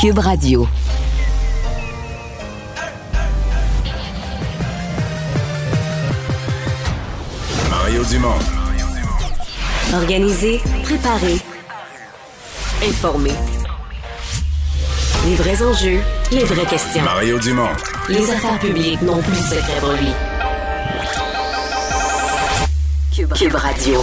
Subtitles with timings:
[0.00, 0.66] Cube Radio.
[7.70, 8.38] Mario Dumont.
[9.94, 11.38] Organiser, préparer,
[12.82, 13.32] informer.
[15.26, 16.00] Les vrais enjeux,
[16.32, 17.02] les vraies questions.
[17.02, 17.68] Mario Dumont.
[18.08, 20.12] Les affaires publiques n'ont plus de secret pour lui.
[23.14, 24.00] Cube, Cube Radio.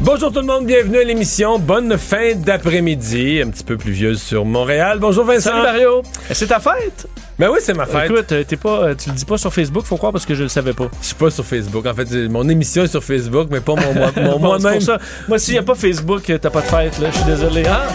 [0.00, 1.58] Bonjour tout le monde, bienvenue à l'émission.
[1.58, 4.98] Bonne fin d'après-midi, un petit peu pluvieuse sur Montréal.
[5.00, 5.50] Bonjour Vincent.
[5.50, 6.02] Salut Mario.
[6.30, 7.06] C'est ta fête?
[7.38, 8.10] Ben oui, c'est ma fête.
[8.10, 10.34] Écoute, euh, t'es pas, euh, tu le dis pas sur Facebook, faut croire parce que
[10.34, 10.88] je le savais pas.
[11.00, 11.84] Je suis pas sur Facebook.
[11.86, 14.72] En fait, mon émission est sur Facebook, mais pas mon, moi- mon Bon, c'est moi-même.
[14.74, 14.98] pour ça.
[15.28, 17.08] Moi, s'il y a pas Facebook, euh, t'as pas de fête, là.
[17.10, 17.62] Je suis désolé.
[17.68, 17.86] Ah,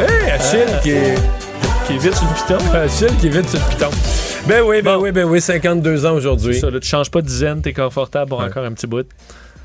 [0.00, 0.78] Hey, Achille Ah.
[0.82, 1.14] qui est...
[1.86, 2.74] qui est vite sur le piton.
[2.74, 3.90] Achille qui est vite sur le piton.
[4.48, 5.02] Ben oui, ben Bon.
[5.02, 6.58] oui, ben oui, 52 ans aujourd'hui.
[6.58, 9.06] Ça, là, tu changes pas de dizaine, t'es confortable pour encore un petit bout.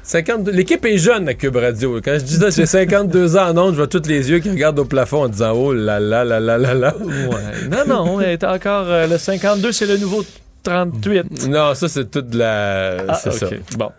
[0.07, 1.99] 52 L'équipe est jeune à Cube Radio.
[2.03, 4.79] Quand je dis ça, j'ai 52 ans en je vois tous les yeux qui regardent
[4.79, 7.67] au plafond en disant «Oh là là là là là là Ouais.
[7.69, 8.85] Non, non, elle est encore.
[8.87, 10.23] euh, le 52, c'est le nouveau
[10.71, 11.47] 38.
[11.47, 12.97] Non, ça, c'est toute la...
[13.07, 13.47] Ah, c'est ça.
[13.77, 13.89] Bon.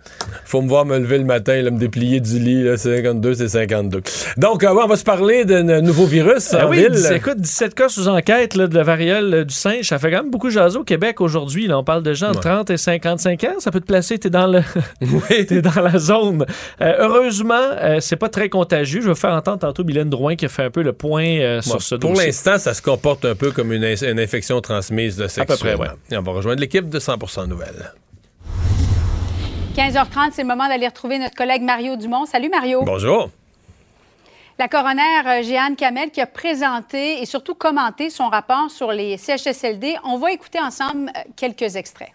[0.45, 3.35] Faut me voir me lever le matin, là, me déplier du lit, là, c'est 52,
[3.35, 4.03] c'est 52.
[4.37, 7.13] Donc, euh, ouais, on va se parler d'un nouveau virus Ah en oui, ville.
[7.15, 9.85] écoute, 17 cas sous enquête là, de la variole euh, du singe.
[9.87, 11.69] Ça fait quand même beaucoup jaser au Québec aujourd'hui.
[11.73, 12.43] On parle de gens de Ouais.
[12.43, 13.55] 30 et 55 ans.
[13.59, 14.61] Ça peut te placer, t'es dans, le
[15.03, 15.47] Oui.
[15.49, 16.45] t'es dans la zone.
[16.81, 19.01] Euh, heureusement, euh, c'est pas très contagieux.
[19.01, 21.61] Je vais faire entendre tantôt Mylène Drouin qui a fait un peu le point euh,
[21.63, 25.17] sur ce Pour l'instant, ça se comporte un peu comme une, in- une infection transmise
[25.17, 25.89] de peu près, ouais.
[26.11, 27.93] Et on va rejoindre l'équipe de 100% Nouvelles.
[29.77, 32.27] 15h30, c'est le moment d'aller retrouver notre collègue Mario Dumont.
[32.27, 32.83] Salut Mario.
[32.85, 33.31] Bonjour.
[34.59, 39.17] La coroner euh, Jeanne Kamel qui a présenté et surtout commenté son rapport sur les
[39.17, 39.97] CHSLD.
[40.03, 42.11] On va écouter ensemble euh, quelques extraits.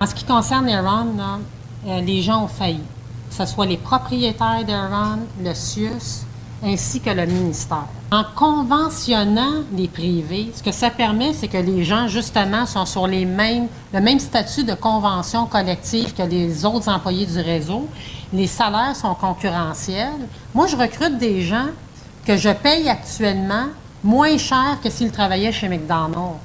[0.00, 1.38] En ce qui concerne Iran, là,
[1.88, 2.84] euh, les gens ont failli.
[3.28, 6.24] Que ce soit les propriétaires d'Iran, le CIUS,
[6.62, 7.86] ainsi que le ministère.
[8.10, 13.06] En conventionnant les privés, ce que ça permet, c'est que les gens, justement, sont sur
[13.06, 17.88] les mêmes, le même statut de convention collective que les autres employés du réseau.
[18.32, 20.28] Les salaires sont concurrentiels.
[20.54, 21.68] Moi, je recrute des gens
[22.26, 23.66] que je paye actuellement
[24.02, 26.38] moins cher que s'ils travaillaient chez McDonald's.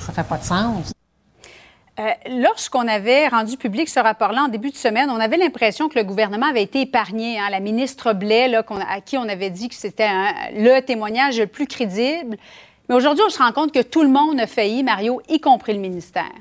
[0.00, 0.92] Ça fait pas de sens.
[1.98, 2.10] Euh,
[2.40, 6.04] Lorsqu'on avait rendu public ce rapport-là en début de semaine, on avait l'impression que le
[6.04, 7.38] gouvernement avait été épargné.
[7.38, 7.50] hein.
[7.50, 10.08] La ministre Blais, à qui on avait dit que c'était
[10.54, 12.38] le témoignage le plus crédible.
[12.88, 15.74] Mais aujourd'hui, on se rend compte que tout le monde a failli, Mario, y compris
[15.74, 16.32] le ministère.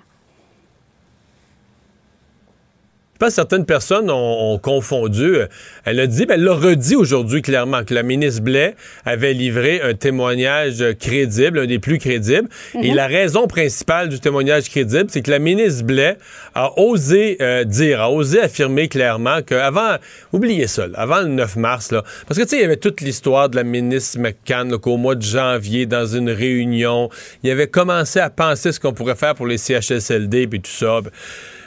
[3.11, 5.36] Je pense que certaines personnes ont, ont confondu.
[5.36, 5.48] Euh,
[5.86, 9.80] Elle a dit, ben, elle l'a redit aujourd'hui clairement, que la ministre Blais avait livré
[9.82, 12.50] un témoignage crédible, un des plus crédibles.
[12.82, 16.18] Et la raison principale du témoignage crédible, c'est que la ministre Blais
[16.56, 19.98] a osé euh, dire, a osé affirmer clairement qu'avant,
[20.34, 22.78] oubliez ça, là, avant le 9 mars, là, parce que tu sais, il y avait
[22.78, 27.10] toute l'histoire de la ministre McCann, qu'au mois de janvier, dans une réunion,
[27.44, 31.02] il avait commencé à penser ce qu'on pourrait faire pour les CHSLD puis tout ça.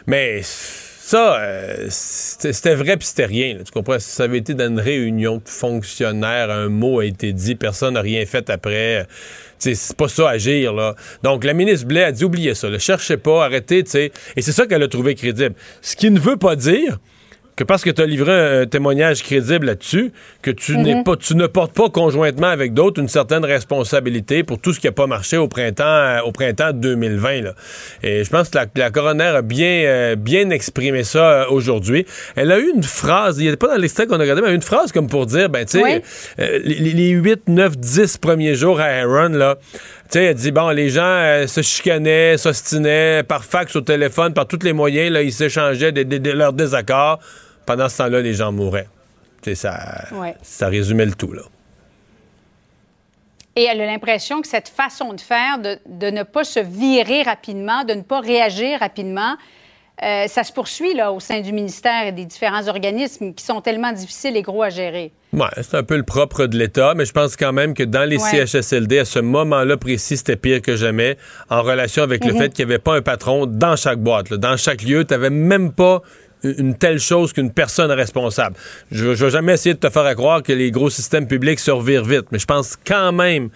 [0.07, 0.43] Mais
[1.07, 3.59] ça, euh, c'était vrai puis c'était rien.
[3.59, 3.61] là.
[3.63, 3.99] tu comprends?
[3.99, 8.01] Ça avait été dans une réunion de fonctionnaires, un mot a été dit, personne n'a
[8.01, 9.01] rien fait après.
[9.01, 9.05] euh,
[9.59, 10.95] C'est pas ça agir, là.
[11.23, 13.99] Donc, la ministre Blais a dit, oubliez ça, ne cherchez pas, arrêtez, tu.
[13.99, 15.55] Et c'est ça qu'elle a trouvé crédible.
[15.83, 16.99] Ce qui ne veut pas dire
[17.57, 20.13] que parce que tu as livré un, témoignage crédible là-dessus,
[20.43, 24.59] que tu n'es pas, tu ne portes pas conjointement avec d'autres une certaine responsabilité pour
[24.61, 27.43] tout ce qui n'a pas marché au printemps, euh, au printemps 2020.
[27.43, 27.55] Là.
[28.03, 32.07] Et je pense que la, la coroner a bien, euh, bien exprimé ça euh, aujourd'hui.
[32.35, 34.55] Elle a eu une phrase, il n'y a pas dans l'extrait qu'on a regardé, mais
[34.55, 36.01] une phrase comme pour dire, ben, tu sais, Oui.
[36.41, 40.51] euh, les, les 8, 9, 10 premiers jours à Aaron, là, tu sais, elle dit,
[40.51, 45.23] bon, les gens se chicanaient, s'ostinaient par fax, au téléphone, par tous les moyens, là,
[45.23, 47.21] ils s'échangeaient des- des- des- leurs désaccords.
[47.67, 48.89] Pendant ce temps-là, les gens mouraient.
[49.55, 50.35] Ça, Ouais.
[50.43, 51.43] ça résumait le tout, là.
[53.57, 57.23] Et elle a l'impression que cette façon de faire, de, de ne pas se virer
[57.23, 59.37] rapidement, de ne pas réagir rapidement,
[60.03, 63.61] euh, ça se poursuit là, au sein du ministère et des différents organismes qui sont
[63.61, 65.13] tellement difficiles et gros à gérer.
[65.33, 68.09] Ouais, c'est un peu le propre de l'État, mais je pense quand même que dans
[68.09, 68.45] les Ouais.
[68.45, 71.17] CHSLD, à ce moment-là précis, c'était pire que jamais,
[71.49, 72.39] en relation avec le Mhm.
[72.41, 74.37] fait qu'il n'y avait pas un patron dans chaque boîte, là.
[74.37, 75.05] dans chaque lieu.
[75.05, 76.03] Tu n'avais même pas
[76.45, 78.57] une telle chose qu'une personne responsable.
[78.91, 81.61] Je ne vais jamais essayer de te faire à croire que les gros systèmes publics
[81.61, 83.49] se revirent vite, mais je pense quand même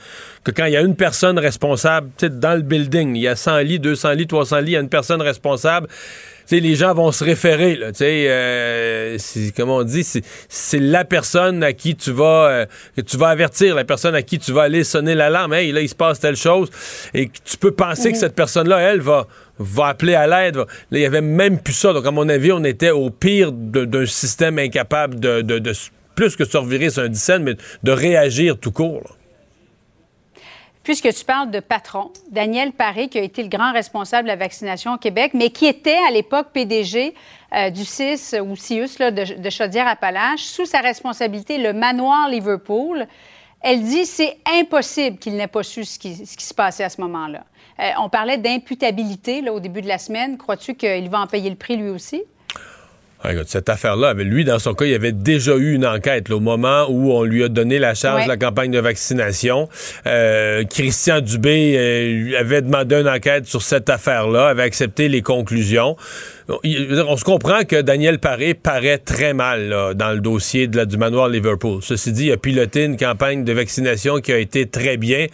[0.44, 3.58] que quand il y a une personne responsable, dans le building, il y a 100
[3.58, 6.94] lits, 200 lits, 300 lits, il y a une personne responsable, tu sais, les gens
[6.94, 11.74] vont se référer, là, tu sais, euh, c'est- comme on dit, c'est- la personne à
[11.74, 14.82] qui tu vas, euh, que tu vas avertir, la personne à qui tu vas aller
[14.84, 16.70] sonner l'alarme, hey, là, il se passe telle chose,
[17.12, 19.26] et que tu peux penser que cette personne-là, elle, va,
[19.58, 20.58] va appeler à l'aide.
[20.90, 24.06] il y avait même plus ça, donc à mon avis, on était au pire d'un
[24.06, 25.72] système incapable de,
[26.14, 29.16] plus que se revirer sur un dixaine, mais de réagir tout court.
[30.82, 34.36] Puisque tu parles de patron, Daniel Paré, qui a été le grand responsable de la
[34.36, 37.14] vaccination au Québec, mais qui était à l'époque PDG
[37.54, 43.06] euh, du CIS ou CIUS de, Chaudière-Appalaches, sous sa responsabilité, le manoir Liverpool,
[43.60, 47.44] elle dit c'est impossible qu'il n'ait pas su ce qui se passait à ce moment-là.
[47.80, 50.36] Euh, on parlait d'imputabilité là, au début de la semaine.
[50.36, 52.22] Crois-tu qu'il va en payer le prix lui aussi?
[53.24, 56.40] Ah, cette affaire-là, lui, dans son cas, il avait déjà eu une enquête là, au
[56.40, 58.24] moment où on lui a donné la charge Ouais.
[58.24, 59.68] de la campagne de vaccination.
[60.06, 65.96] Euh, Christian Dubé euh, avait demandé une enquête sur cette affaire-là, avait accepté les conclusions.
[66.48, 70.86] On se comprend que Daniel Paré paraît très mal là, dans le dossier de la,
[70.86, 71.80] du manoir Liverpool.
[71.82, 75.26] Ceci dit, il a piloté une campagne de vaccination qui a été très bien.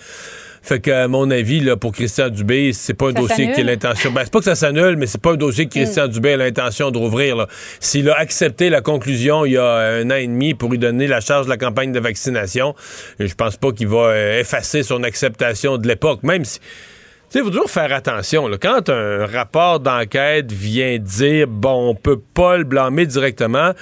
[0.65, 3.61] Fait que, à mon avis, là, pour Christian Dubé, c'est pas un Ça dossier qui
[3.61, 4.11] a l'intention.
[4.13, 6.37] Ben, c'est pas que ça s'annule, mais c'est pas un dossier que Christian Dubé a
[6.39, 7.37] l'intention de rouvrir.
[7.37, 7.49] là.
[7.81, 11.07] S'il a accepté la conclusion il y a un an et demi pour lui donner
[11.07, 12.75] la charge de la campagne de vaccination,
[13.21, 16.61] je pense pas qu'il va euh, effacer son acceptation de l'époque, même si.
[16.61, 16.67] Tu
[17.29, 18.49] sais, il faut toujours faire attention.
[18.49, 18.57] là.
[18.57, 23.73] Quand un rapport d'enquête vient dire, bon, on peut pas le blâmer directement,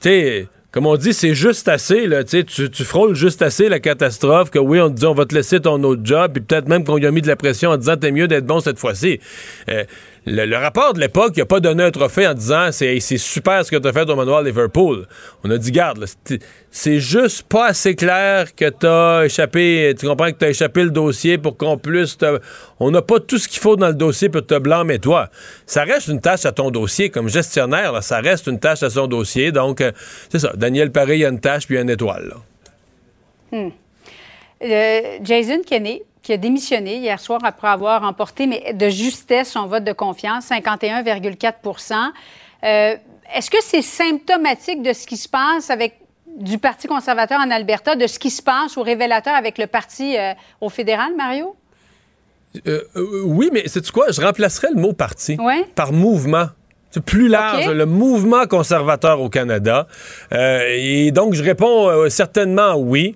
[0.00, 3.80] tu sais, comme on dit, c'est juste assez, là, tu tu, frôles juste assez la
[3.80, 6.68] catastrophe que oui, on te dit on va te laisser ton autre job, puis peut-être
[6.68, 8.78] même qu'on lui a mis de la pression en disant t'es mieux d'être bon cette
[8.78, 9.18] fois-ci.
[9.70, 9.84] Euh,
[10.26, 13.64] le, le rapport de l'époque, il a pas donné un trophée en disant c'est super
[13.64, 15.06] ce que tu as fait au manoir Liverpool.
[15.44, 16.04] On a dit garde,
[16.70, 20.84] c'est- juste pas assez clair que tu as échappé, tu comprends que tu as échappé
[20.84, 22.16] le dossier pour qu'on puisse
[22.80, 25.28] on n'a pas tout ce qu'il faut dans le dossier pour te blâmer toi.
[25.66, 29.06] Ça reste une tâche à ton dossier comme gestionnaire, ça reste une tâche à son
[29.06, 29.50] dossier.
[29.52, 29.92] Donc euh,
[30.30, 32.32] c'est ça, Daniel Paré, il y a une tâche puis une étoile.
[33.52, 33.68] là.
[34.60, 39.66] Euh, Jason Kenney, qui a démissionné hier soir après avoir remporté mais de justesse son
[39.66, 41.94] vote de confiance, 51,4%
[42.64, 42.96] Euh,
[43.34, 45.94] Est-ce que c'est symptomatique de ce qui se passe avec
[46.36, 50.18] du Parti conservateur en Alberta, de ce qui se passe ou révélateur avec le parti
[50.18, 51.56] euh, au fédéral, Mario?
[52.66, 54.10] Euh, euh, oui, mais c'est quoi?
[54.10, 55.64] Je remplacerais le mot parti Ouais.
[55.74, 56.48] par mouvement.
[56.90, 59.86] C'est plus large, le mouvement conservateur au Canada.
[60.32, 63.14] Euh, et donc, je réponds certainement oui.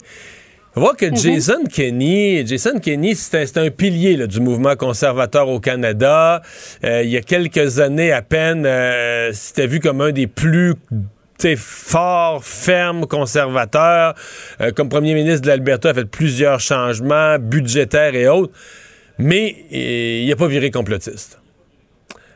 [0.75, 5.61] On voit que Jason Kenney, Jason Kenney, c'est un, pilier là, du mouvement conservateur au
[5.61, 6.41] Canada.
[6.83, 10.75] Euh, il y a quelques années à peine, euh, c'était vu comme un des plus
[11.57, 14.15] forts, fermes conservateurs.
[14.61, 18.52] Euh, comme premier ministre de l'Alberta, a fait plusieurs changements budgétaires et autres.
[19.19, 21.41] Mais euh, il n'a pas viré complotiste.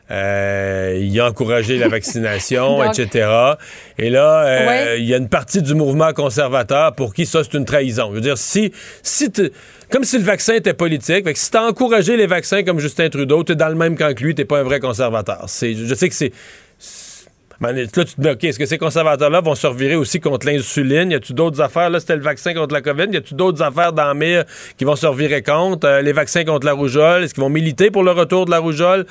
[0.09, 3.29] Euh, il a encouragé la vaccination, Donc- etc.
[3.97, 4.99] Et là, euh, Ouais.
[5.01, 8.07] il y a une partie du mouvement conservateur pour qui ça, c'est une trahison.
[8.11, 8.71] Je veux dire, si,
[9.91, 13.09] comme si le vaccin était politique, fait que si t'as encouragé les vaccins comme Justin
[13.09, 15.45] Trudeau, t'es dans le même camp que lui, t'es pas un vrai conservateur.
[15.47, 16.31] Je sais que c'est...
[17.59, 21.09] Là, tu te dis, OK, est-ce que ces conservateurs-là vont se revirer aussi contre l'insuline?
[21.11, 21.89] Y a-tu d'autres affaires?
[21.89, 23.07] Là, c'était le vaccin contre la COVID.
[23.11, 24.45] Y a-tu d'autres affaires dans Mire
[24.77, 25.87] qui vont se revirer contre?
[25.87, 27.23] Euh, les vaccins contre la rougeole?
[27.23, 29.07] Est-ce qu'ils vont militer pour le retour de la rougeole?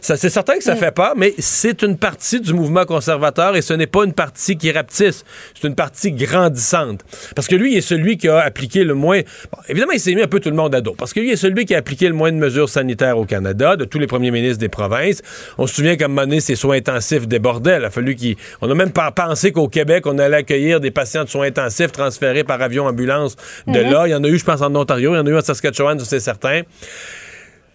[0.00, 3.62] Ça, c'est certain que ça fait peur, mais c'est une partie du mouvement conservateur et
[3.62, 5.24] ce n'est pas une partie qui rapetisse.
[5.60, 7.00] C'est une partie grandissante.
[7.34, 9.20] Parce que lui, il est celui qui a appliqué le moins.
[9.52, 10.94] Bon, évidemment, il s'est mis un peu tout le monde à dos.
[10.96, 13.74] Parce que lui, est celui qui a appliqué le moins de mesures sanitaires au Canada,
[13.74, 15.20] de tous les premiers ministres des provinces.
[15.58, 17.87] On se souvient qu'à un moment donné, ses soins intensifs débordaient.
[17.88, 18.36] A fallu qu'il.
[18.60, 21.92] On n'a même pas pensé qu'au Québec, on allait accueillir des patients de soins intensifs
[21.92, 24.06] transférés par avion-ambulance de là.
[24.06, 25.14] Il y en a eu, je pense, en Ontario.
[25.14, 26.62] Il y en a eu en Saskatchewan, c'est certain.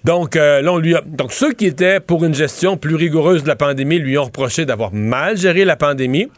[0.03, 1.01] Donc, euh, là, on lui a...
[1.05, 4.65] Donc, ceux qui étaient pour une gestion plus rigoureuse de la pandémie lui ont reproché
[4.65, 6.29] d'avoir mal géré la pandémie.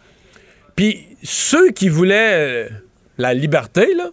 [0.75, 2.69] Puis, ceux qui voulaient euh,
[3.17, 4.09] la liberté, là,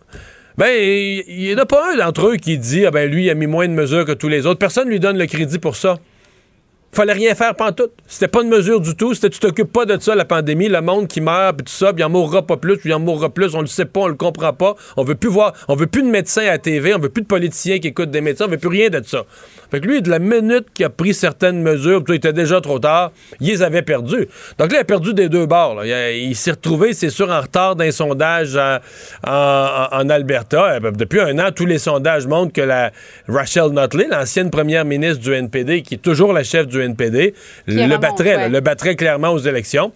[0.56, 3.30] ben, il n'y en a pas un d'entre eux qui dit, ah ben, lui, il
[3.30, 4.58] a mis moins de mesures que tous les autres.
[4.58, 5.98] Personne ne lui donne le crédit pour ça.
[6.94, 7.92] Fallait rien faire pantoute.
[8.06, 9.14] C'était pas une mesure du tout.
[9.14, 11.94] C'était tu t'occupes pas de ça, la pandémie, le monde qui meurt, puis tout ça,
[11.94, 14.00] puis il en mourra pas plus, puis il en mourra plus, on le sait pas,
[14.00, 14.76] on le comprend pas.
[14.98, 17.22] On veut plus voir, on veut plus de médecins à la TV, on veut plus
[17.22, 19.24] de politiciens qui écoutent des médecins, on veut plus rien de ça.
[19.72, 22.78] Fait que lui, de la minute qu'il a pris certaines mesures, il était déjà trop
[22.78, 23.10] tard,
[23.40, 24.28] il les avait perdues.
[24.58, 25.76] Donc là, il a perdu des deux bords.
[25.76, 26.10] là.
[26.12, 28.76] Il, s'est retrouvé, c'est sûr, en retard d'un sondage en,
[29.26, 30.74] en- en Alberta.
[30.76, 32.90] Eh ben, Depuis un an, tous les sondages montrent que la
[33.28, 37.32] Rachel Notley, l'ancienne première ministre du NPD, qui est toujours la chef du NPD,
[37.66, 39.90] le remonte, battrait, là, le battrait clairement aux élections.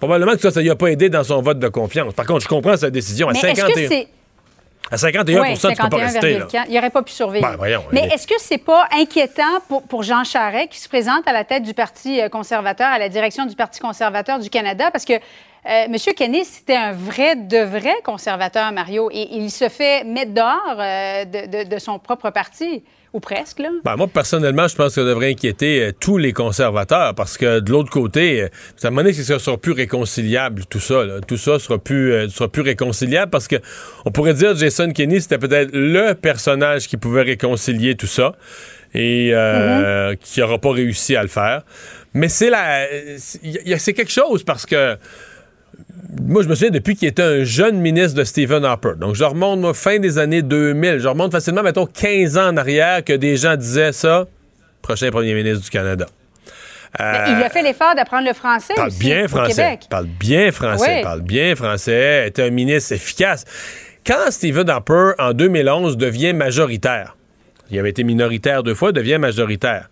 [0.00, 2.14] Probablement que ça, ça lui a pas aidé dans son vote de confiance.
[2.14, 3.28] Par contre, je comprends sa décision.
[3.28, 4.04] À Mais est-ce 51,
[4.90, 6.38] à 51 Oui, tu peux pas rester.
[6.38, 6.46] Là.
[6.46, 6.64] 51,4.
[6.68, 7.48] Il n'aurait pas pu survivre.
[7.50, 11.26] Ben, voyons, Mais est-ce que c'est pas inquiétant pour, pour Jean Charest qui se présente
[11.26, 14.90] à la tête du Parti euh, conservateur, à la direction du Parti conservateur du Canada?
[14.90, 15.18] Parce que euh,
[15.66, 15.94] M.
[16.16, 21.24] Kenney, c'était un vrai, de vrai conservateur, Mario, et il se fait mettre dehors euh,
[21.24, 23.70] de, de- de son propre parti, ou presque, là.
[23.84, 27.60] Ben, moi, personnellement, je pense que ça devrait inquiéter euh, tous les conservateurs parce que
[27.60, 28.48] de l'autre côté, euh,
[28.82, 31.04] à un moment donné, que ça sera plus réconciliable, tout ça.
[31.04, 31.20] là.
[31.26, 33.56] Tout ça sera plus, euh, sera plus réconciliable parce que
[34.04, 38.34] on pourrait dire Jason Kenney, c'était peut-être le personnage qui pouvait réconcilier tout ça
[38.94, 41.62] et euh, qui n'aura pas réussi à le faire.
[42.14, 42.86] Mais c'est la,
[43.18, 44.96] c'est quelque chose parce que
[46.20, 48.92] moi, je me souviens depuis qu'il était un jeune ministre de Stephen Harper.
[48.98, 50.98] Donc, je remonte, moi, fin des années 2000.
[50.98, 54.26] Je remonte facilement, mettons, 15 ans en arrière que des gens disaient ça.
[54.82, 56.06] Prochain premier ministre du Canada.
[57.00, 59.54] Euh, il a fait l'effort d'apprendre le français parle aussi, bien au français.
[59.54, 59.80] Québec.
[59.90, 60.96] Parle bien français.
[60.96, 61.02] Oui.
[61.02, 62.26] Parle bien français.
[62.26, 63.44] Est un ministre efficace.
[64.06, 67.16] Quand Stephen Harper, en 2011, devient majoritaire,
[67.70, 69.90] il avait été minoritaire deux fois, devient majoritaire.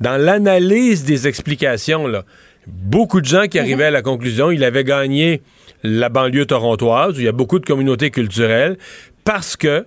[0.00, 2.24] Dans l'analyse des explications, là,
[2.66, 5.42] beaucoup de gens qui arrivaient à la conclusion il avait gagné
[5.82, 8.78] la banlieue torontoise, où il y a beaucoup de communautés culturelles,
[9.24, 9.86] parce que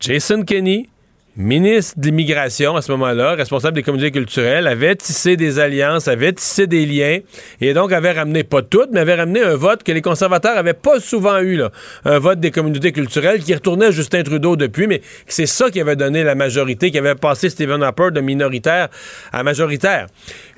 [0.00, 0.88] Jason Kenney,
[1.36, 6.32] ministre de l'immigration à ce moment-là, responsable des communautés culturelles, avait tissé des alliances, avait
[6.32, 7.20] tissé des liens,
[7.60, 10.74] et donc avait ramené, pas toutes, mais avait ramené un vote que les conservateurs avaient
[10.74, 11.70] pas souvent eu, là.
[12.04, 15.80] un vote des communautés culturelles qui retournait à Justin Trudeau depuis, mais c'est ça qui
[15.80, 18.88] avait donné la majorité, qui avait passé Stephen Harper de minoritaire
[19.32, 20.08] à majoritaire.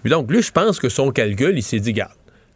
[0.02, 2.12] Puis donc, lui, je pense que son calcul, il s'est dit, garde,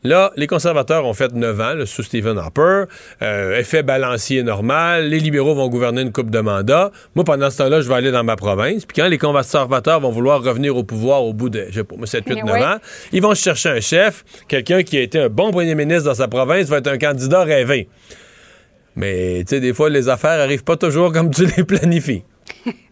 [0.08, 2.84] Là, les conservateurs ont fait 9 ans là, sous Stephen Harper,
[3.20, 6.92] euh, effet balancier normal, les libéraux vont gouverner une coupe de mandats.
[7.14, 8.86] Moi, pendant ce temps-là, je vais aller dans ma province.
[8.86, 11.94] Puis quand les conservateurs vont vouloir revenir au pouvoir au bout de, je sais pas,
[12.02, 12.64] 7, 8, 9 Oui.
[12.64, 12.76] ans,
[13.12, 16.26] ils vont chercher un chef, quelqu'un qui a été un bon premier ministre dans sa
[16.26, 17.90] province, va être un candidat rêvé.
[18.96, 22.24] Mais, tu sais, des fois, les affaires arrivent pas toujours comme tu les planifies.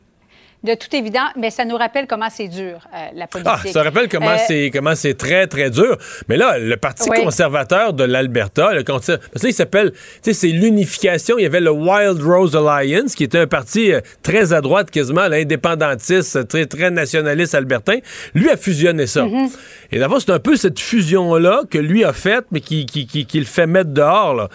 [0.64, 3.52] De tout évident, mais ça nous rappelle comment c'est dur, euh, la politique.
[3.66, 5.96] Ah, ça rappelle comment Euh, c'est comment c'est très très dur.
[6.28, 7.22] Mais là, le Parti Oui.
[7.22, 11.38] conservateur de l'Alberta, le parce que là, il s'appelle, tu sais, c'est l'unification.
[11.38, 14.90] Il y avait le Wild Rose Alliance, qui était un parti euh, très à droite,
[14.90, 17.98] quasiment l'indépendantiste, très très nationaliste albertain.
[18.34, 19.24] Lui a fusionné ça.
[19.24, 19.50] Mm-hmm.
[19.92, 23.26] Et d'abord, c'est un peu cette fusion-là que lui a faite, mais qui, qui, qui,
[23.26, 24.34] qui le fait mettre dehors.
[24.34, 24.48] Là.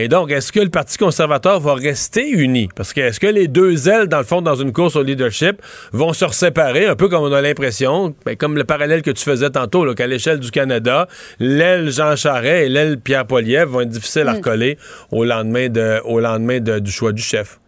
[0.00, 2.68] Et donc, est-ce que le Parti conservateur va rester uni?
[2.76, 5.60] Parce que est-ce que les deux ailes, dans le fond, dans une course au leadership,
[5.92, 9.24] vont se séparer, un peu comme on a l'impression, ben, comme le parallèle que tu
[9.24, 11.08] faisais tantôt, là, qu'à l'échelle du Canada,
[11.40, 14.28] l'aile Jean Charest et l'aile Pierre Poilievre vont être difficiles Mm.
[14.28, 14.78] à recoller
[15.10, 17.58] au lendemain, de, au lendemain de- du choix du chef.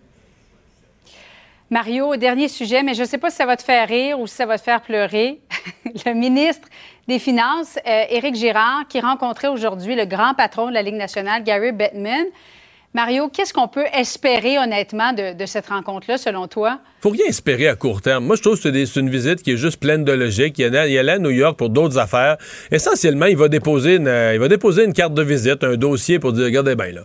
[1.73, 4.27] Mario, dernier sujet, mais je ne sais pas si ça va te faire rire ou
[4.27, 5.39] si ça va te faire pleurer.
[6.07, 6.67] le ministre
[7.11, 11.43] des Finances, euh, Éric Girard, qui rencontrait aujourd'hui le grand patron de la Ligue nationale,
[11.43, 12.27] Gary Bettman.
[12.93, 16.81] Mario, qu'est-ce qu'on peut espérer honnêtement de, de cette rencontre-là, selon toi?
[17.01, 18.27] faut rien espérer à court terme.
[18.27, 20.59] Moi, je trouve que c'est une visite qui est juste pleine de logique.
[20.59, 22.37] Il allait, il allait à New York pour d'autres affaires.
[22.71, 26.19] Essentiellement, il va déposer une, euh, il va déposer une carte de visite, un dossier
[26.19, 27.01] pour dire, regardez bien, là,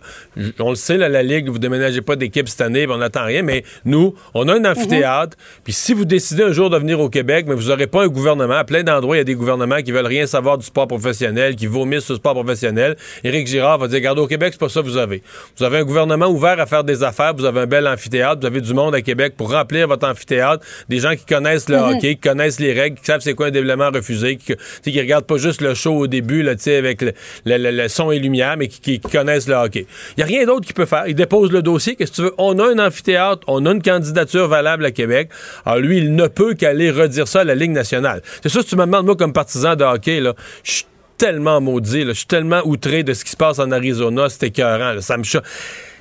[0.58, 3.40] on le sait, là, la Ligue, vous déménagez pas d'équipe cette année, on n'attend rien,
[3.42, 7.08] mais nous, on a un amphithéâtre, puis si vous décidez un jour de venir au
[7.08, 9.80] Québec, mais vous n'aurez pas un gouvernement, à plein d'endroits, il y a des gouvernements
[9.80, 12.96] qui veulent rien savoir du sport professionnel, qui vomissent sur le sport professionnel.
[13.24, 15.22] Éric Girard va dire, regardez, au Québec, c'est pas ça que vous avez.
[15.56, 18.46] Vous avez un gouvernement ouvert à faire des affaires, vous avez un bel amphithéâtre, vous
[18.46, 22.14] avez du monde à Québec pour remplir votre amphithéâtre, des gens qui connaissent le hockey,
[22.14, 25.36] qui connaissent les règles, qui savent c'est quoi un développement refusé, qui, qui regardent pas
[25.36, 27.12] juste le show au début, là, avec le,
[27.44, 29.86] le- le- le son et lumière, mais qui, connaissent le hockey.
[30.16, 31.04] Il n'y a rien d'autre qu'il peut faire.
[31.06, 31.96] Il dépose le dossier.
[31.96, 32.34] Qu'est-ce que tu veux?
[32.38, 35.30] On a un amphithéâtre, on a une candidature valable à Québec.
[35.64, 38.22] Alors lui, il ne peut qu'aller redire ça à la Ligue nationale.
[38.42, 40.84] C'est ça, si tu me demandes, moi, comme partisan de hockey, là, je suis
[41.16, 44.92] tellement maudit, je suis tellement outré de ce qui se passe en Arizona, c'est écœurant,
[44.92, 45.44] là, ça me choque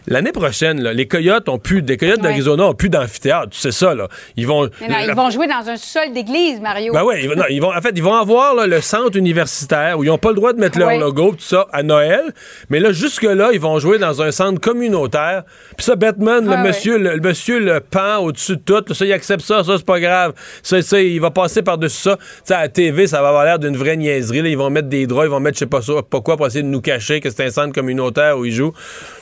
[0.07, 2.23] L'année prochaine, là, les Coyotes ont plus, les Coyotes Ouais.
[2.23, 3.49] d'Arizona ont plus d'amphithéâtre.
[3.49, 4.07] Tu sais ça, là.
[4.37, 4.69] Ils vont.
[4.81, 6.93] Mais non, ils vont jouer dans un sol d'église, Mario.
[6.93, 9.17] Ben ouais, ils vont, non, ils vont, en fait, ils vont avoir là, le centre
[9.17, 12.21] universitaire où ils n'ont pas le droit de mettre leur logo, tout ça, à Noël.
[12.69, 15.43] Mais là, jusque-là, ils vont jouer dans un centre communautaire.
[15.77, 18.93] Puis ça, Batman, le, monsieur, le, le monsieur le pend au-dessus de tout.
[18.93, 20.33] Ça, il accepte ça, ça, c'est pas grave.
[20.63, 22.17] Ça, ça, il va passer par-dessus ça.
[22.17, 24.41] Tu sais, à la TV, ça va avoir l'air d'une vraie niaiserie.
[24.41, 24.49] là.
[24.49, 26.47] Ils vont mettre des draps, ils vont mettre je sais pas, ça, pas quoi pour
[26.47, 28.73] essayer de nous cacher que c'est un centre communautaire où ils jouent.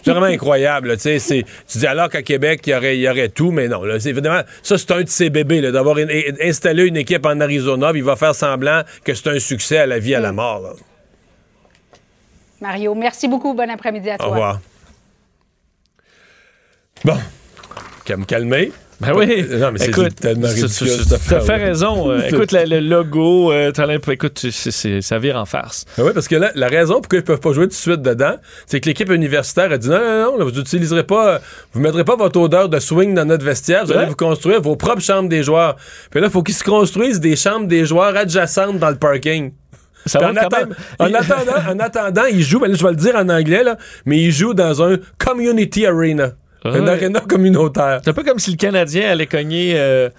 [0.04, 0.73] C'est vraiment incroyable.
[0.82, 3.84] Tu dis alors qu'à Québec, il y aurait, il y aurait tout, mais non.
[3.84, 7.40] Là, évidemment, ça, c'est un de ses bébés, d'avoir in- in- installé une équipe en
[7.40, 10.32] Arizona, puis il va faire semblant que c'est un succès à la vie, à la
[10.32, 10.62] mort.
[10.62, 10.70] là.
[12.62, 13.54] Mario, merci beaucoup.
[13.54, 14.28] Bon après-midi à toi.
[14.28, 14.60] Au revoir.
[17.04, 17.18] Bon.
[18.06, 18.72] Qu'à me calmer.
[19.06, 19.46] Ben oui.
[19.52, 21.46] Non, mais c'est écoute, tellement ridicule, tu- cette tu as affaire-là.
[21.46, 22.12] fait raison.
[22.12, 25.86] Euh, écoute, le, le logo, euh, t'as écoute, c'est- c'est- ça vire en farce.
[25.98, 28.36] oui, parce que là, la raison pourquoi ils peuvent pas jouer tout de suite dedans,
[28.66, 31.40] c'est que l'équipe universitaire a dit non, non, non, là, vous n'utiliserez pas,
[31.74, 34.76] vous mettrez pas votre odeur de swing dans notre vestiaire, vous allez vous construire vos
[34.76, 35.76] propres chambres des joueurs.
[36.12, 39.54] Puis là, il faut qu'ils se construisent des chambres des joueurs adjacentes dans le parking.
[40.06, 40.76] Ça va en, quand atten- même.
[41.00, 43.78] en attendant, en attendant, ils jouent, ben là, je vais le dire en anglais, là,
[44.06, 46.32] mais ils jouent dans un community arena.
[46.66, 46.90] Un Ouais.
[46.90, 48.00] arena communautaire.
[48.04, 50.10] C'est un peu comme si le Canadien allait cogner euh,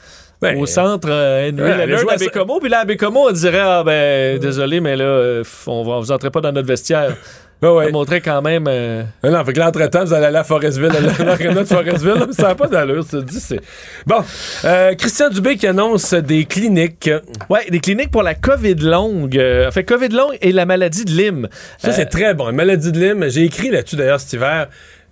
[0.43, 3.33] Ben, au centre euh, Henry ouais, à à ça- Bécomo, puis là, à Bécomo, on
[3.33, 7.17] dirait Ah, ben, désolé, mais là, euh, on va, vous entrez pas dans notre vestiaire.
[7.63, 7.85] Ouais, ouais.
[7.87, 8.67] Ça montrait quand même.
[8.69, 12.13] euh, Non, non, fait que l'entretemps, vous allez aller à Forestville, à l'aréna de Forestville.
[12.15, 13.41] là, Ça n'a pas d'allure, ça dit.
[13.41, 13.61] c'est-
[14.07, 14.23] Bon,
[14.67, 17.09] euh, Christian Dubé qui annonce des cliniques.
[17.49, 19.39] Ouais, des cliniques pour la COVID longue.
[19.39, 21.49] Euh, en fait, COVID longue et la maladie de Lyme.
[21.79, 22.51] Ça, c'est très bon.
[22.51, 24.67] Une maladie de Lyme, j'ai écrit là-dessus d'ailleurs cet hiver.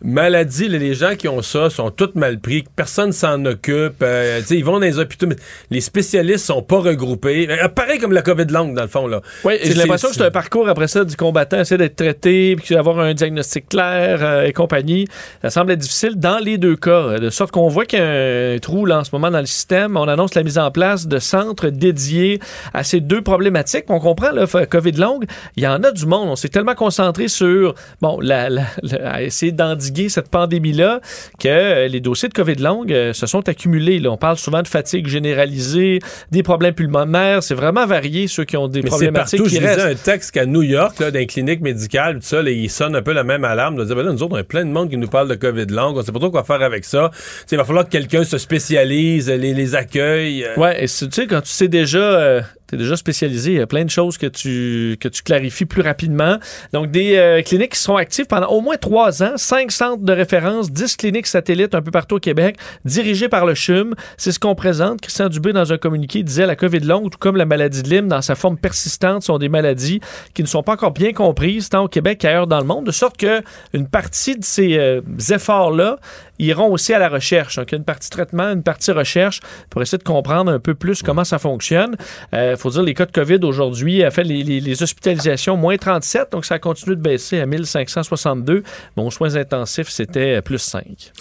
[0.04, 4.02] Maladie, les gens qui ont ça sont tous mal pris, personne s'en occupe.
[4.02, 5.36] euh, ils vont dans les hôpitaux, mais
[5.70, 7.46] les spécialistes sont pas regroupés.
[7.48, 9.06] Euh, pareil comme la COVID longue, dans le fond.
[9.06, 9.20] là.
[9.44, 12.74] Oui, j'ai l'impression que c'est- un parcours après ça du combattant, essayer d'être traité, puis
[12.74, 15.06] d'avoir un diagnostic clair euh, et compagnie.
[15.42, 18.02] Ça semble être difficile dans les deux cas, euh, de sorte qu'on voit qu'il y
[18.02, 19.96] a un trou là, en ce moment dans le système.
[19.96, 22.40] On annonce la mise en place de centres dédiés
[22.74, 23.84] à ces deux problématiques.
[23.88, 26.28] On comprend, là, fa- COVID longue, il y en a du monde.
[26.28, 31.00] On s'est tellement concentré sur, bon, la, la- la- essayer d'endiguer cette pandémie-là
[31.38, 33.98] que euh, les dossiers de COVID longue euh, se sont accumulés.
[33.98, 34.10] là.
[34.10, 35.98] On parle souvent de fatigue généralisée,
[36.30, 37.42] des problèmes pulmonaires.
[37.42, 39.48] C'est vraiment varié, ceux qui ont des Mais problématiques partout.
[39.50, 40.08] qui Je lisais restent.
[40.08, 42.96] un texte qu'à New York, là, dans les cliniques médicales, tout ça, là, ils sonnent
[42.96, 43.76] un peu la même alarme.
[43.76, 45.34] De dire, ben là, nous autres, on a plein de monde qui nous parle de
[45.34, 45.96] COVID longue.
[45.96, 47.10] On sait pas trop quoi faire avec ça.
[47.12, 50.44] Tu sais, il va falloir que quelqu'un se spécialise, les, les accueille.
[50.44, 50.54] euh.
[50.56, 52.40] Ouais, et c'est- tu sais, quand tu sais déjà, euh,
[52.72, 55.82] t'es déjà spécialisé, il y a plein de choses que tu, que tu clarifies plus
[55.82, 56.38] rapidement.
[56.72, 60.12] Donc, des euh, cliniques qui seront actives pendant au moins trois ans, cinq centres de
[60.12, 62.56] référence, dix cliniques satellites un peu partout au Québec,
[62.86, 63.94] dirigées par le CHUM.
[64.16, 65.02] C'est ce qu'on présente.
[65.02, 68.08] Christian Dubé, dans un communiqué, disait la COVID longue, tout comme la maladie de Lyme,
[68.08, 70.00] dans sa forme persistante, sont des maladies
[70.32, 72.90] qui ne sont pas encore bien comprises, tant au Québec qu'ailleurs dans le monde, de
[72.90, 73.42] sorte que
[73.74, 75.98] une partie de ces euh, efforts-là
[76.42, 77.56] iront aussi à la recherche.
[77.56, 80.60] Donc, il y a une partie traitement, une partie recherche pour essayer de comprendre un
[80.60, 81.96] peu plus comment ça fonctionne.
[82.32, 86.44] Il faut dire, les cas de COVID aujourd'hui, a fait les, hospitalisations, moins 37, donc
[86.44, 88.62] ça a continué de baisser à 1562.
[88.96, 91.12] Bon, soins intensifs, c'était plus 5.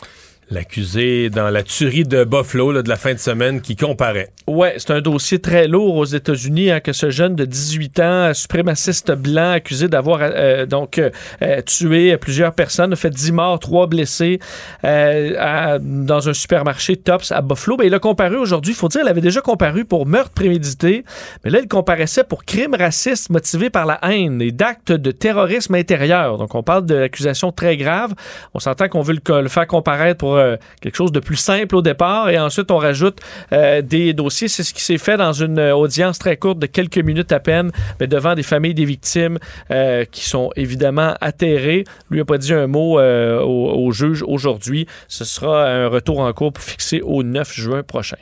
[0.52, 4.32] L'accusé dans la tuerie de Buffalo là, de la fin de semaine qui comparait.
[4.48, 8.34] Ouais, c'est un dossier très lourd aux États-Unis hein, que ce jeune de 18 ans,
[8.34, 11.10] suprémaciste blanc, accusé d'avoir euh, donc euh,
[11.42, 14.40] euh, tué plusieurs personnes, fait 10 morts, 3 blessés
[14.84, 17.78] euh, dans un supermarché Tops à Buffalo.
[17.78, 18.74] Ben, il a comparu aujourd'hui.
[18.74, 21.06] Il faut dire, il avait déjà comparu pour meurtre prémédité,
[21.46, 25.76] mais là, il comparaissait pour crime raciste motivé par la haine et d'actes de terrorisme
[25.76, 26.38] intérieur.
[26.38, 28.16] Donc, on parle d'accusations très graves.
[28.54, 31.76] On s'entend qu'on veut le, le faire comparaître pour euh, quelque chose de plus simple
[31.76, 33.20] au départ et ensuite on rajoute
[33.54, 34.48] euh, des dossiers.
[34.48, 37.72] C'est ce qui s'est fait dans une audience très courte de quelques minutes à peine,
[38.00, 39.38] mais devant des familles des victimes
[39.72, 41.84] euh, qui sont évidemment atterrées.
[42.10, 44.88] Lui n'a pas dit un mot au, au juge aujourd'hui.
[45.08, 48.18] Ce sera un retour en cours pour fixer au 9 juin prochain.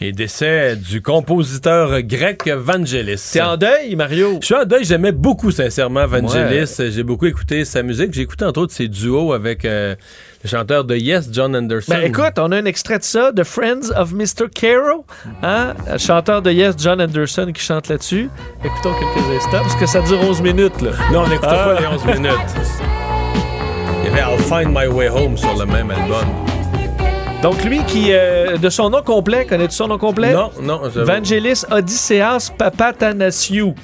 [0.00, 3.30] Et décès du compositeur grec Vangelis.
[3.32, 4.38] T'es en deuil, Mario?
[4.40, 6.72] Je suis en deuil, j'aimais beaucoup sincèrement Vangelis.
[6.92, 8.14] J'ai beaucoup écouté sa musique.
[8.14, 9.96] J'ai écouté entre autres ses duos avec euh,
[10.44, 11.92] le chanteur de Yes, John Anderson.
[11.92, 14.48] Ben écoute, on a un extrait de ça, de Friends of Mr.
[14.54, 15.04] Caro,
[15.42, 15.74] hein?
[15.98, 18.30] Chanteur de Yes, John Anderson, qui chante là-dessus.
[18.64, 20.92] Écoutons quelques instants, parce que ça dure 11 minutes, là.
[21.12, 21.74] Non, on n'écoutait Ah.
[21.74, 22.32] pas les 11 minutes.
[24.04, 26.24] Il y avait I'll Find My Way Home sur le même album.
[27.42, 30.32] Donc lui qui, euh, de son nom complet, connais-tu son nom complet?
[30.32, 30.80] Non, non.
[30.94, 33.74] Vangelis Odysseas Papatanasiou.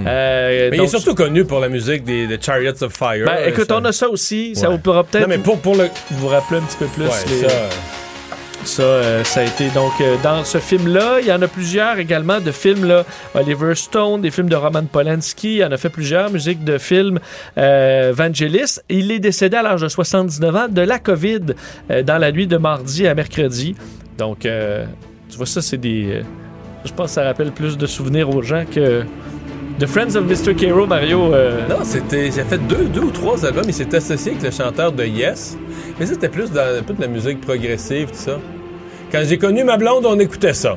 [0.00, 3.24] Euh, Mais il est surtout connu pour la musique des, des Chariots of Fire.
[3.26, 4.54] ben, écoute, Ça- on a ça aussi.
[4.54, 4.76] Ça Ouais.
[4.76, 5.88] vous pourra peut-être Non, mais pour, pour le.
[6.12, 7.04] vous rappeler un petit peu plus.
[7.04, 7.54] Ouais, les- ça.
[8.64, 11.20] Ça, euh, ça a été donc euh, dans ce film-là.
[11.20, 13.04] Il y en a plusieurs également de films, là.
[13.34, 15.56] Oliver Stone, des films de Roman Polanski.
[15.56, 17.18] Il en a fait plusieurs, musique de films
[17.56, 18.80] euh, Vangelis.
[18.88, 21.54] Il est décédé à l'âge de 79 ans de la COVID
[21.90, 23.74] euh, dans la nuit de mardi à mercredi.
[24.18, 26.22] Donc, tu vois, ça, c'est des.
[26.84, 29.04] je pense que ça rappelle plus de souvenirs aux gens que.
[29.78, 30.54] The Friends of Mr.
[30.56, 31.32] Cairo, Mario.
[31.34, 32.28] euh, Non, c'était.
[32.28, 33.64] Il a fait deux, deux ou trois albums.
[33.68, 35.56] Il s'est associé avec le chanteur de Yes.
[36.00, 38.38] Mais c'était plus dans un peu de la musique progressive, tout ça.
[39.12, 40.76] Quand j'ai connu ma blonde, on écoutait ça.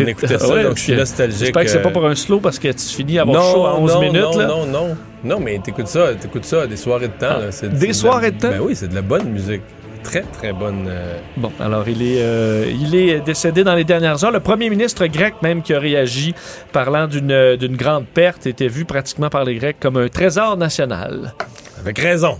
[0.00, 1.38] On écoutait ça, Ouais, donc je suis nostalgique.
[1.40, 3.52] J'espère que c'est euh, pas pour un slow parce que tu finis à avoir non,
[3.52, 4.20] chaud en 11 non, minutes.
[4.22, 4.46] non, là.
[4.48, 4.96] non, non.
[5.22, 7.36] Non, mais t'écoutes ça, t'écoutes ça, des soirées de temps.
[7.36, 7.68] Ah, là.
[7.68, 8.48] Des soirées de temps?
[8.50, 9.62] Ben oui, c'est de la bonne musique.
[10.04, 10.86] Très, très bonne.
[10.88, 14.30] euh, Bon, alors il est, euh, il est décédé dans les dernières heures.
[14.30, 16.34] Le premier ministre grec même qui a réagi,
[16.72, 21.34] parlant d'une d'une grande perte, était vu pratiquement par les Grecs comme un trésor national.
[21.80, 22.38] Avec raison.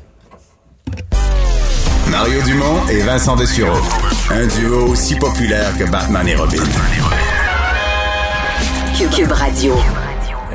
[2.10, 3.76] Mario Dumont et Vincent Dessureau.
[4.30, 6.62] Un duo aussi populaire que Batman et Robin.
[8.96, 9.74] Cube, Cube Radio.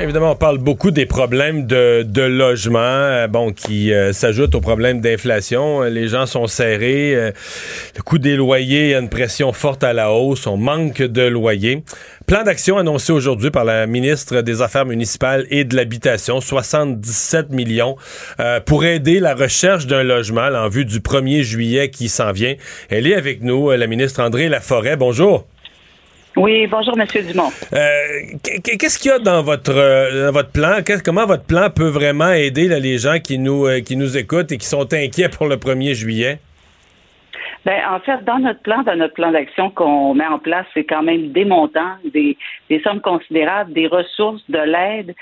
[0.02, 4.62] Évidemment, on parle beaucoup des problèmes de, de logement, euh, bon, qui euh, s'ajoutent aux
[4.62, 5.82] problèmes d'inflation.
[5.82, 7.14] Euh, Les gens sont serrés.
[7.14, 10.46] le coût des loyers, a une pression forte à la hausse.
[10.46, 11.84] On manque de loyers.
[12.26, 17.96] Plan d'action annoncé aujourd'hui par la ministre des Affaires municipales et de l'Habitation, 77 millions
[18.66, 22.54] pour aider la recherche d'un logement en vue du 1er juillet qui s'en vient.
[22.88, 24.96] Elle est avec nous, la ministre André Laforêt.
[24.96, 25.44] Bonjour.
[26.36, 27.50] Oui, bonjour, Monsieur Dumont.
[27.72, 27.78] Euh,
[28.64, 30.78] qu- Qu'est-ce qu'il y a dans votre, euh, dans votre plan?
[31.04, 34.52] Comment votre plan peut vraiment aider là, les gens qui nous, euh, qui nous écoutent
[34.52, 36.38] et qui sont inquiets pour le 1er juillet?
[37.66, 40.84] Ben, en fait, dans notre plan, dans notre plan d'action qu'on met en place, c'est
[40.84, 42.38] quand même des montants, des,
[42.70, 45.14] des sommes considérables, des ressources, de l'aide,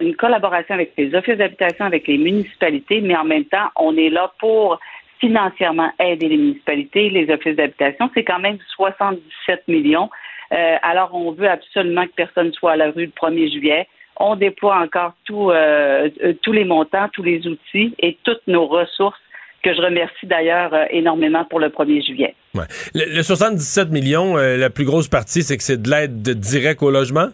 [0.00, 4.08] une collaboration avec les offices d'habitation, avec les municipalités, mais en même temps, on est
[4.08, 4.80] là pour
[5.20, 8.10] financièrement aider les municipalités, les offices d'habitation.
[8.14, 10.08] C'est quand même 77 millions.
[10.52, 13.86] Euh, alors, on veut absolument que personne soit à la rue le 1er juillet.
[14.18, 18.66] On déploie encore tout, euh, euh, tous les montants, tous les outils et toutes nos
[18.66, 19.18] ressources
[19.62, 22.34] que je remercie d'ailleurs énormément pour le 1er juillet.
[22.54, 22.64] Ouais.
[22.94, 26.32] Le, le 77 millions, euh, la plus grosse partie, c'est que c'est de l'aide de-
[26.32, 27.28] directe au logement?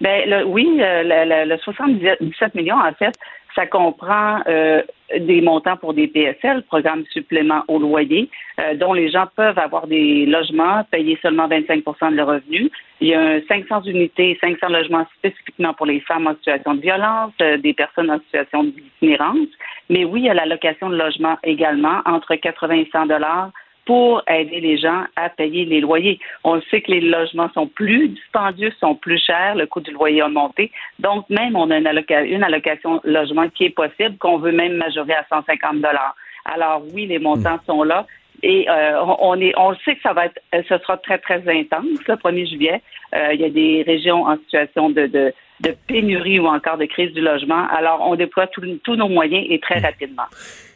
[0.00, 1.02] Ben le- oui, le,
[1.44, 3.12] le- le 77 millions, en fait,
[3.54, 4.82] ça comprend euh,
[5.18, 9.86] des montants pour des PSL, programme supplément au loyer, euh, dont les gens peuvent avoir
[9.86, 12.70] des logements, payer seulement 25% de leur revenu.
[13.00, 16.80] Il y a un 500 unités, 500 logements spécifiquement pour les femmes en situation de
[16.80, 19.48] violence, euh, des personnes en situation d'itinérance.
[19.90, 23.50] Mais oui, il y a la location de logement également, entre 80 et 100 dollars
[23.84, 26.20] pour aider les gens à payer les loyers.
[26.44, 30.22] On sait que les logements sont plus dispendieux, sont plus chers, le coût du loyer
[30.22, 30.70] a monté.
[31.00, 34.74] Donc, même, on a une, alloca- une allocation logement qui est possible, qu'on veut même
[34.74, 36.14] majorer à 150 dollars.
[36.44, 38.06] Alors, oui, les montants sont là.
[38.44, 41.42] Et euh, on, est, on sait que ça va être, euh, ce sera très très
[41.48, 42.82] intense le 1er juillet.
[43.14, 46.86] Euh, il y a des régions en situation de, de, de pénurie ou encore de
[46.86, 47.66] crise du logement.
[47.68, 50.24] Alors, on déploie tous- tous nos moyens et très rapidement.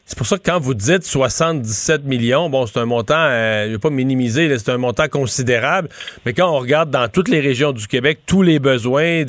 [0.09, 3.69] C'est pour ça que quand vous dites 77 millions, bon, c'est un montant, euh, je
[3.71, 5.89] ne vais pas minimiser, c'est un montant considérable,
[6.25, 9.25] mais quand on regarde dans toutes les régions du Québec, tous les besoins,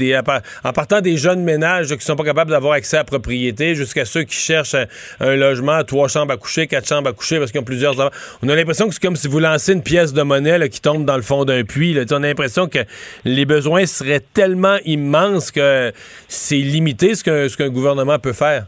[0.64, 4.06] en partant des jeunes ménages qui sont pas capables d'avoir accès à la propriété, jusqu'à
[4.06, 4.86] ceux qui cherchent un,
[5.20, 7.96] un logement, trois chambres à coucher, quatre chambres à coucher, parce qu'ils ont plusieurs...
[8.44, 11.06] On a l'impression que c'est comme si vous lancez une pièce de monnaie qui tombe
[11.06, 11.98] dans le fond d'un puits.
[12.12, 12.86] On a l'impression que
[13.26, 15.92] les besoins seraient tellement immenses que
[16.28, 18.68] c'est limité ce qu'un ce qu'un gouvernement peut faire.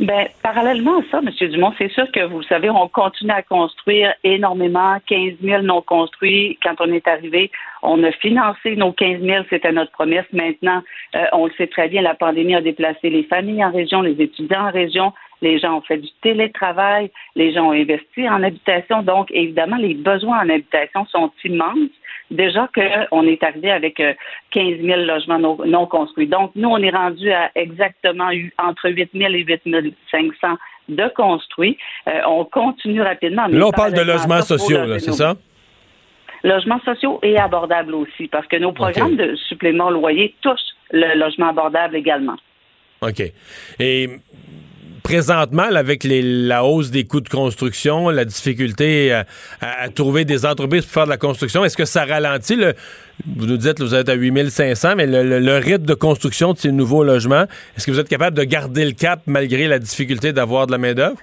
[0.00, 1.30] Ben, parallèlement à ça, M.
[1.50, 6.58] Dumont, c'est sûr que vous savez, on continue à construire énormément, 15 000 non construits.
[6.64, 10.26] Quand on est arrivé, on a financé nos 15 000, c'était notre promesse.
[10.32, 10.82] Maintenant,
[11.14, 14.20] euh, on le sait très bien, la pandémie a déplacé les familles en région, les
[14.20, 19.02] étudiants en région, les gens ont fait du télétravail, les gens ont investi en habitation.
[19.02, 21.90] Donc, évidemment, les besoins en habitation sont immenses.
[22.30, 24.14] Déjà qu'on est arrivé avec euh,
[24.50, 26.26] 15 000 logements non, non construits.
[26.26, 29.62] Donc, nous, on est rendu à exactement entre 8 000 et 8
[30.10, 30.56] 500
[30.88, 31.76] de construits.
[32.08, 33.46] Euh, on continue rapidement.
[33.48, 35.36] Là, on parle de logements sociaux, là, c'est ça?
[36.42, 40.60] Logements sociaux et abordables aussi, parce que nos programmes de supplément loyer touchent
[40.92, 42.36] le logement abordable également.
[43.00, 43.22] OK.
[43.80, 44.08] Et
[45.04, 49.26] présentement, avec la hausse des coûts de construction, la difficulté à,
[49.60, 52.72] à- trouver des entreprises pour faire de la construction, est-ce que ça ralentit le.
[53.36, 56.52] Vous nous dites que vous êtes à 8500, mais le, le- le rythme de construction
[56.54, 57.44] de ces nouveaux logements,
[57.76, 60.78] est-ce que vous êtes capable de garder le cap malgré la difficulté d'avoir de la
[60.78, 61.18] main-d'œuvre?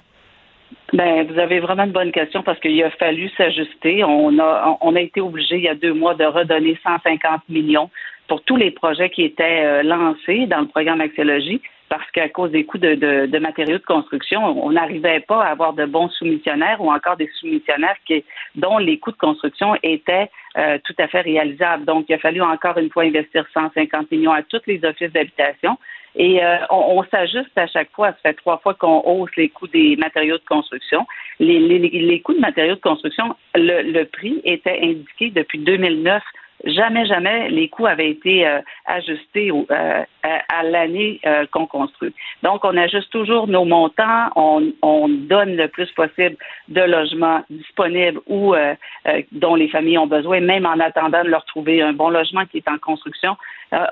[0.94, 4.04] Ben, vous avez vraiment une bonne question parce qu'il a fallu s'ajuster.
[4.04, 7.90] On a, on a été obligé il y a deux mois de redonner 150 millions
[8.28, 11.60] pour tous les projets qui étaient euh, lancés dans le programme Axiologie
[11.92, 15.50] parce qu'à cause des coûts de, de, de matériaux de construction, on n'arrivait pas à
[15.50, 18.24] avoir de bons soumissionnaires ou encore des soumissionnaires qui,
[18.54, 21.84] dont les coûts de construction étaient euh, tout à fait réalisables.
[21.84, 25.76] Donc, il a fallu encore une fois investir 150 millions à tous les offices d'habitation.
[26.16, 28.12] Et euh, on, s'ajuste à chaque fois.
[28.12, 31.06] Ça fait trois fois qu'on hausse les coûts des matériaux de construction.
[31.40, 36.22] Les, les, les coûts de matériaux de construction, le, le prix était indiqué depuis 2009
[36.64, 42.14] jamais, jamais les coûts avaient été euh, ajustés euh, à, à l'année euh, qu'on construit.
[42.42, 46.36] Donc, on ajuste toujours nos montants, on, on, donne le plus possible
[46.68, 48.74] de logements disponibles ou euh,
[49.08, 52.44] euh, dont les familles ont besoin, même en attendant de leur trouver un bon logement
[52.46, 53.36] qui est en construction.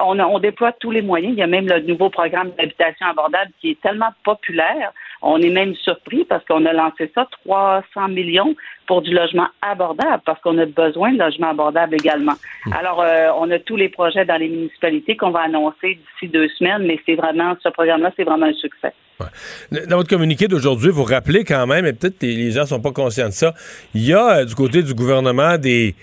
[0.00, 1.32] On, on, déploie tous les moyens.
[1.32, 4.92] Il y a même le nouveau programme d'habitation abordable qui est tellement populaire.
[5.22, 8.54] On est même surpris parce qu'on a lancé ça 300 millions
[8.86, 12.34] pour du logement abordable parce qu'on a besoin de logements abordables également.
[12.66, 12.72] Mmh.
[12.72, 16.48] Alors, euh, on a tous les projets dans les municipalités qu'on va annoncer d'ici deux
[16.58, 18.92] semaines, mais c'est vraiment, ce programme-là, c'est vraiment un succès.
[19.20, 19.86] Ouais.
[19.86, 22.92] Dans votre communiqué d'aujourd'hui, vous rappelez quand même, et peut-être les gens ne sont pas
[22.92, 23.54] conscients de ça,
[23.94, 25.94] il y a euh, du côté du gouvernement des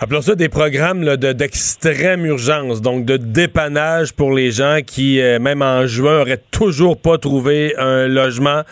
[0.00, 5.40] appelons ça des programmes d'extrême de, urgence, donc de dépannage pour les gens qui, euh,
[5.40, 8.62] même en juin, auraient toujours pas trouvé un logement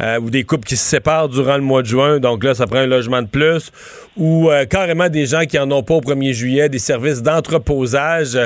[0.00, 2.66] euh, ou des couples qui se séparent durant le mois de juin, donc là, ça
[2.66, 3.72] prend un logement de plus,
[4.16, 8.38] ou euh, carrément des gens qui en ont pas au 1er juillet, des services d'entreposage.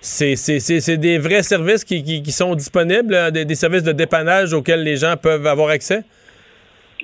[0.00, 4.84] C'est des vrais services qui, qui, qui sont disponibles, des, des services de dépannage auxquels
[4.84, 6.04] les gens peuvent avoir accès?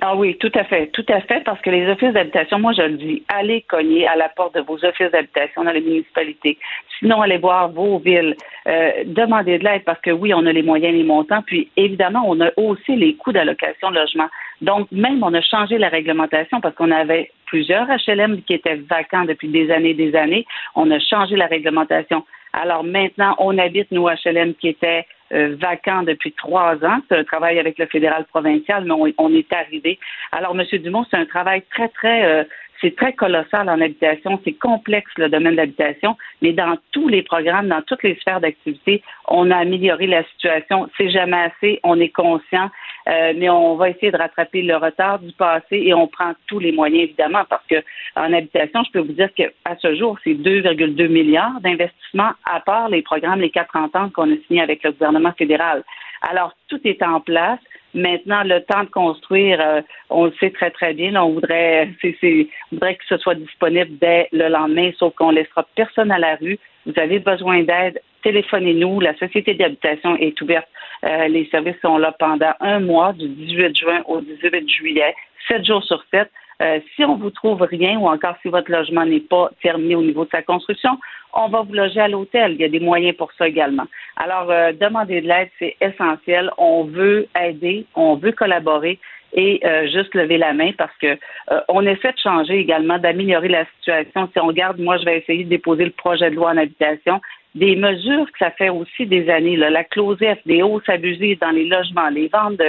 [0.01, 2.81] Ah oui, tout à fait, tout à fait, parce que les offices d'habitation, moi je
[2.81, 6.57] le dis, allez cogner à la porte de vos offices d'habitation dans les municipalités.
[6.99, 8.35] Sinon, allez voir vos villes,
[8.67, 12.23] euh, demandez de l'aide parce que oui, on a les moyens, les montants, puis évidemment,
[12.27, 14.27] on a aussi les coûts d'allocation de logement.
[14.61, 19.25] Donc, même on a changé la réglementation parce qu'on avait plusieurs HLM qui étaient vacants
[19.25, 20.45] depuis des années et des années.
[20.75, 22.25] On a changé la réglementation.
[22.55, 25.57] Alors maintenant, on habite nos HLM qui étaient euh,
[26.05, 26.99] depuis trois ans.
[27.09, 29.99] C'est un travail avec le fédéral provincial, mais on, on est arrivé.
[30.31, 30.65] Alors, M.
[30.81, 32.43] Dumont, c'est un travail très, très euh,
[32.81, 37.23] c'est très colossal en habitation, c'est complexe le domaine de l'habitation, mais dans tous les
[37.23, 40.89] programmes, dans toutes les sphères d'activité, on a amélioré la situation.
[40.97, 42.69] C'est jamais assez, on est conscient,
[43.07, 46.59] euh, mais on va essayer de rattraper le retard du passé et on prend tous
[46.59, 47.75] les moyens évidemment parce que
[48.15, 52.89] en habitation, je peux vous dire qu'à ce jour, c'est 2,2 milliards d'investissements à part
[52.89, 55.83] les programmes, les quatre ententes qu'on a signés avec le gouvernement fédéral.
[56.21, 57.59] Alors tout est en place.
[57.93, 61.15] Maintenant, le temps de construire, euh, on le sait très, très bien.
[61.21, 65.65] on voudrait, c'est, on voudrait que ce soit disponible dès le lendemain, sauf qu'on laissera
[65.75, 66.59] personne à la rue.
[66.85, 68.99] Vous avez besoin d'aide, téléphonez-nous.
[68.99, 70.67] La Société d'habitation est ouverte.
[71.03, 75.15] Euh, les services sont là pendant un mois, du 18 juin au 18 juillet,
[75.47, 76.29] sept jours sur sept.
[76.61, 80.01] Euh, si on vous trouve rien ou encore si votre logement n'est pas terminé au
[80.01, 80.97] niveau de sa construction,
[81.33, 82.53] on va vous loger à l'hôtel.
[82.53, 83.85] Il y a des moyens pour ça également.
[84.15, 86.49] Alors, euh, demander de l'aide, c'est essentiel.
[86.57, 88.99] On veut aider, on veut collaborer
[89.35, 91.17] et euh, juste lever la main parce que
[91.51, 94.29] euh, on essaie de changer également, d'améliorer la situation.
[94.31, 97.21] Si on regarde, moi, je vais essayer de déposer le projet de loi en habitation.
[97.53, 101.37] Des mesures que ça fait aussi des années, là, la clause F, des hausses abusées
[101.39, 102.61] dans les logements, les ventes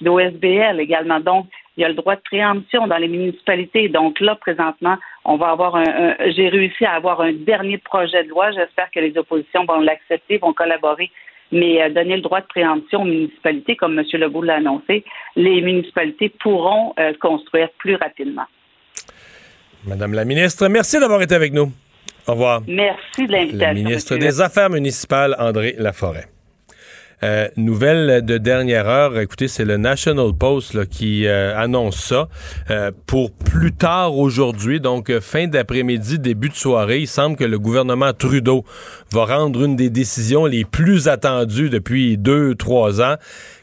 [0.00, 1.20] d'OSBL également.
[1.20, 3.88] Donc, il y a le droit de préemption dans les municipalités.
[3.88, 8.24] Donc là, présentement, on va avoir un, un j'ai réussi à avoir un dernier projet
[8.24, 8.50] de loi.
[8.52, 11.10] J'espère que les oppositions vont l'accepter, vont collaborer.
[11.52, 14.04] Mais euh, donner le droit de préemption aux municipalités, comme M.
[14.12, 15.04] Legault l'a annoncé,
[15.36, 18.46] les municipalités pourront euh, construire plus rapidement.
[19.86, 21.72] Madame la ministre, merci d'avoir été avec nous.
[22.26, 22.62] Au revoir.
[22.68, 23.58] Merci de l'invitation.
[23.58, 24.28] La ministre monsieur.
[24.28, 26.26] des Affaires municipales, André Laforêt.
[27.22, 32.28] Euh, nouvelle de dernière heure, écoutez, c'est le National Post qui euh, annonce ça.
[32.70, 37.44] Euh, pour plus tard aujourd'hui, donc euh, fin d'après-midi, début de soirée, il semble que
[37.44, 38.64] le gouvernement Trudeau
[39.12, 43.16] va rendre une des décisions les plus attendues depuis deux, trois ans.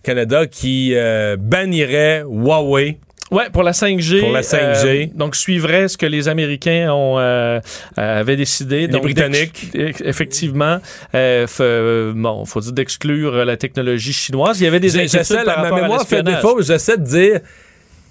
[0.03, 0.95] Canada qui
[1.37, 2.99] bannirait Huawei
[3.31, 4.21] Ouais, pour la 5G.
[4.21, 4.85] Pour la 5G.
[4.85, 7.59] Euh, donc, suivrait ce que les Américains ont euh,
[7.95, 8.81] avaient décidé.
[8.81, 9.69] Les donc, Britanniques.
[9.75, 10.79] Effectivement.
[11.13, 14.59] Euh, bon, faut dire d'exclure la technologie chinoise.
[14.61, 16.61] Il y avait des inquiétudes par rapport ma mémoire fait défaut.
[16.61, 17.39] J'essaie de dire,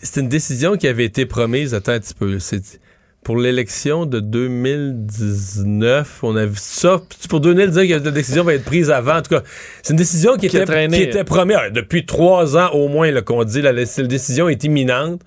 [0.02, 1.74] c'est une décision qui avait été promise.
[1.74, 2.38] Attends un petit peu.
[2.38, 2.80] C'est
[3.26, 7.02] pour l'élection de 2019, on a vu ça.
[7.28, 9.16] Pour donner le dire que la décision va être prise avant.
[9.16, 9.42] En tout cas,
[9.82, 13.42] c'est une décision qui, qui, était, qui était promise depuis trois ans au moins qu'on
[13.42, 13.62] dit.
[13.62, 15.22] La, la, décision est imminente.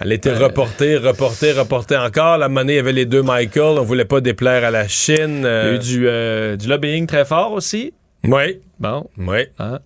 [0.00, 0.38] Elle était euh...
[0.38, 2.38] reportée, reportée, reportée encore.
[2.38, 3.80] La monnaie, il y avait les deux Michael.
[3.80, 5.38] On voulait pas déplaire à la Chine.
[5.38, 7.92] Il y a eu du, euh, du lobbying très fort aussi.
[8.22, 8.60] Oui.
[8.78, 9.10] Bon.
[9.18, 9.46] Oui.
[9.58, 9.80] Hein?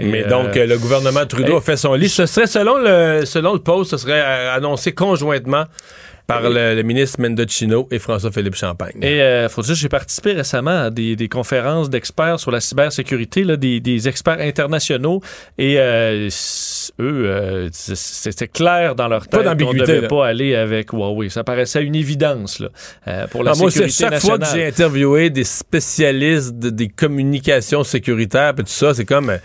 [0.00, 2.08] Mais donc, euh, euh, le gouvernement Trudeau et- a fait son lit.
[2.08, 5.66] Ce serait, selon le, selon le poste, ce serait euh, annoncé conjointement
[6.26, 8.96] par le, le ministre Mendocino et François-Philippe Champagne.
[9.00, 13.44] Et euh, faut dire, j'ai participé récemment à des, des conférences d'experts sur la cybersécurité,
[13.44, 15.20] là, des, des experts internationaux,
[15.56, 16.28] et euh,
[17.00, 20.08] eux, euh, c'était clair dans leur Pas tête qu'on ne devait là.
[20.08, 21.28] pas aller avec Huawei.
[21.28, 22.68] Ça paraissait une évidence là,
[23.08, 26.70] euh, pour la Ah, moi, c'est sécurité chaque fois que j'ai interviewé des spécialistes de-
[26.70, 29.38] des communications sécuritaires et tout ça, c'est comme euh,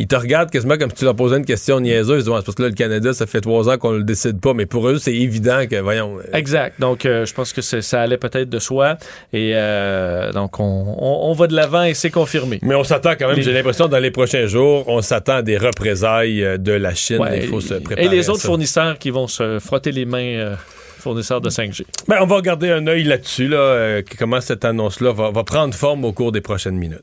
[0.00, 2.24] ils te regardent quasiment comme si tu leur posais une question niaiseuse.
[2.26, 4.54] Ils disent, parce que là, le Canada, ça fait trois ans qu'on le décide pas,
[4.54, 6.18] mais pour eux, c'est évident que, voyons.
[6.18, 6.80] euh, Exact.
[6.80, 8.96] Donc, euh, je pense que ça allait peut-être de soi.
[9.32, 10.64] Et euh, donc, on,
[10.98, 12.58] on- on va de l'avant et c'est confirmé.
[12.62, 15.42] Mais on s'attend quand même, Les- j'ai l'impression, dans les prochains jours, on s'attend à
[15.42, 17.18] des représailles de la Chine.
[17.18, 18.06] Ouais, Il faut se préparer.
[18.06, 20.54] et les autres fournisseurs qui vont se frotter les mains, euh,
[20.98, 21.84] fournisseurs de 5G.
[22.08, 25.74] Ben, on va garder un œil là-dessus, là, euh, comment cette annonce-là va, va prendre
[25.74, 27.02] forme au cours des prochaines minutes.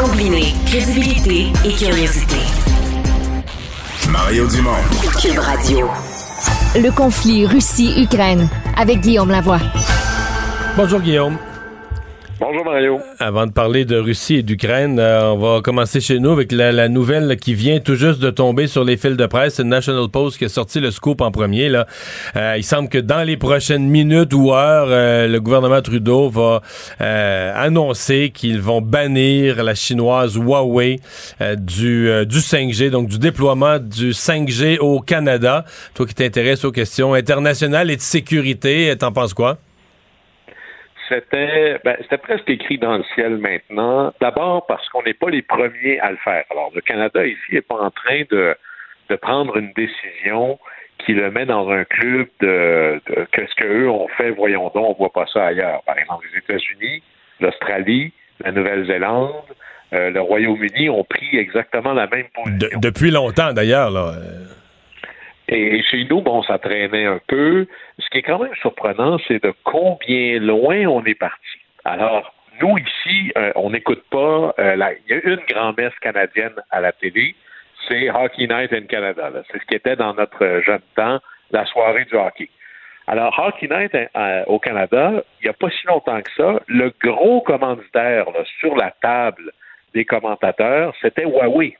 [0.00, 2.36] Combiner crédibilité et curiosité.
[4.08, 4.70] Mario Dumont.
[5.20, 5.90] Cube Radio.
[6.74, 9.60] Le conflit Russie-Ukraine avec Guillaume Lavoie.
[10.74, 11.36] Bonjour Guillaume.
[12.40, 13.00] Bonjour Mario.
[13.18, 16.72] Avant de parler de Russie et d'Ukraine, euh, on va commencer chez nous avec la,
[16.72, 19.56] la nouvelle qui vient tout juste de tomber sur les fils de presse.
[19.56, 21.68] C'est National Post qui a sorti le scoop en premier.
[21.68, 21.86] Là.
[22.36, 26.62] Euh, il semble que dans les prochaines minutes ou heures, euh, le gouvernement Trudeau va
[27.02, 30.98] euh, annoncer qu'ils vont bannir la chinoise Huawei
[31.42, 35.66] euh, du, euh, du 5G, donc du déploiement du 5G au Canada.
[35.92, 39.58] Toi qui t'intéresses aux questions internationales et de sécurité, t'en penses quoi?
[41.10, 44.12] C'était ben, c'était presque écrit dans le ciel maintenant.
[44.20, 46.44] D'abord parce qu'on n'est pas les premiers à le faire.
[46.50, 48.54] Alors, le Canada ici n'est pas en train de,
[49.10, 50.58] de prendre une décision
[51.04, 54.92] qui le met dans un club de, de qu'est-ce qu'eux ont fait, voyons donc, on
[54.94, 55.82] voit pas ça ailleurs.
[55.84, 57.02] Par exemple, les États-Unis,
[57.40, 58.12] l'Australie,
[58.44, 59.32] la Nouvelle-Zélande,
[59.92, 62.58] euh, le Royaume-Uni ont pris exactement la même position.
[62.58, 63.90] De- depuis longtemps d'ailleurs.
[63.90, 64.12] là.
[64.14, 64.44] Euh,
[65.48, 67.66] Et chez nous, bon, ça traînait un peu.
[68.00, 71.58] Ce qui est quand même surprenant, c'est de combien loin on est parti.
[71.84, 74.54] Alors, nous ici, euh, on n'écoute pas.
[74.58, 77.34] euh, Il y a une grand-messe canadienne à la télé,
[77.88, 79.30] c'est Hockey Night in Canada.
[79.50, 82.48] C'est ce qui était dans notre euh, jeune temps, la soirée du hockey.
[83.06, 83.92] Alors, Hockey Night
[84.46, 88.26] au Canada, il n'y a pas si longtemps que ça, le gros commanditaire
[88.60, 89.50] sur la table
[89.94, 91.76] des commentateurs, c'était Huawei.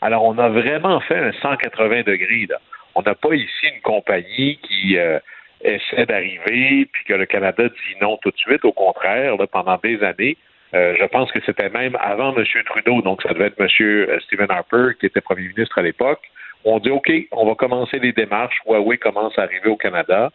[0.00, 2.46] Alors, on a vraiment fait un 180 degrés.
[2.94, 5.18] On n'a pas ici une compagnie qui euh,
[5.62, 8.64] essaie d'arriver puis que le Canada dit non tout de suite.
[8.64, 10.36] Au contraire, pendant des années,
[10.74, 12.44] euh, je pense que c'était même avant M.
[12.66, 14.20] Trudeau, donc ça devait être M.
[14.20, 16.20] Stephen Harper qui était premier ministre à l'époque.
[16.64, 18.60] On dit OK, on va commencer les démarches.
[18.66, 20.30] Huawei commence à arriver au Canada.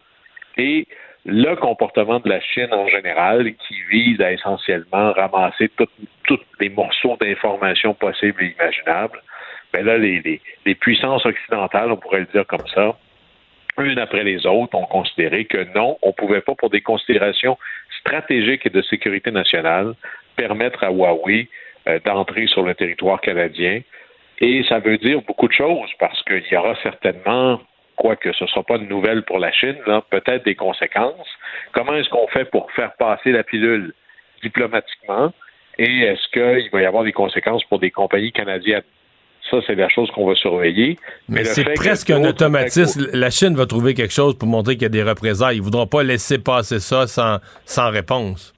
[0.58, 0.88] Et
[1.26, 7.18] le comportement de la Chine en général, qui vise à essentiellement ramasser tous les morceaux
[7.20, 9.22] d'informations possibles et imaginables,
[9.74, 12.96] ben là, les puissances occidentales, on pourrait le dire comme ça,
[13.80, 17.58] une après les autres, ont considéré que non, on ne pouvait pas, pour des considérations
[18.00, 19.94] stratégiques et de sécurité nationale,
[20.36, 21.48] permettre à Huawei
[21.88, 23.82] euh, d'entrer sur le territoire canadien.
[24.40, 27.60] Et ça veut dire beaucoup de choses parce qu'il y aura certainement
[27.96, 29.78] quoique ce ne sera pas de nouvelle pour la Chine,
[30.10, 31.28] peut-être des conséquences.
[31.74, 33.94] Comment est-ce qu'on fait pour faire passer la pilule
[34.42, 35.32] diplomatiquement?
[35.78, 38.84] Et est-ce qu'il va y avoir des conséquences pour des compagnies canadiennes?
[39.52, 40.98] Ça, c'est la chose qu'on va surveiller.
[41.28, 43.08] Mais, c'est presque un automatisme.
[43.14, 45.58] La Chine va trouver quelque chose pour montrer qu'il y a des représailles.
[45.58, 48.54] Ils ne voudront pas laisser passer ça sans, sans réponse.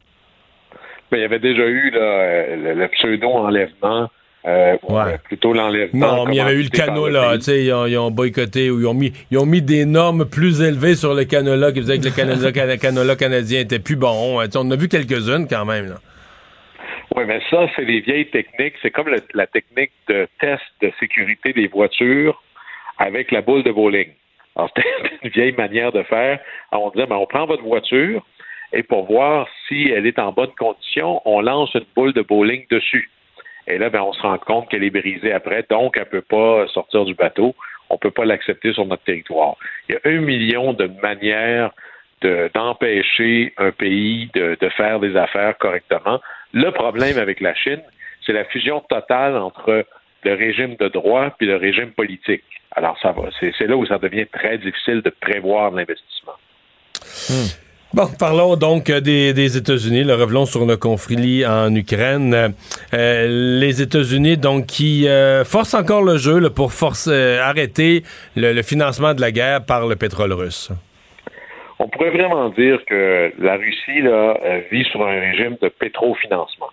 [1.11, 4.09] Mais il y avait déjà eu là, le pseudo-enlèvement
[4.47, 5.17] euh, ouais.
[5.23, 6.17] plutôt l'enlèvement.
[6.17, 8.79] Non, mais il y avait eu le canola, tu sais, ils, ils, ont boycotté ou
[8.79, 11.97] ils ont mis, ils ont mis des normes plus élevées sur le canola qui faisaient
[11.97, 14.39] que le canola, canola canadien était plus bon.
[14.39, 14.47] Hein.
[14.53, 15.89] on a vu quelques-unes quand même.
[15.89, 15.95] Là.
[17.13, 18.75] Oui, mais ça, c'est les vieilles techniques.
[18.81, 22.41] C'est comme la technique de test de sécurité des voitures
[22.97, 24.09] avec la boule de bowling.
[24.55, 24.87] Alors, c'était
[25.23, 26.39] une vieille manière de faire.
[26.71, 28.25] On disait, ben, on prend votre voiture
[28.73, 32.65] et pour voir si elle est en bonne condition, on lance une boule de bowling
[32.69, 33.09] dessus.
[33.67, 36.21] Et là, ben, on se rend compte qu'elle est brisée après, donc elle ne peut
[36.21, 37.55] pas sortir du bateau.
[37.89, 39.55] On ne peut pas l'accepter sur notre territoire.
[39.87, 41.71] Il y a un million de manières
[42.55, 46.19] d'empêcher un pays de, faire des affaires correctement.
[46.55, 47.81] Le problème avec la Chine,
[48.25, 49.85] c'est la fusion totale entre
[50.23, 52.45] le régime de droit et le régime politique.
[52.71, 53.23] Alors, ça va.
[53.39, 56.33] C'est là où ça devient très difficile de prévoir l'investissement.
[57.29, 57.65] Hmm.
[57.93, 60.05] Bon, parlons donc euh, des, États-Unis.
[60.05, 62.53] Le revenons sur le conflit en Ukraine.
[62.93, 68.03] Euh, les États-Unis, donc, qui euh, forcent encore le jeu pour forcer, arrêter
[68.35, 70.71] le, financement de la guerre par le pétrole russe.
[71.79, 74.37] On pourrait vraiment dire que la Russie là,
[74.71, 76.69] vit sur un régime de pétrofinancement.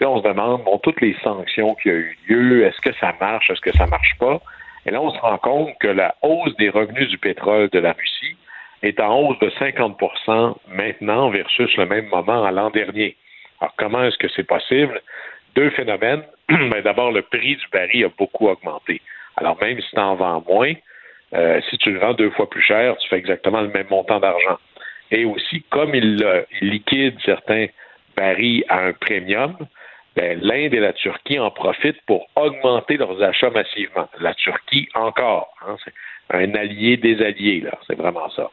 [0.00, 3.14] Là, on se demande, bon, toutes les sanctions qui ont eu lieu, est-ce que ça
[3.20, 4.40] marche, est-ce que ça marche pas?
[4.86, 7.92] Et là, on se rend compte que la hausse des revenus du pétrole de la
[7.92, 8.36] Russie
[8.82, 13.14] est en hausse de 50% maintenant versus le même moment à l'an dernier.
[13.60, 15.02] Alors, comment est-ce que c'est possible?
[15.54, 16.22] Deux phénomènes.
[16.48, 19.02] Ben, d'abord, le prix du baril a beaucoup augmenté.
[19.36, 20.72] Alors, même si tu en vends moins,
[21.34, 24.18] euh, si tu le vends deux fois plus cher, tu fais exactement le même montant
[24.18, 24.58] d'argent.
[25.10, 27.66] Et aussi, comme il, euh, liquide certains
[28.16, 29.56] barils à un premium,
[30.16, 34.08] ben, l'Inde et la Turquie en profitent pour augmenter leurs achats massivement.
[34.18, 35.54] La Turquie encore.
[35.66, 35.94] Hein, c'est
[36.30, 37.78] un allié des alliés, là.
[37.86, 38.50] C'est vraiment ça.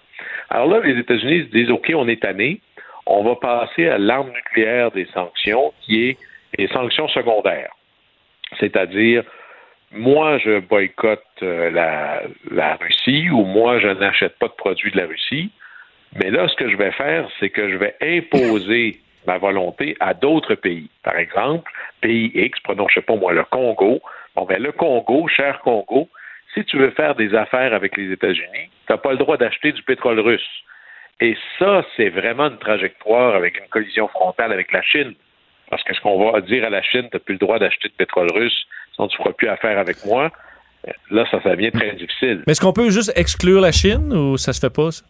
[0.49, 2.61] Alors là, les États-Unis se disent, OK, on est tanné,
[3.05, 6.17] on va passer à l'arme nucléaire des sanctions, qui est
[6.57, 7.71] les sanctions secondaires.
[8.59, 9.23] C'est-à-dire,
[9.91, 14.97] moi, je boycotte euh, la, la Russie ou moi, je n'achète pas de produits de
[14.97, 15.51] la Russie.
[16.15, 20.13] Mais là, ce que je vais faire, c'est que je vais imposer ma volonté à
[20.13, 20.89] d'autres pays.
[21.03, 21.71] Par exemple,
[22.01, 24.01] pays X, prenons, je sais pas moi, le Congo.
[24.35, 26.09] Bon, ben, le Congo, cher Congo,
[26.53, 29.71] si tu veux faire des affaires avec les États-Unis, tu n'as pas le droit d'acheter
[29.71, 30.63] du pétrole russe.
[31.19, 35.13] Et ça, c'est vraiment une trajectoire avec une collision frontale avec la Chine.
[35.69, 37.89] Parce que ce qu'on va dire à la Chine, tu n'as plus le droit d'acheter
[37.89, 38.67] de pétrole russe,
[38.97, 40.29] sinon tu ne feras plus affaire avec moi.
[41.11, 42.43] Là, ça, ça devient très difficile.
[42.45, 44.91] Mais est-ce qu'on peut juste exclure la Chine ou ça se fait pas?
[44.91, 45.05] Ça?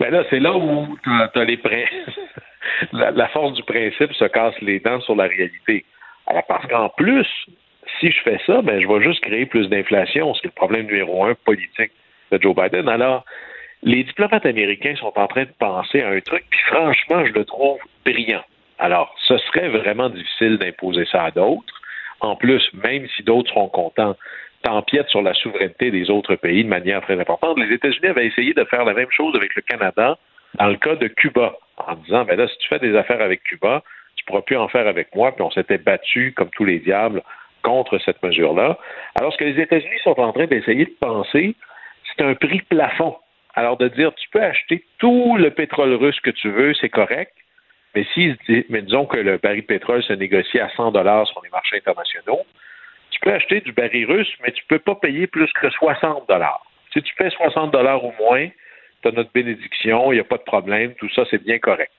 [0.00, 1.60] Ben là, c'est là où tu as, les
[2.92, 5.84] la, la, force du principe se casse les dents sur la réalité.
[6.26, 7.26] Alors, parce qu'en plus,
[7.98, 10.34] si je fais ça, ben, je vais juste créer plus d'inflation.
[10.34, 11.90] C'est le problème numéro un politique
[12.30, 12.88] de Joe Biden.
[12.88, 13.24] Alors,
[13.82, 17.44] les diplomates américains sont en train de penser à un truc, puis franchement, je le
[17.44, 18.44] trouve brillant.
[18.78, 21.74] Alors, ce serait vraiment difficile d'imposer ça à d'autres.
[22.20, 24.16] En plus, même si d'autres seront contents,
[24.62, 27.58] t'empiètes sur la souveraineté des autres pays de manière très importante.
[27.58, 30.18] Les États-Unis avaient essayé de faire la même chose avec le Canada
[30.54, 33.42] dans le cas de Cuba, en disant, ben là, si tu fais des affaires avec
[33.44, 33.82] Cuba,
[34.16, 37.22] tu pourras plus en faire avec moi, puis on s'était battu comme tous les diables
[37.62, 38.78] contre cette mesure-là.
[39.18, 41.54] Alors, ce que les États-Unis sont en train d'essayer de penser,
[42.06, 43.16] c'est un prix plafond.
[43.54, 47.32] Alors, de dire, tu peux acheter tout le pétrole russe que tu veux, c'est correct,
[47.94, 51.50] mais si, disons que le baril de pétrole se négocie à 100 dollars sur les
[51.50, 52.44] marchés internationaux,
[53.10, 56.28] tu peux acheter du baril russe, mais tu ne peux pas payer plus que 60
[56.28, 56.64] dollars.
[56.92, 58.48] Si tu paies 60 dollars ou moins,
[59.02, 61.92] tu as notre bénédiction, il n'y a pas de problème, tout ça, c'est bien correct.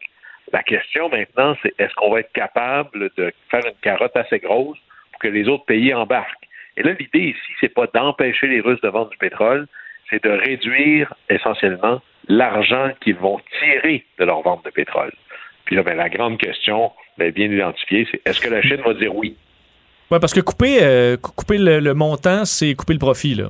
[0.52, 4.80] La question maintenant, c'est est-ce qu'on va être capable de faire une carotte assez grosse
[5.20, 6.48] que les autres pays embarquent?
[6.78, 9.68] Et là, l'idée ici, c'est pas d'empêcher les Russes de vendre du pétrole,
[10.10, 15.12] c'est de réduire essentiellement l'argent qu'ils vont tirer de leur vente de pétrole.
[15.70, 18.96] Puis là, ben, la grande question, ben, bien identifiée, c'est est-ce que la Chine va
[18.96, 19.38] dire oui?
[20.10, 23.36] Oui, parce que couper, euh, couper le, montant, c'est couper le profit.
[23.36, 23.50] Là.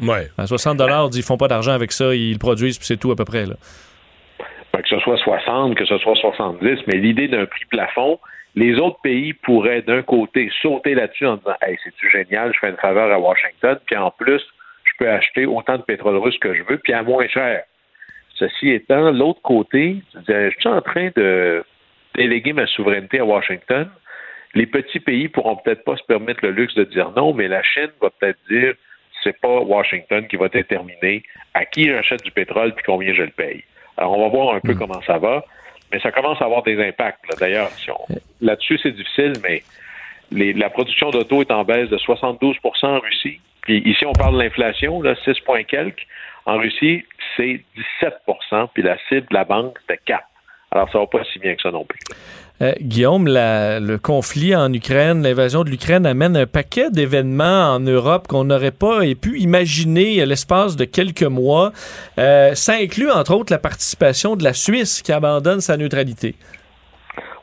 [0.00, 0.28] Ouais.
[0.38, 0.80] À 60
[1.14, 3.44] ils font pas d'argent avec ça, ils le produisent, puis c'est tout à peu près.
[3.44, 3.56] Là.
[4.72, 8.18] Ben, que ce soit 60, que ce soit 70, mais l'idée d'un prix plafond,
[8.54, 12.70] les autres pays pourraient d'un côté sauter là-dessus en disant Hey, c'est-tu génial, je fais
[12.70, 14.40] une faveur à Washington, puis en plus,
[14.84, 17.64] je peux acheter autant de pétrole russe que je veux, puis à moins cher.
[18.38, 19.96] Ceci étant, l'autre côté,
[20.28, 21.64] je suis en train de
[22.14, 23.88] déléguer ma souveraineté à Washington.
[24.54, 27.62] Les petits pays pourront peut-être pas se permettre le luxe de dire non, mais la
[27.62, 28.74] Chine va peut-être dire
[29.24, 31.22] c'est pas Washington qui va déterminer
[31.54, 33.64] à qui j'achète du pétrole puis combien je le paye.
[33.96, 34.78] Alors, on va voir un peu Hmm.
[34.78, 35.44] comment ça va,
[35.92, 37.24] mais ça commence à avoir des impacts.
[37.40, 37.90] D'ailleurs, si
[38.40, 39.64] là-dessus, c'est difficile, mais
[40.30, 43.40] les- la production d'auto est en baisse de 72% en Russie.
[43.62, 46.06] Puis ici, on parle de l'inflation, là, 6 points quelques.
[46.48, 47.04] En Russie,
[47.36, 47.60] c'est
[48.02, 50.22] 17% puis la cible de la banque, c'était 4
[50.70, 51.98] Alors, ça va pas si bien que ça non plus.
[52.60, 57.78] Euh, Guillaume, la- le conflit en Ukraine, l'invasion de l'Ukraine amène un paquet d'événements en
[57.80, 61.72] Europe qu'on n'aurait pas pu imaginer à l'espace de quelques mois.
[62.18, 66.34] Euh, ça inclut entre autres la participation de la Suisse qui abandonne sa neutralité.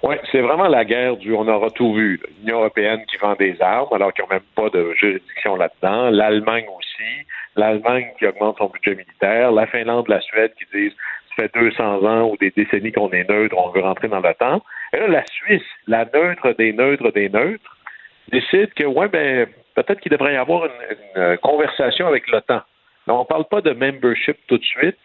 [0.08, 2.22] Oui, c'est vraiment la guerre du on aura tout vu.
[2.38, 6.12] L'Union européenne qui vend des armes alors qu'ils n'ont même pas de juridiction là-dedans.
[6.12, 7.26] L'Allemagne aussi.
[7.56, 9.52] L'Allemagne qui augmente son budget militaire.
[9.52, 10.94] La Finlande, la Suède qui disent
[11.30, 14.62] ça fait 200 ans ou des décennies qu'on est neutre, on veut rentrer dans l'OTAN.
[14.94, 17.76] Et là, la Suisse, la neutre des neutres des neutres,
[18.32, 22.62] décide que, ouais, ben, peut-être qu'il devrait y avoir une, une conversation avec l'OTAN.
[23.08, 25.00] On ne parle pas de membership tout de suite,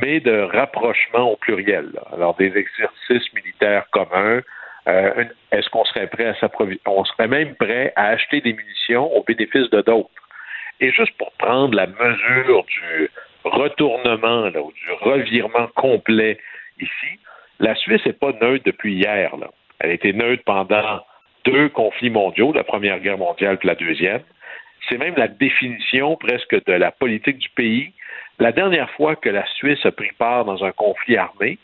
[0.00, 1.90] mais de rapprochement au pluriel.
[2.12, 4.42] Alors, des exercices militaires communs.
[4.88, 6.80] Euh, Est-ce qu'on serait prêt à s'approvisionner?
[6.86, 10.10] On serait même prêt à acheter des munitions au bénéfice de d'autres?
[10.80, 13.10] Et juste pour prendre la mesure du
[13.44, 16.38] retournement ou du revirement complet
[16.80, 17.18] ici,
[17.58, 19.32] la Suisse n'est pas neutre depuis hier.
[19.80, 21.00] Elle a été neutre pendant
[21.44, 24.22] deux conflits mondiaux, la Première Guerre mondiale et la Deuxième.
[24.88, 27.92] C'est même la définition presque de la politique du pays.
[28.38, 31.58] La dernière fois que la Suisse a pris part dans un conflit armé,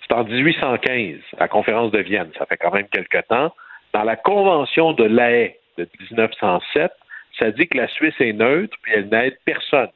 [0.00, 2.30] c'est en 1815, à la conférence de Vienne.
[2.38, 3.52] Ça fait quand même quelque temps.
[3.92, 6.90] Dans la Convention de La Haye de 1907,
[7.38, 9.90] ça dit que la Suisse est neutre, puis elle n'aide personne,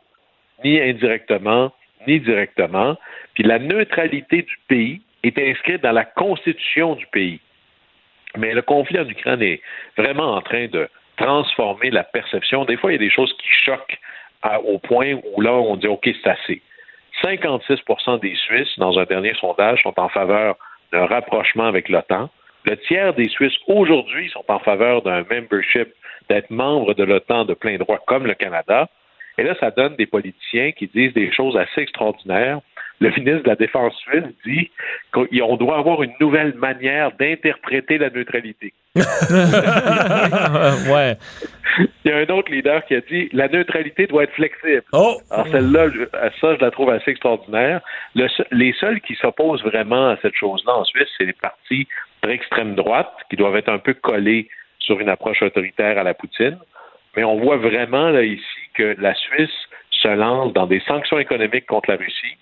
[0.62, 1.72] ni indirectement,
[2.06, 2.98] ni directement.
[3.34, 7.40] Puis la neutralité du pays est inscrite dans la constitution du pays.
[8.36, 9.60] Mais le conflit en Ukraine est
[9.96, 12.64] vraiment en train de transformer la perception.
[12.64, 13.98] Des fois, il y a des choses qui choquent
[14.64, 16.62] au point où là, on dit OK, c'est assez.
[17.22, 17.80] 56
[18.22, 20.56] des Suisses, dans un dernier sondage, sont en faveur
[20.92, 22.30] d'un rapprochement avec l'OTAN.
[22.64, 25.88] Le tiers des Suisses aujourd'hui sont en faveur d'un membership,
[26.28, 28.88] d'être membre de l'OTAN de plein droit comme le Canada.
[29.38, 32.60] Et là, ça donne des politiciens qui disent des choses assez extraordinaires.
[33.00, 34.70] Le ministre de la Défense suisse dit
[35.12, 38.74] qu'on doit avoir une nouvelle manière d'interpréter la neutralité.
[38.94, 39.02] ouais.
[42.04, 44.82] Il y a un autre leader qui a dit la neutralité doit être flexible.
[44.92, 45.20] Oh!
[45.30, 45.88] Alors celle-là,
[46.40, 47.80] ça, je la trouve assez extraordinaire.
[48.14, 51.86] Le les seuls qui s'opposent vraiment à cette chose-là en Suisse, c'est les partis
[52.22, 54.48] d'extrême droite qui doivent être un peu collés
[54.78, 56.58] sur une approche autoritaire à la Poutine.
[57.16, 59.50] Mais on voit vraiment là ici que la Suisse
[59.90, 62.36] se lance dans des sanctions économiques contre la Russie,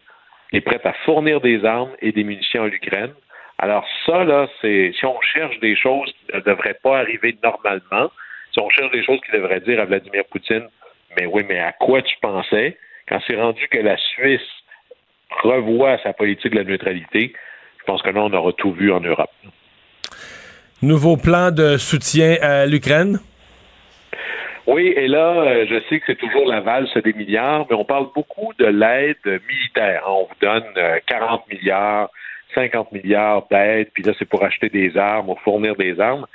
[0.53, 3.12] est prête à fournir des armes et des munitions à l'Ukraine.
[3.59, 8.11] Alors ça, là, c'est si on cherche des choses qui ne devraient pas arriver normalement,
[8.59, 10.67] si on cherche des choses qui devraient dire à Vladimir Poutine,
[11.17, 12.77] mais oui, mais à quoi tu pensais?
[13.09, 14.41] Quand c'est rendu que la Suisse
[15.43, 17.33] revoit sa politique de la neutralité?
[17.79, 19.31] Je pense que là, on aura tout vu en Europe.
[20.83, 23.19] Nouveau plan de soutien à l'Ukraine?
[24.67, 27.87] Oui, et là, euh, je sais que c'est toujours la valse des milliards, mais on
[27.87, 30.03] parle beaucoup de l'aide militaire.
[30.07, 32.11] On vous donne euh, 40 milliards,
[32.55, 36.27] 50 milliards d'aide, puis là, c'est pour acheter des armes, ou fournir des armes.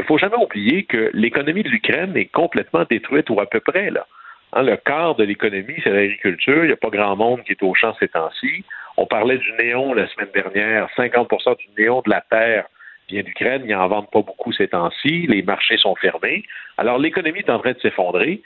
[0.00, 3.90] Il faut jamais oublier que l'économie de l'Ukraine est complètement détruite, ou à peu près,
[3.90, 4.06] là.
[4.52, 6.64] Hein, le quart de l'économie, c'est l'agriculture.
[6.64, 8.64] Il n'y a pas grand monde qui est au champ ces temps-ci.
[8.96, 10.88] On parlait du néon la semaine dernière.
[10.96, 12.66] 50% du néon de la terre
[13.08, 13.62] vient d'Ukraine.
[13.66, 15.26] Ils n'en vendent pas beaucoup ces temps-ci.
[15.28, 16.44] Les marchés sont fermés.
[16.78, 18.40] Alors, l'économie est en train de s'effondrer,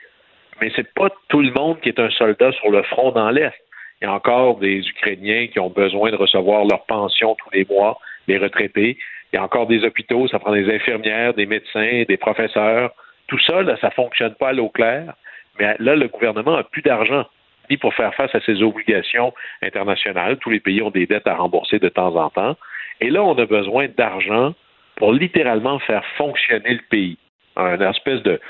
[0.60, 3.54] mais c'est pas tout le monde qui est un soldat sur le front dans l'Est.
[4.02, 7.64] Il y a encore des Ukrainiens qui ont besoin de recevoir leur pension tous les
[7.64, 8.98] mois, les retraités.
[9.34, 12.92] Il y a encore des hôpitaux, ça prend des infirmières, des médecins, des professeurs.
[13.26, 15.12] Tout ça, là, ça fonctionne pas à l'eau claire.
[15.58, 17.26] Mais là, le gouvernement a plus d'argent
[17.68, 20.36] ni pour faire face à ses obligations internationales.
[20.36, 22.56] Tous les pays ont des dettes à rembourser de temps en temps.
[23.00, 24.54] Et là, on a besoin d'argent
[24.94, 27.18] pour littéralement faire fonctionner le pays.
[27.56, 28.40] Un espèce de,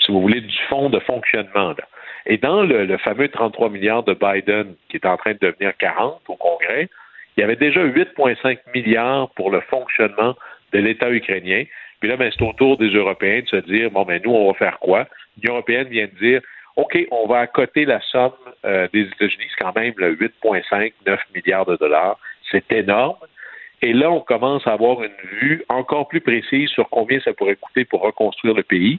[0.00, 1.70] si vous voulez, du fonds de fonctionnement.
[1.70, 1.88] Là.
[2.26, 5.74] Et dans le, le, fameux 33 milliards de Biden, qui est en train de devenir
[5.78, 6.90] 40 au Congrès,
[7.40, 10.36] il y avait déjà 8,5 milliards pour le fonctionnement
[10.74, 11.64] de l'État ukrainien.
[11.98, 14.48] Puis là, ben, c'est au tour des Européens de se dire, bon, ben, nous, on
[14.48, 15.06] va faire quoi?
[15.38, 16.42] L'Union européenne vient de dire,
[16.76, 18.34] OK, on va accoter la somme
[18.66, 22.18] euh, des États-Unis, c'est quand même le 8,5, 9 milliards de dollars.
[22.50, 23.16] C'est énorme.
[23.80, 27.56] Et là, on commence à avoir une vue encore plus précise sur combien ça pourrait
[27.56, 28.98] coûter pour reconstruire le pays.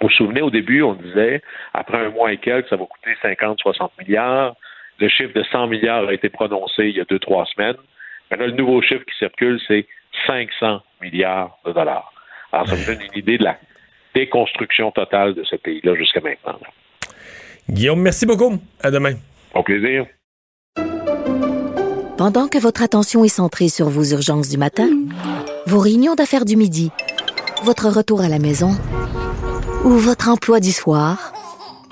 [0.00, 1.42] Vous vous souvenez, au début, on disait,
[1.74, 4.56] après un mois et quelques, ça va coûter 50, 60 milliards.
[5.00, 7.76] Le chiffre de 100 milliards a été prononcé il y a deux, trois semaines.
[8.30, 9.86] Maintenant, le nouveau chiffre qui circule, c'est
[10.26, 12.12] 500 milliards de dollars.
[12.52, 13.56] Alors, ça vous donne une idée de la
[14.14, 16.58] déconstruction totale de ce pays-là jusqu'à maintenant.
[17.68, 18.58] Guillaume, merci beaucoup.
[18.82, 19.14] À demain.
[19.54, 20.06] Au plaisir.
[22.18, 24.90] Pendant que votre attention est centrée sur vos urgences du matin,
[25.66, 26.90] vos réunions d'affaires du midi,
[27.62, 28.72] votre retour à la maison
[29.84, 31.32] ou votre emploi du soir,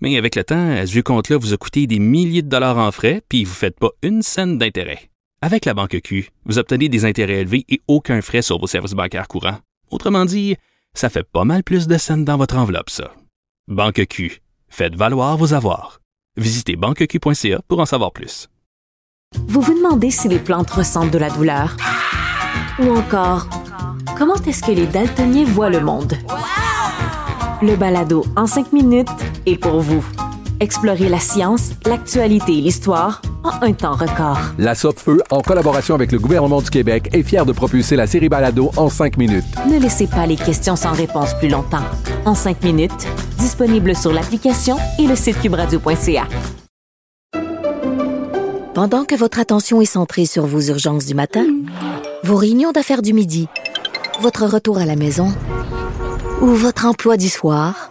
[0.00, 2.92] Mais avec le temps, à ce compte-là vous a coûté des milliers de dollars en
[2.92, 5.10] frais, puis vous ne faites pas une scène d'intérêt.
[5.42, 8.92] Avec la Banque Q, vous obtenez des intérêts élevés et aucun frais sur vos services
[8.92, 9.58] bancaires courants.
[9.90, 10.56] Autrement dit,
[10.94, 13.12] ça fait pas mal plus de scènes dans votre enveloppe, ça.
[13.68, 14.40] Banque Q.
[14.68, 16.00] Faites valoir vos avoirs.
[16.36, 18.48] Visitez banqueq.ca pour en savoir plus.
[19.48, 21.76] Vous vous demandez si les plantes ressentent de la douleur?
[22.78, 23.48] Ou encore,
[24.16, 26.14] comment est-ce que les daltoniens voient le monde?
[27.60, 29.08] Le balado en cinq minutes
[29.56, 30.04] pour vous.
[30.60, 34.38] Explorez la science, l'actualité et l'histoire en un temps record.
[34.58, 38.28] La Feu, en collaboration avec le gouvernement du Québec, est fière de propulser la série
[38.28, 39.44] Balado en cinq minutes.
[39.70, 41.84] Ne laissez pas les questions sans réponse plus longtemps.
[42.24, 43.06] En cinq minutes,
[43.38, 46.26] disponible sur l'application et le site cubradio.ca.
[48.74, 51.46] Pendant que votre attention est centrée sur vos urgences du matin,
[52.24, 53.48] vos réunions d'affaires du midi,
[54.20, 55.32] votre retour à la maison
[56.40, 57.90] ou votre emploi du soir,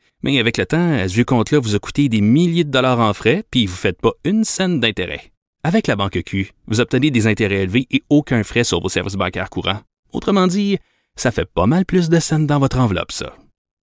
[0.23, 3.13] Mais avec le temps, à ce compte-là vous a coûté des milliers de dollars en
[3.13, 5.31] frais, puis vous ne faites pas une scène d'intérêt.
[5.63, 9.15] Avec la Banque Q, vous obtenez des intérêts élevés et aucun frais sur vos services
[9.15, 9.81] bancaires courants.
[10.11, 10.77] Autrement dit,
[11.15, 13.35] ça fait pas mal plus de scènes dans votre enveloppe, ça.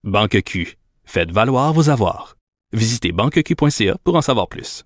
[0.04, 0.78] Banque Q.
[1.04, 2.36] Faites valoir vos avoirs.
[2.74, 4.84] Visitez banqueq.ca pour en savoir plus.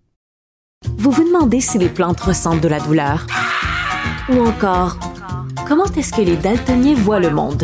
[0.98, 3.26] Vous vous demandez si les plantes ressentent de la douleur?
[4.30, 4.98] Ou encore,
[5.68, 7.64] comment est-ce que les daltoniens voient le monde?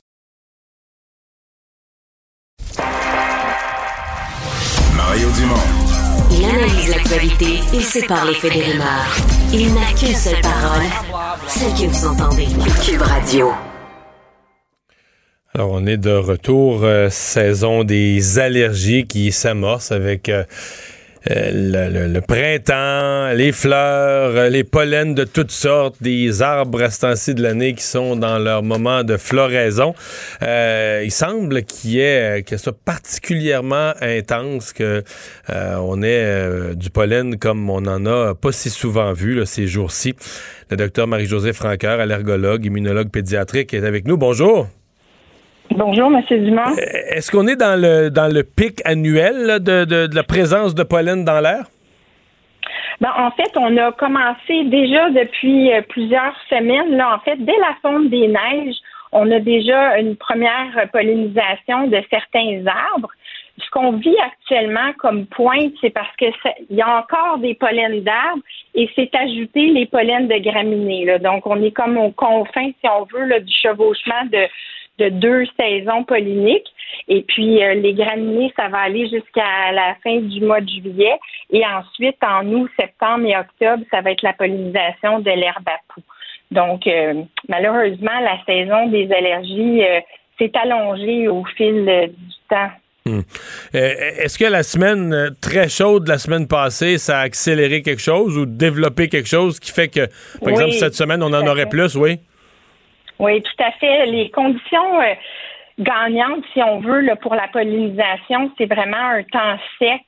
[6.61, 9.17] analyse l'actualité et sépare les faits des rumeurs.
[9.51, 10.85] Il n'a qu'une seule parole,
[11.47, 12.47] celle que vous entendez.
[12.85, 13.51] Cube Radio.
[15.53, 20.43] Alors, on est de retour, euh, saison des allergies qui s'amorce avec euh,
[21.29, 27.31] le, le- printemps, les fleurs, euh, les pollens de toutes sortes, des arbres à ce
[27.31, 29.93] de l'année qui sont dans leur moment de floraison.
[30.41, 35.03] Euh, il semble qu'il y euh, que soit particulièrement intense, que
[35.49, 39.45] euh, on ait euh, du pollen comme on en a pas si souvent vu là,
[39.45, 40.15] ces jours-ci.
[40.69, 44.17] Le docteur Marie-Josée Franqueur, allergologue, immunologue pédiatrique, est avec nous.
[44.17, 44.67] Bonjour.
[45.71, 46.75] Bonjour, Monsieur Dumont.
[47.09, 50.75] Est-ce qu'on est dans le dans le pic annuel là, de, de- de la présence
[50.75, 51.65] de pollen dans l'air?
[52.99, 56.95] Ben, en fait, on a commencé déjà depuis euh, plusieurs semaines.
[56.97, 58.75] Là, en fait, dès la fonte des neiges,
[59.11, 62.63] on a déjà une première pollinisation de certains
[62.93, 63.09] arbres.
[63.57, 66.25] Ce qu'on vit actuellement comme pointe, c'est parce que
[66.69, 68.43] il y a encore des pollens d'arbres
[68.75, 71.05] et c'est ajouté les pollens de graminées.
[71.05, 71.17] là.
[71.19, 74.45] Donc, on est comme aux confins, si on veut, là, du chevauchement de,
[74.99, 76.67] de deux saisons polliniques.
[77.07, 81.17] Et puis, euh, les graminées, ça va aller jusqu'à la fin du mois de juillet.
[81.51, 85.79] Et ensuite, en août, septembre et octobre, ça va être la pollinisation de l'herbe à
[85.93, 86.03] poux.
[86.51, 90.01] Donc, euh, malheureusement, la saison des allergies euh,
[90.37, 92.69] s'est allongée au fil du temps.
[93.05, 93.21] Hmm.
[93.73, 98.37] Est-ce que la semaine très chaude de la semaine passée, ça a accéléré quelque chose
[98.37, 101.67] ou développé quelque chose qui fait que, par Oui, exemple, cette semaine, on en aurait
[101.67, 102.19] plus, oui?
[103.21, 104.07] Oui, tout à fait.
[104.07, 105.13] Les conditions, euh,
[105.77, 110.01] gagnante, si on veut, pour la pollinisation, c'est vraiment un temps sec,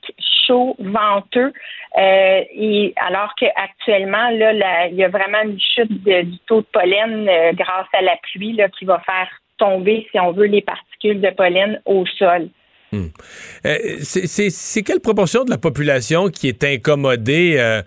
[0.44, 1.52] chaud, venteux.
[1.96, 7.28] Euh, et alors qu'actuellement, là, il y a vraiment une chute du taux de pollen
[7.28, 11.20] euh, grâce à la pluie là, qui va faire tomber, si on veut, les particules
[11.20, 12.48] de pollen au sol.
[12.94, 13.08] Hmm.
[13.66, 17.82] Euh, c'est quelle proportion de la population qui est incommodée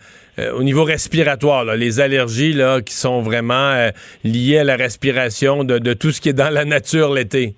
[0.53, 3.89] au niveau respiratoire, les allergies qui sont vraiment
[4.23, 7.55] liées à la respiration de, tout ce qui est dans la nature l'été?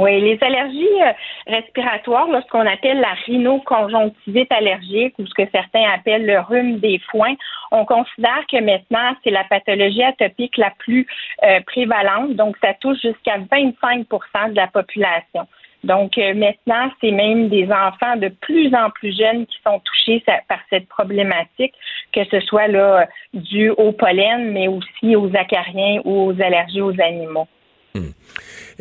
[0.00, 1.12] Oui, les allergies euh,
[1.46, 6.98] respiratoires, ce qu'on appelle la rhinoconjonctivite allergique ou ce que certains appellent le rhume des
[7.10, 7.34] foins,
[7.70, 11.06] on considère que maintenant, c'est la pathologie atopique la plus
[11.44, 12.34] euh, prévalente.
[12.34, 15.46] Donc, ça touche jusqu'à 25% de la population.
[15.84, 20.22] Donc euh, maintenant, c'est même des enfants de plus en plus jeunes qui sont touchés
[20.48, 21.72] par cette problématique,
[22.12, 27.00] que ce soit là dû au pollen, mais aussi aux acariens ou aux allergies aux
[27.00, 27.48] animaux.
[27.94, 28.10] Hmm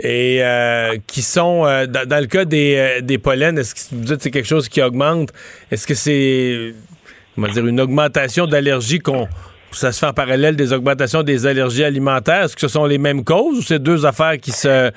[0.02, 4.22] et euh, qui sont, euh, dans, le cas des, des pollens, est-ce que vous dites
[4.22, 5.34] c'est quelque chose qui augmente?
[5.72, 6.74] Est-ce que c'est,
[7.36, 9.28] comment dire, une augmentation d'allergies qu'on
[9.72, 12.43] ça se fait en parallèle des augmentations des allergies alimentaires?
[12.43, 14.91] Est-ce que ce sont les mêmes causes ou c'est deux affaires qui se,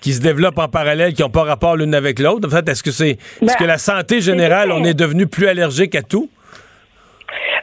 [0.00, 2.48] qui se développent en parallèle, qui n'ont pas rapport l'une avec l'autre?
[2.48, 5.48] En fait, est-ce que c'est est-ce que ben, la santé générale, on est devenu plus
[5.48, 6.30] allergique à tout?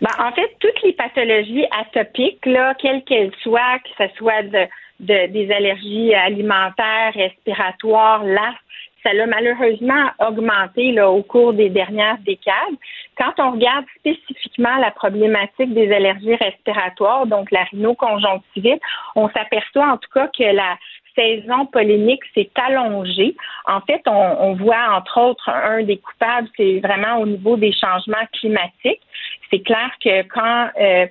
[0.01, 4.67] Ben, en fait, toutes les pathologies atopiques, là, quelles qu'elles soient, que ce soit de,
[4.99, 8.64] des allergies alimentaires, respiratoires, l'asthme,
[9.05, 12.75] ça l'a malheureusement augmenté au cours des dernières décades.
[13.17, 18.81] Quand on regarde spécifiquement la problématique des allergies respiratoires, donc la rhinoconjonctivite,
[19.15, 20.77] on s'aperçoit en tout cas que la
[21.15, 23.35] saison pollinique s'est allongée.
[23.65, 28.25] En fait, on, voit entre autres un des coupables, c'est vraiment au niveau des changements
[28.33, 29.01] climatiques.
[29.49, 31.05] C'est clair que quand euh,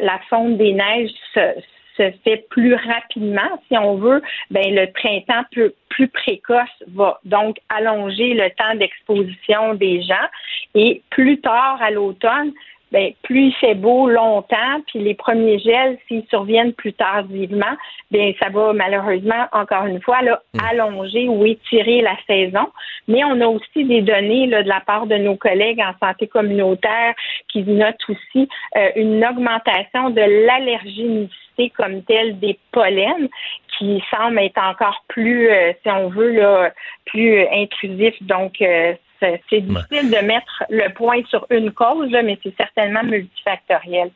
[0.00, 5.44] la fonte des neiges se, se fait plus rapidement, si on veut, ben le printemps
[5.52, 10.28] plus, plus précoce va donc allonger le temps d'exposition des gens
[10.74, 12.52] et plus tard à l'automne,
[12.94, 17.76] ben, plus il fait beau longtemps, puis les premiers gels, s'ils surviennent plus tardivement,
[18.12, 20.60] bien, ça va malheureusement, encore une fois, là, hmm.
[20.70, 22.68] allonger ou étirer la saison.
[23.08, 26.28] Mais on a aussi des données là, de la part de nos collègues en santé
[26.28, 27.14] communautaire
[27.48, 31.43] qui notent aussi euh, une augmentation de l'allergénicité
[31.76, 33.28] comme telle des pollens
[33.78, 36.72] qui semble être encore plus, euh, si on veut, là,
[37.06, 38.14] plus intrusif.
[38.22, 44.10] Donc, euh, c'est difficile de mettre le point sur une cause, mais c'est certainement multifactoriel.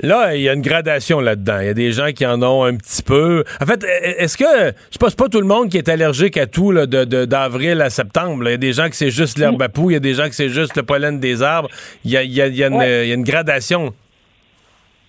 [0.00, 1.60] Là, il y a une gradation là-dedans.
[1.60, 3.44] Il y a des gens qui en ont un petit peu.
[3.60, 6.72] En fait, est-ce que c'est pas, pas tout le monde qui est allergique à tout
[6.86, 8.42] d'avril à septembre?
[8.48, 10.14] Il y a des gens qui c'est juste l'herbe à poux, il y a des
[10.14, 11.68] gens qui c'est juste le pollen des arbres.
[12.04, 13.92] Il y a, une, gradation.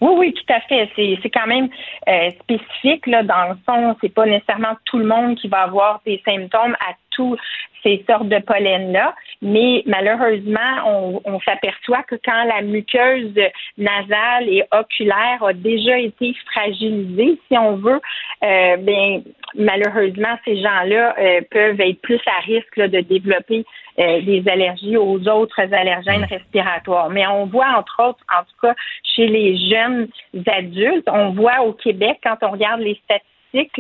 [0.04, 0.90] Oui, oui, tout à fait.
[0.98, 1.70] C'est quand même
[2.10, 3.08] euh, spécifique.
[3.08, 6.76] Là, dans le fond, c'est pas nécessairement tout le monde qui va avoir des symptômes
[6.82, 7.38] à tout
[7.84, 9.16] ces sortes de pollen-là.
[9.42, 13.34] Mais malheureusement, on, s'aperçoit que quand la muqueuse
[13.78, 18.02] nasale et oculaire a déjà été fragilisée, si on veut,
[18.44, 19.22] euh, bien,
[19.56, 23.66] malheureusement, ces gens-là euh, peuvent être plus à risque de développer
[24.00, 27.12] euh, des allergies aux autres allergènes respiratoires.
[27.12, 28.74] Mais on voit, entre autres, en tout cas,
[29.04, 30.08] chez les jeunes
[30.48, 33.80] adultes, on voit au Québec, quand on regarde les statistiques,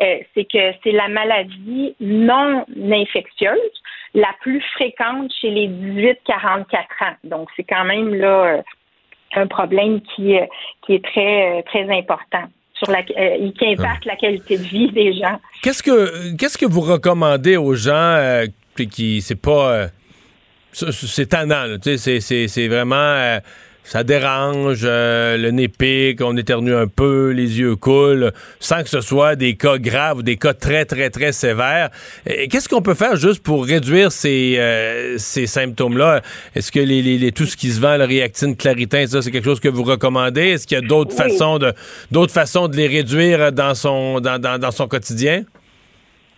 [0.00, 3.82] euh, c'est que c'est la maladie non infectieuse
[4.14, 7.16] la plus fréquente chez les 18-44 ans.
[7.22, 8.62] Donc, c'est quand même là euh,
[9.36, 10.34] un problème qui,
[10.84, 15.38] qui est très, très important sur la, qui impacte la qualité de vie des gens.
[15.62, 18.42] Qu'est-ce que qu'est-ce que vous recommandez aux gens
[18.86, 19.88] qui c'est pas
[20.72, 23.40] c'est tannant, tu sais, c'est vraiment
[23.84, 28.88] ça dérange, euh, le nez pique, on éternue un peu, les yeux coulent, sans que
[28.88, 31.90] ce soit des cas graves ou des cas très, très, très sévères.
[32.24, 36.22] Qu'est-ce qu'on peut faire juste pour réduire ces, euh, ces symptômes-là?
[36.54, 39.44] Est-ce que les, les, tout ce qui se vend, le réactine, claritin, ça, c'est quelque
[39.44, 40.50] chose que vous recommandez?
[40.50, 41.72] Est-ce qu'il y a d'autres façons de
[42.10, 45.42] d'autres façons de les réduire dans son dans, dans, dans son quotidien?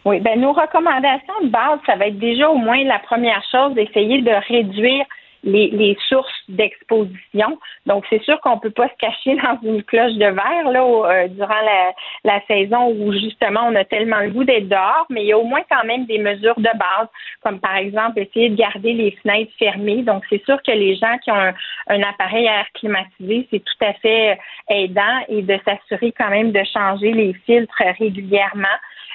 [0.04, 3.74] Oui, ben nos recommandations de base, ça va être déjà au moins la première chose
[3.74, 5.06] d'essayer de réduire
[5.44, 7.58] les, sources d'exposition.
[7.86, 11.28] Donc, c'est sûr qu'on peut pas se cacher dans une cloche de verre là, euh,
[11.28, 11.92] durant la,
[12.24, 15.38] la, saison où justement on a tellement le goût d'être dehors, mais il y a
[15.38, 17.08] au moins quand même des mesures de base,
[17.42, 20.02] comme par exemple essayer de garder les fenêtres fermées.
[20.02, 21.54] Donc, c'est sûr que les gens qui ont un,
[21.88, 24.38] un appareil à air climatisé, c'est tout à fait
[24.68, 28.68] aidant et de s'assurer quand même de changer les filtres régulièrement.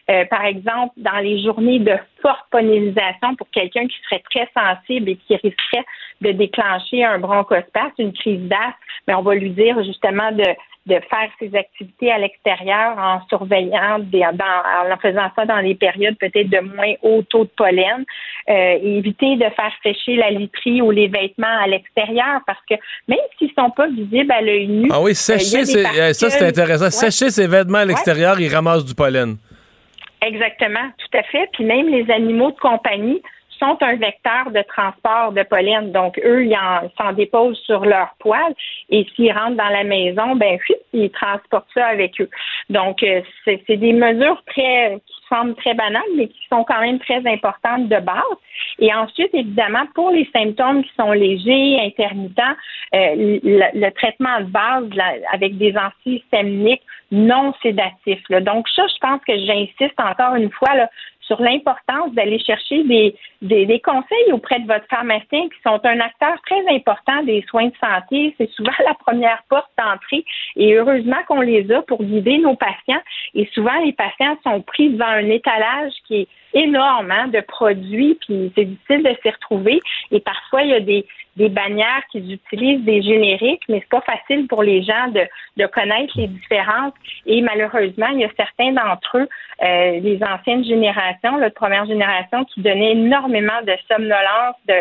[0.10, 5.10] Euh, par exemple, dans les journées de forte pollinisation pour quelqu'un qui serait très sensible
[5.10, 5.86] et qui risquerait
[6.22, 8.74] de déclencher un bronchospasme, une crise d'asthme,
[9.08, 10.46] mais on va lui dire justement de
[10.90, 15.76] de faire ses activités à l'extérieur en surveillant, des, dans, en faisant ça dans les
[15.76, 18.04] périodes peut-être de moins haut taux de pollen,
[18.50, 22.76] euh, et éviter de faire sécher la literie ou les vêtements à l'extérieur parce que
[23.08, 26.90] même s'ils sont pas visibles à l'œil nu, ah oui, sécher, euh, ça c'est intéressant.
[26.90, 29.38] Sécher ses vêtements à l'extérieur, ils ramassent du pollen.
[30.22, 31.50] Exactement, tout à fait.
[31.54, 33.22] Puis même les animaux de compagnie
[33.60, 35.92] sont un vecteur de transport de pollen.
[35.92, 36.58] Donc, eux, ils
[36.98, 38.56] s'en déposent sur leur poils
[38.90, 40.58] et s'ils rentrent dans la maison, ben,
[40.94, 42.30] ils transportent ça avec eux.
[42.70, 47.00] Donc, euh, c'est des mesures très qui semblent très banales, mais qui sont quand même
[47.00, 48.38] très importantes de base.
[48.80, 52.56] Et ensuite, évidemment, pour les symptômes qui sont légers, intermittents,
[52.96, 54.86] euh, le, traitement de base
[55.32, 58.24] avec des antihistaminiques non sédatifs.
[58.30, 60.90] Donc, ça, je pense que j'insiste encore une fois là,
[61.30, 66.42] sur l'importance d'aller chercher des, des, conseils auprès de votre pharmacien qui sont un acteur
[66.42, 68.34] très important des soins de santé.
[68.40, 70.26] C'est souvent la première porte d'entrée
[70.56, 73.02] et heureusement qu'on les a pour guider nos patients.
[73.36, 78.18] Et souvent, les patients sont pris devant un étalage qui est énorme hein, de produits,
[78.26, 79.80] puis c'est difficile de s'y retrouver.
[80.12, 81.06] Et parfois, il y a des,
[81.40, 85.24] des bannières qui utilisent des génériques, mais c'est pas facile pour les gens de,
[85.58, 86.94] de connaître les différences.
[87.26, 89.28] Et malheureusement, il y a certains d'entre eux,
[89.64, 94.80] euh, les anciennes générations, la première génération, qui donnaient énormément de somnolence, de,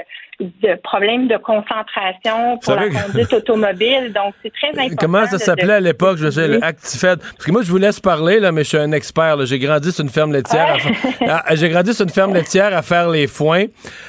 [0.67, 4.13] de problèmes de concentration pour la conduite automobile.
[4.13, 4.97] Donc, c'est très important.
[5.01, 7.19] Comment ça s'appelait à l'époque, je sais, le Actifed?
[7.21, 9.47] Parce que moi, je vous laisse parler, là, mais je suis un expert.
[9.47, 10.77] J'ai grandi sur une ferme laitière.
[11.21, 11.55] À...
[11.55, 13.67] J'ai grandi sur une ferme laitière à faire les foins.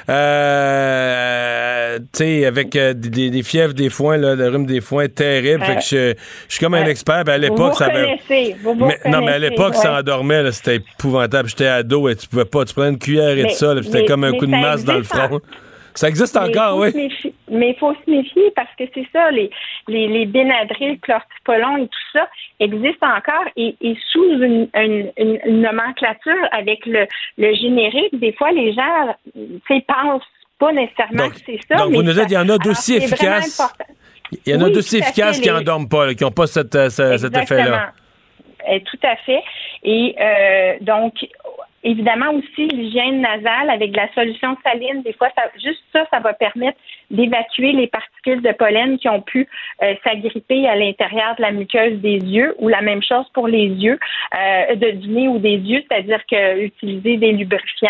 [0.10, 5.64] Euh, tu sais, avec euh, des, fièvres des foins, là, le rhume des foins terrible.
[5.64, 6.16] fait que je,
[6.48, 7.24] suis comme un expert.
[7.24, 8.18] Ben, à l'époque, ça avait.
[9.06, 10.52] non, mais à l'époque, ça endormait.
[10.52, 11.50] C'était épouvantable.
[11.50, 12.66] J'étais ado et tu pouvais pas.
[12.66, 13.74] Tu prenais une cuillère et tout ça.
[13.82, 15.40] C'était comme un coup de masse dans le front.
[15.96, 17.12] Ça existe encore, oui.
[17.52, 19.50] mais il faut se méfier parce que c'est ça, les,
[19.90, 22.30] les, les Benadryl, chlortipolon et tout ça
[22.62, 23.76] existent encore et,
[24.10, 27.06] sous une, une, nomenclature avec le,
[27.38, 29.16] le générique, des fois, les gens
[29.88, 30.24] pensent
[30.60, 31.76] pas nécessairement que c'est ça.
[31.78, 33.62] Donc, vous nous dites, il y en a d'aussi efficaces.
[34.46, 36.90] Il y en a d'aussi efficaces qui n'en dorment pas, qui n'ont pas cette, euh,
[36.90, 37.94] cet effet-là.
[38.70, 39.42] Eh, tout à fait.
[39.84, 41.14] Et euh, donc,
[41.84, 45.02] Évidemment aussi l'hygiène nasale avec de la solution saline.
[45.02, 46.78] Des fois, ça, juste ça, ça va permettre
[47.10, 49.48] d'évacuer les particules de pollen qui ont pu
[49.82, 53.68] euh, s'agripper à l'intérieur de la muqueuse des yeux ou la même chose pour les
[53.68, 53.98] yeux,
[54.36, 57.90] euh, de, du nez ou des yeux, c'est-à-dire que utiliser des lubrifiants.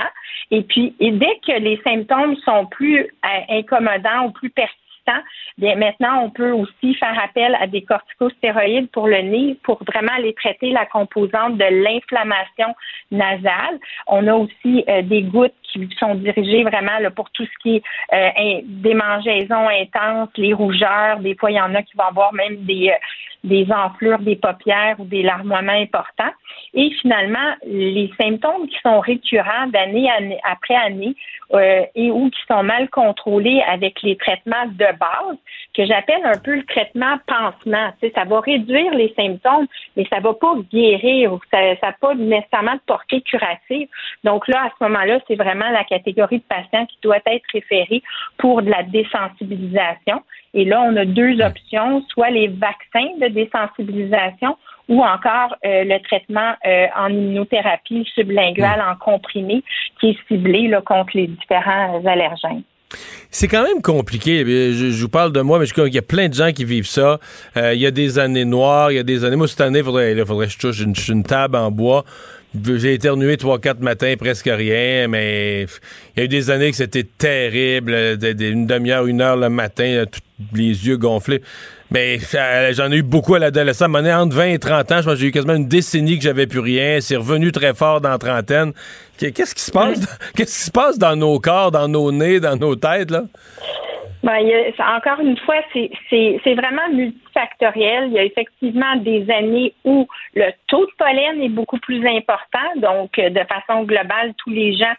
[0.52, 4.50] Et puis, et dès que les symptômes sont plus euh, incommodants ou plus
[5.58, 10.14] bien maintenant, on peut aussi faire appel à des corticostéroïdes pour le nez pour vraiment
[10.18, 12.76] aller traiter la composante de l'inflammation
[13.12, 13.80] nasale.
[14.08, 17.84] On a aussi euh, des gouttes qui sont dirigées vraiment pour tout ce qui est
[18.14, 18.96] euh, des
[19.70, 21.20] intenses, les rougeurs.
[21.20, 22.96] Des fois, il y en a qui vont avoir même des, euh,
[23.44, 26.34] des enflures des paupières ou des larmoiements importants.
[26.74, 30.10] Et finalement, les symptômes qui sont récurrents d'année
[30.44, 31.16] après année
[31.54, 35.38] euh, et ou qui sont mal contrôlés avec les traitements de base,
[35.74, 37.92] que j'appelle un peu le traitement pansement.
[38.00, 41.94] Tu sais, ça va réduire les symptômes, mais ça va pas guérir ou ça n'a
[41.94, 43.88] pas nécessairement de portée curative.
[44.24, 48.04] Donc là, à ce moment-là, c'est vraiment la catégorie de patients qui doit être référée
[48.38, 50.22] pour de la désensibilisation.
[50.54, 56.02] Et là, on a deux options, soit les vaccins de désensibilisation ou encore euh, le
[56.02, 59.64] traitement euh, en immunothérapie sublinguale en comprimé
[60.00, 62.64] qui est ciblé là, contre les différents allergènes.
[63.30, 64.44] C'est quand même compliqué.
[64.74, 66.88] Je, vous parle de moi, mais je, il y a plein de gens qui vivent
[66.88, 67.20] ça.
[67.56, 69.36] Euh, il y a des années noires, il y a des années.
[69.36, 72.04] Moi, cette année, il faudrait, faudrait que je touche une, table en bois.
[72.56, 75.68] J'ai éternué trois, quatre matins, presque rien, mais
[76.16, 77.94] il y a eu des années que c'était terrible.
[77.94, 80.06] Une demi-heure, une heure le matin,
[80.54, 81.44] les yeux gonflés.
[81.92, 83.88] Mais euh, j'en ai eu beaucoup à l'adolescence.
[83.96, 87.00] Entre 20 et 30 ans, je j'ai eu quasiment une décennie que j'avais plus rien.
[87.02, 88.74] C'est revenu très fort dans la trentaine.
[89.18, 90.00] Qu'est-ce qui se passe?
[90.36, 93.26] Qu'est-ce qui se passe dans nos corps, dans nos nez, dans nos têtes, là?
[94.22, 94.38] Ben,
[94.80, 98.08] encore une fois, c'est vraiment multifactoriel.
[98.08, 102.60] Il y a effectivement des années où le taux de pollen est beaucoup plus important.
[102.76, 104.94] Donc, de façon globale, tous les gens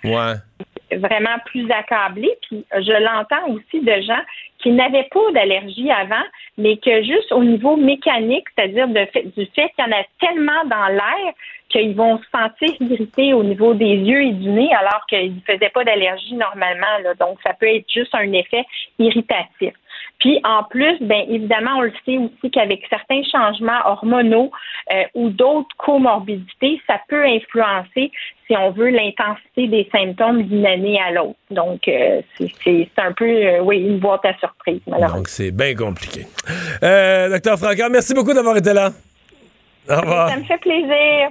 [0.92, 2.34] vraiment plus accablés.
[2.48, 4.22] Puis, je l'entends aussi de gens
[4.58, 6.24] qui n'avaient pas d'allergie avant,
[6.58, 10.88] mais que juste au niveau mécanique, c'est-à-dire du fait qu'il y en a tellement dans
[10.88, 11.34] l'air
[11.70, 15.40] qu'ils vont se sentir irrités au niveau des yeux et du nez alors qu'ils ne
[15.46, 16.98] faisaient pas d'allergie normalement.
[17.02, 17.14] Là.
[17.14, 18.64] Donc, ça peut être juste un effet
[18.98, 19.72] irritatif.
[20.20, 24.50] Puis en plus, bien évidemment, on le sait aussi qu'avec certains changements hormonaux
[24.92, 28.12] euh, ou d'autres comorbidités, ça peut influencer,
[28.46, 31.38] si on veut, l'intensité des symptômes d'une année à l'autre.
[31.50, 35.18] Donc, euh, c'est un peu, euh, oui, une boîte à surprise, malheureusement.
[35.18, 36.26] Donc, c'est bien compliqué.
[36.82, 38.90] docteur Franca, merci beaucoup d'avoir été là.
[39.88, 40.28] Au revoir.
[40.28, 41.30] Ça me fait plaisir.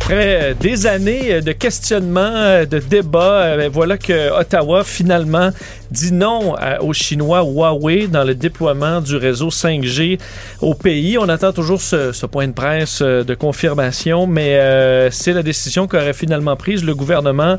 [0.00, 5.50] Après euh, des années euh, de questionnement, euh, de débat, ben, voilà que Ottawa finalement
[5.90, 10.18] dit non aux Chinois Huawei dans le déploiement du réseau 5G
[10.60, 11.18] au pays.
[11.18, 16.56] On attend toujours ce, point de presse de confirmation, mais c'est la décision qu'aurait finalement
[16.56, 17.56] prise le gouvernement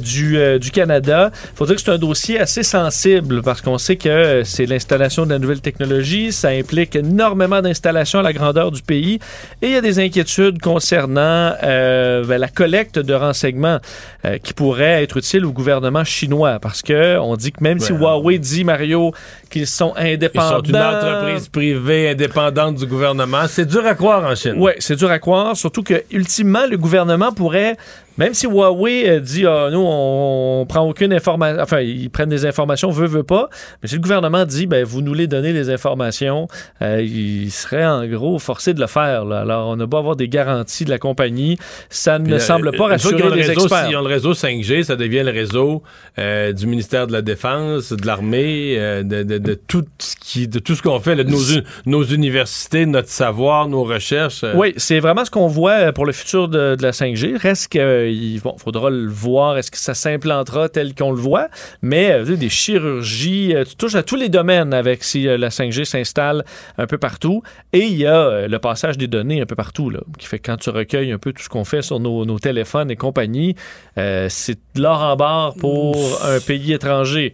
[0.00, 1.30] du, Canada.
[1.32, 5.26] Il faut dire que c'est un dossier assez sensible parce qu'on sait que c'est l'installation
[5.26, 9.18] de la nouvelle technologie, ça implique énormément d'installations à la grandeur du pays
[9.60, 13.78] et il y a des inquiétudes concernant euh, ben, la collecte de renseignements
[14.24, 17.92] euh, qui pourrait être utile au gouvernement chinois parce que on dit que même si
[17.92, 19.12] Huawei dit Mario
[19.52, 24.24] qu'ils sont indépendants, ils sont une entreprise privée indépendante du gouvernement, c'est dur à croire
[24.24, 24.54] en Chine.
[24.56, 27.76] Oui, c'est dur à croire, surtout que ultimement le gouvernement pourrait
[28.18, 32.44] même si Huawei euh, dit ah, nous on, prend aucune information, enfin ils prennent des
[32.44, 33.48] informations, veut veut pas,
[33.82, 36.46] mais si le gouvernement dit ben vous nous les donnez les informations,
[36.82, 39.30] euh, il serait en gros forcé de le faire.
[39.30, 43.22] Alors on n'a pas avoir des garanties de la compagnie, ça ne semble pas rassurer
[43.30, 43.88] les réseau, experts.
[43.88, 45.82] Si on le réseau 5G, ça devient le réseau
[46.18, 50.82] euh, du ministère de la Défense, de l'armée, de, tout ce qui, de tout ce
[50.82, 51.40] qu'on fait, de nos,
[51.86, 54.44] nos universités, notre savoir, nos recherches.
[54.54, 57.36] Oui, c'est vraiment ce qu'on voit pour le futur de, de la 5G.
[57.36, 59.58] Reste que il faudra le voir.
[59.58, 61.48] Est-ce que ça s'implantera tel qu'on le voit?
[61.82, 65.48] Mais euh, des chirurgies, euh, tu touches à tous les domaines avec si euh, la
[65.48, 66.44] 5G s'installe
[66.78, 67.42] un peu partout.
[67.72, 70.50] Et il y a le passage des données un peu partout, là, qui fait que
[70.50, 73.54] quand tu recueilles un peu tout ce qu'on fait sur nos, téléphones et compagnie,
[73.96, 77.32] c'est de l'or en barre pour un pays étranger.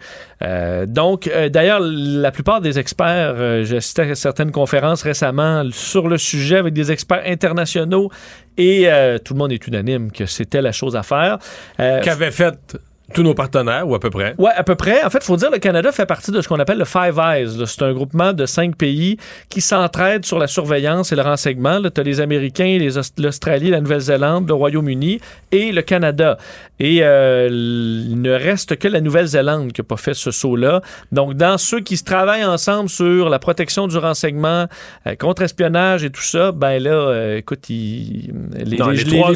[0.87, 6.57] donc, d'ailleurs, la plupart des experts, j'ai assisté à certaines conférences récemment sur le sujet
[6.57, 8.11] avec des experts internationaux
[8.57, 8.89] et
[9.25, 11.39] tout le monde est unanime que c'était la chose à faire.
[11.81, 12.79] Euh, Qu'avaient fait
[13.15, 14.35] tous nos partenaires, ou à peu près?
[14.39, 15.03] Oui, à peu près.
[15.03, 16.85] En fait, il faut dire que le Canada fait partie de ce qu'on appelle le
[16.85, 17.67] Five Eyes.
[17.67, 19.17] C'est un groupement de cinq pays
[19.49, 21.81] qui s'entraident sur la surveillance et le renseignement.
[21.83, 22.79] Tu as les Américains,
[23.19, 25.21] l'Australie, la Nouvelle-Zélande, le Royaume-Uni
[25.53, 26.37] et le Canada.
[26.81, 30.83] Et euh, il ne reste que la Nouvelle-Zélande qui n'a pas fait ce saut-là.
[31.11, 34.67] Donc, dans ceux qui se travaillent ensemble sur la protection du renseignement,
[35.07, 38.93] euh, contre-espionnage et tout ça, ben là, euh, écoute, les, trois,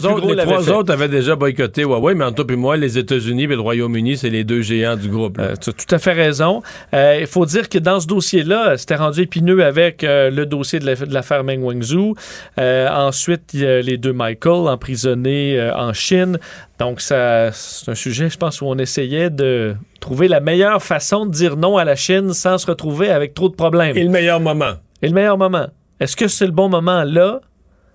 [0.07, 3.45] autres, les trois autres, avaient déjà boycotté Huawei, mais en tout et moi, les États-Unis
[3.45, 5.39] et Royaume-Uni, c'est les deux géants du groupe.
[5.39, 6.63] Euh, tu as tout à fait raison.
[6.95, 10.79] Euh, il faut dire que dans ce dossier-là, c'était rendu épineux avec euh, le dossier
[10.79, 12.15] de l'affaire Meng Wanzhou.
[12.59, 16.39] ensuite, il y a les deux Michael emprisonnés en Chine.
[16.79, 21.31] Donc, c'est un sujet, je pense, où on essayait de trouver la meilleure façon de
[21.31, 23.97] dire non à la Chine sans se retrouver avec trop de problèmes.
[23.97, 24.75] Et le meilleur moment.
[25.01, 25.69] Et le meilleur moment.
[26.01, 27.41] Est-ce que c'est le bon moment là?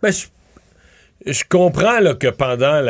[0.01, 0.27] Ben, je,
[1.25, 2.81] je comprends là, que pendant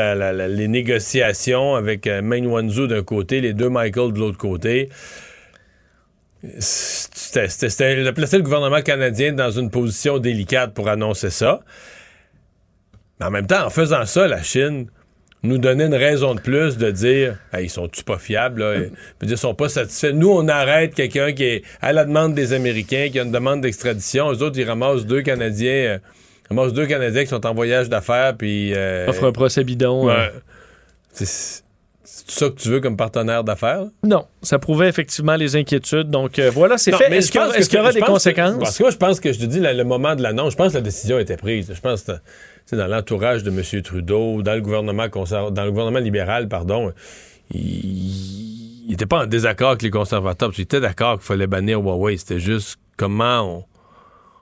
[0.48, 4.90] les négociations avec euh, Main Wanzhou d'un côté, les deux Michael de l'autre côté,
[6.60, 7.48] c'était
[8.04, 11.62] de placer le gouvernement canadien dans une position délicate pour annoncer ça.
[13.20, 14.88] Mais en même temps, en faisant ça, la Chine
[15.44, 18.62] nous donnait une raison de plus de dire Hey, ils sont-tu pas fiables?
[18.62, 20.12] Dire, ils sont pas satisfaits.
[20.14, 23.62] Nous, on arrête quelqu'un qui est à la demande des Américains, qui a une demande
[23.62, 24.32] d'extradition.
[24.32, 25.72] Eux autres, ils ramassent deux Canadiens.
[25.72, 25.98] euh,
[26.50, 28.74] ramassent deux Canadiens qui sont en voyage d'affaires, puis.
[28.74, 30.08] euh, Offre un procès bidon.
[30.08, 30.14] ouais.
[30.14, 30.30] euh.
[31.12, 31.64] C'est
[32.30, 33.86] ça que tu veux comme partenaire d'affaires?
[34.04, 36.10] Non, ça prouvait effectivement les inquiétudes.
[36.10, 37.10] Donc euh, voilà, c'est fait.
[37.10, 38.58] mais Est-ce qu'il y y aura des que- conséquences?
[38.60, 40.58] parce que moi, je pense que je te dis le, le moment de l'annonce, je
[40.58, 41.72] pense que la décision était prise.
[41.74, 43.82] Je pense que dans l'entourage de M.
[43.82, 46.92] Trudeau, dans le gouvernement dans le gouvernement libéral, pardon,
[47.52, 50.50] il n'était pas en désaccord avec les conservateurs.
[50.50, 52.18] parce qu'il était d'accord qu'il fallait bannir Huawei.
[52.18, 53.64] C'était juste comment on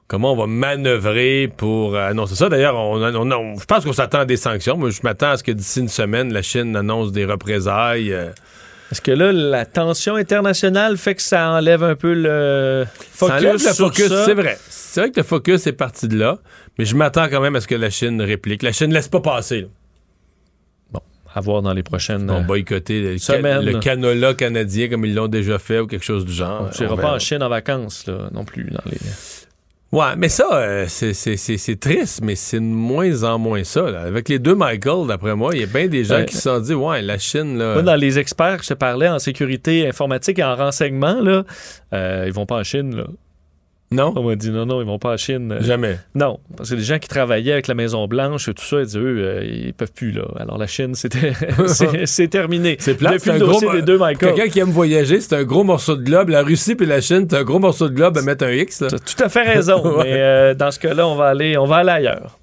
[0.08, 2.50] comment on va manœuvrer pour euh, annoncer ça.
[2.50, 4.78] D'ailleurs, on, on- on- je pense qu'on s'attend à des sanctions.
[4.78, 8.14] Moi, je m'attends à ce que d'ici une semaine, la Chine annonce des représailles.
[8.14, 8.30] euh,
[8.92, 13.86] Est-ce que là, la tension internationale fait que ça enlève un peu le focus Ça
[13.88, 14.58] le c'est vrai.
[14.70, 16.38] C'est vrai que le focus est parti de là,
[16.78, 18.64] mais je m'attends quand même à ce que la Chine réplique.
[18.64, 19.62] La Chine ne laisse pas passer.
[19.62, 19.68] là.
[21.38, 23.66] À voir dans les prochaines vont euh, boycotter le, ca- semaines.
[23.66, 26.70] le canola canadien comme ils l'ont déjà fait ou quelque chose du genre.
[26.80, 27.16] On pas verra.
[27.16, 28.70] en Chine en vacances, là, non plus.
[28.72, 28.98] Dans les...
[29.96, 33.90] Ouais, mais ça, euh, c'est- triste, mais c'est de moins en moins ça.
[33.90, 34.02] là.
[34.02, 36.26] Avec les deux Michael, d'après moi, il y a bien des gens Ouais.
[36.26, 37.74] qui se sont dit, ouais, la Chine, là.
[37.76, 41.44] Moi, dans les experts que je te parlais en sécurité informatique et en renseignement, là,
[41.94, 42.94] euh, ils vont pas en Chine.
[42.96, 43.06] Là.
[43.96, 44.14] Non?
[44.16, 45.56] On m'a dit non, non, ils vont pas en Chine.
[45.62, 45.98] Jamais.
[46.14, 49.00] Non, parce que les gens qui travaillaient avec la Maison-Blanche et tout ça, ils disaient,
[49.00, 50.24] eux, euh, ils peuvent plus, là.
[50.40, 51.34] Alors la Chine, c'était
[52.06, 52.76] c'est- terminé.
[52.80, 54.34] C'est plate, Depuis c'est le dossier gros- des deux Michael.
[54.34, 56.30] Quelqu'un qui aime voyager, c'est un gros morceau de globe.
[56.30, 58.82] La Russie puis la Chine, c'est un gros morceau de globe à mettre un X.
[58.82, 58.88] Là.
[58.90, 60.04] T'as tout à fait raison, Ouais.
[60.04, 62.38] mais euh, dans ce cas-là, on va aller, on va aller ailleurs.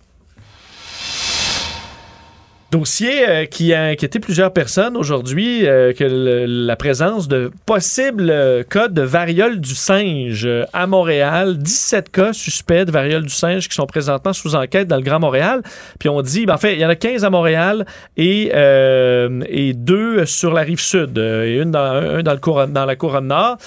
[2.73, 8.31] Dossier euh, qui a inquiété plusieurs personnes aujourd'hui, euh, que le- la présence de possibles
[8.31, 11.59] euh, cas de variole du singe euh, à Montréal.
[11.59, 15.21] 17 cas suspects de variole du singe qui sont présentement sous enquête dans le Grand
[15.21, 15.61] Montréal.
[16.01, 17.85] Puis on dit, ben, en fait, il y en a 15 à Montréal
[18.17, 22.87] et, euh, et deux sur la rive sud, et une dans, un dans, le dans
[22.87, 23.59] la couronne nord.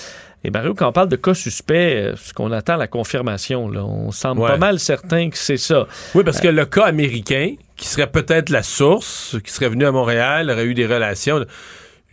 [0.45, 3.83] Et Mario, quand on parle de cas suspects, euh, ce qu'on attend la confirmation, là,
[3.83, 4.49] on semble Ouais.
[4.49, 5.87] pas mal certain que c'est ça.
[6.13, 9.91] Oui, parce que le cas américain, qui serait peut-être la source, qui serait venu à
[9.91, 11.43] Montréal, aurait eu des relations,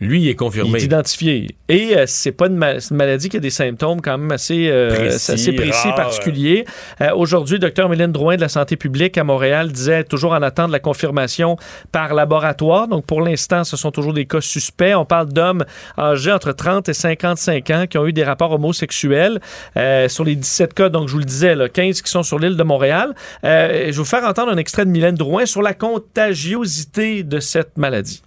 [0.03, 0.79] lui, il est Il confirmé.
[0.79, 1.55] est identifié.
[1.69, 4.31] Et euh, c'est pas une, ma- c'est une maladie qui a des symptômes quand même
[4.31, 5.95] assez euh, Précis, assez précis, rare.
[5.95, 6.65] particuliers.
[7.01, 10.67] Euh, Aujourd'hui, Dr Mylène Drouin de la santé publique à Montréal disait toujours en attente
[10.67, 11.57] de la confirmation
[11.91, 12.87] par laboratoire.
[12.87, 14.93] Donc pour l'instant, ce sont toujours des cas suspects.
[14.95, 15.63] On parle d'hommes
[15.97, 19.39] âgés entre 30 et 55 ans qui ont eu des rapports homosexuels.
[19.77, 22.37] Euh, sur les 17 cas, donc je vous le disais, là, 15 qui sont sur
[22.39, 23.13] l'île de Montréal.
[23.45, 27.39] Euh, je vais vous faire entendre un extrait de Mylène Drouin sur la contagiosité de
[27.39, 28.21] cette maladie.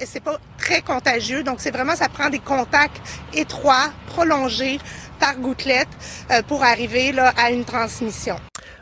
[0.00, 3.00] Et c'est pas très contagieux, donc c'est vraiment ça prend des contacts
[3.32, 4.78] étroits, prolongés
[5.20, 5.86] par gouttelette
[6.32, 8.34] euh, pour arriver là, à une transmission.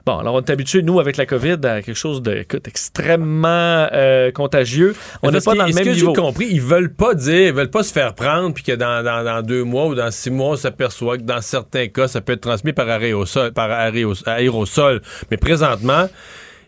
[0.06, 3.86] Bon, alors on est habitué, nous, avec la COVID, à quelque chose de écoute, extrêmement
[3.92, 4.96] euh, contagieux.
[5.22, 6.14] On n'est pas dans le même que niveau.
[6.14, 9.04] j'ai compris, ils veulent pas dire, ils veulent pas se faire prendre, puis que dans,
[9.04, 12.20] dans- dans deux mois ou dans six mois, on s'aperçoit que dans certains cas, ça
[12.22, 13.52] peut être transmis par aérosol.
[13.52, 15.02] Par aéros- aérosol.
[15.30, 16.08] Mais présentement,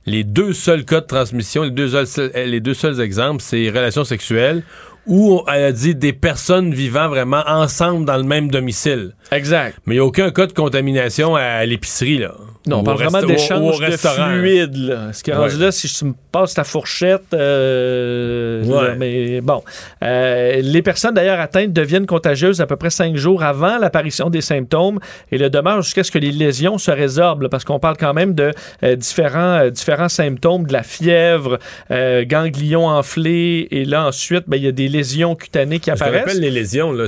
[0.06, 4.04] les deux seuls cas de transmission, les deux seuls, les deux seuls exemples, c'est relations
[4.04, 4.62] sexuelles
[5.06, 9.12] où elle a dit des personnes vivant vraiment ensemble dans le même domicile.
[9.32, 9.78] Exact.
[9.86, 12.34] Mais il n'y a aucun cas de contamination à l'épicerie, là.
[12.66, 14.76] Non, on parle vraiment d'échange de fluide.
[14.76, 15.12] Là.
[15.12, 15.60] Ce qui est rendu Ouais.
[15.66, 18.88] là, si tu me passes ta fourchette, euh, Ouais.
[18.88, 19.62] là, mais bon.
[20.02, 24.40] Euh, les personnes d'ailleurs atteintes deviennent contagieuses à peu près cinq jours avant l'apparition des
[24.40, 24.98] symptômes
[25.30, 28.14] et le demeure jusqu'à ce que les lésions se résorbent, là, parce qu'on parle quand
[28.14, 28.50] même de
[28.82, 31.58] euh, différents, euh, différents symptômes, de la fièvre,
[31.90, 36.22] ganglions enflés, et là ensuite, ben, il y a des lésions cutanées qui apparaissent.
[36.22, 37.06] appelle les lésions, là,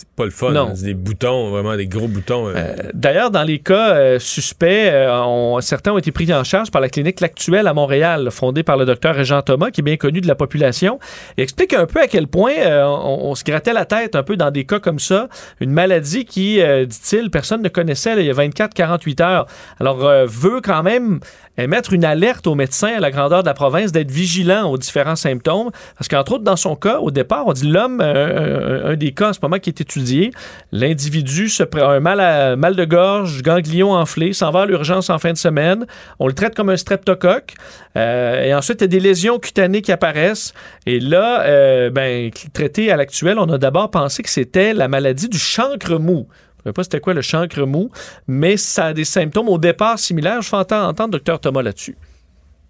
[0.00, 0.50] c'est pas le fun.
[0.52, 0.68] Non.
[0.68, 0.72] hein.
[0.74, 2.48] C'est des boutons, vraiment des gros boutons.
[2.48, 2.74] euh.
[2.94, 6.80] D'ailleurs, dans les cas euh, suspects, euh, on- certains ont été pris en charge par
[6.80, 10.20] la clinique L'Actuelle à Montréal, fondée par le docteur Régent Thomas, qui est bien connu
[10.20, 10.98] de la population.
[11.36, 14.22] Il explique un peu à quel point euh, on, on se grattait la tête un
[14.22, 15.28] peu dans des cas comme ça.
[15.60, 19.46] Une maladie qui, euh, dit-il, personne ne connaissait là, il y a 24-48 heures.
[19.80, 21.20] Alors, euh, veut quand même
[21.56, 25.16] émettre une alerte aux médecins à la grandeur de la province d'être vigilants aux différents
[25.16, 25.70] symptômes.
[25.96, 29.12] Parce qu'entre autres, dans son cas, au départ, on dit l'homme, euh, un, un des
[29.12, 29.80] cas en ce moment qui est
[30.72, 35.32] l'individu se prend un mal, de gorge, ganglion enflé, s'en va à l'urgence en fin
[35.32, 35.86] de semaine.
[36.18, 37.54] On le traite comme un streptocoque.
[37.96, 40.52] Euh, et ensuite, il y a des lésions cutanées qui apparaissent.
[40.86, 45.28] Et là, euh, ben, traité à l'actuel, on a d'abord pensé que c'était la maladie
[45.28, 46.26] du chancre mou.
[46.58, 47.90] Je ne sais pas c'était quoi le chancre mou,
[48.26, 50.42] mais ça a des symptômes au départ similaires.
[50.42, 51.96] Je fais entendre, Dr Thomas là-dessus.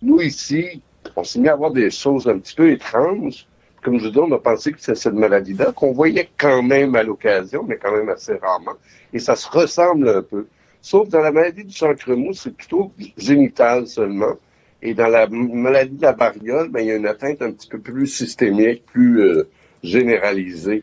[0.02, 0.82] nous, ici,
[1.16, 3.47] on s'est mis à voir des choses un petit peu étranges.
[3.88, 6.94] Comme je vous dis, on a pensé que c'est cette maladie-là, qu'on voyait quand même
[6.94, 8.74] à l'occasion, mais quand même assez rarement.
[9.14, 10.46] Et ça se ressemble un peu.
[10.82, 14.34] Sauf dans la maladie du chancre mou, c'est plutôt génital seulement.
[14.82, 17.66] Et dans la maladie de la variole, ben, il y a une atteinte un petit
[17.66, 19.48] peu plus systémique, plus euh,
[19.82, 20.82] généralisée.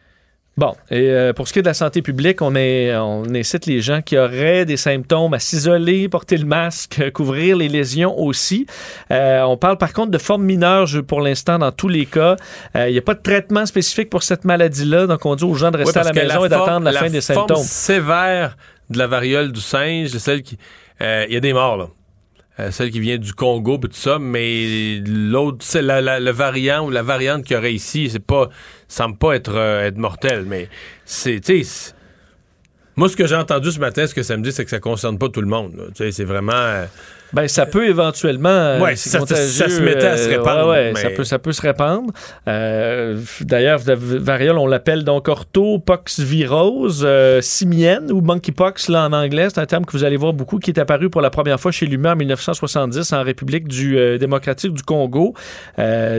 [0.58, 3.66] Bon, et euh, pour ce qui est de la santé publique, on, est, on incite
[3.66, 8.66] les gens qui auraient des symptômes à s'isoler, porter le masque, couvrir les lésions aussi.
[9.12, 12.38] Euh, on parle par contre de formes mineures pour l'instant dans tous les cas.
[12.74, 15.72] Il n'y a pas de traitement spécifique pour cette maladie-là, donc on dit aux gens
[15.72, 17.48] de rester à la maison et d'attendre la, fin des symptômes.
[17.50, 18.58] La forme sévère
[18.90, 20.58] de la variole du singe, celle qui...
[21.02, 21.88] Il y a des morts, là.
[22.58, 27.02] Euh, celle qui vient du Congo, tout ça, mais l'autre, c'est le variant ou la
[27.02, 28.50] variante qu'il y aurait ici, c'est pas,
[28.88, 30.70] semble pas être, euh, être mortel, mais
[31.06, 31.40] c'est,
[32.98, 34.80] moi, ce que j'ai entendu ce matin, ce que ça me dit, c'est que ça
[34.80, 35.92] concerne pas tout le monde.
[35.96, 36.54] C'est vraiment.
[36.54, 36.86] Euh,
[37.36, 38.48] ben, ça peut éventuellement.
[38.48, 40.70] Euh, ouais, ça, se mettait à se euh, répandre.
[40.70, 42.14] ouais, ça, peut, ça peut se répandre.
[42.48, 47.06] Euh, D'ailleurs, variole, on l'appelle donc orthopoxvirose
[47.42, 49.48] simienne ou monkeypox là, en anglais.
[49.50, 51.74] C'est un terme que vous allez voir beaucoup qui est apparu pour la première fois
[51.74, 55.34] chez l'humain en 1970 en République du, démocratique du Congo.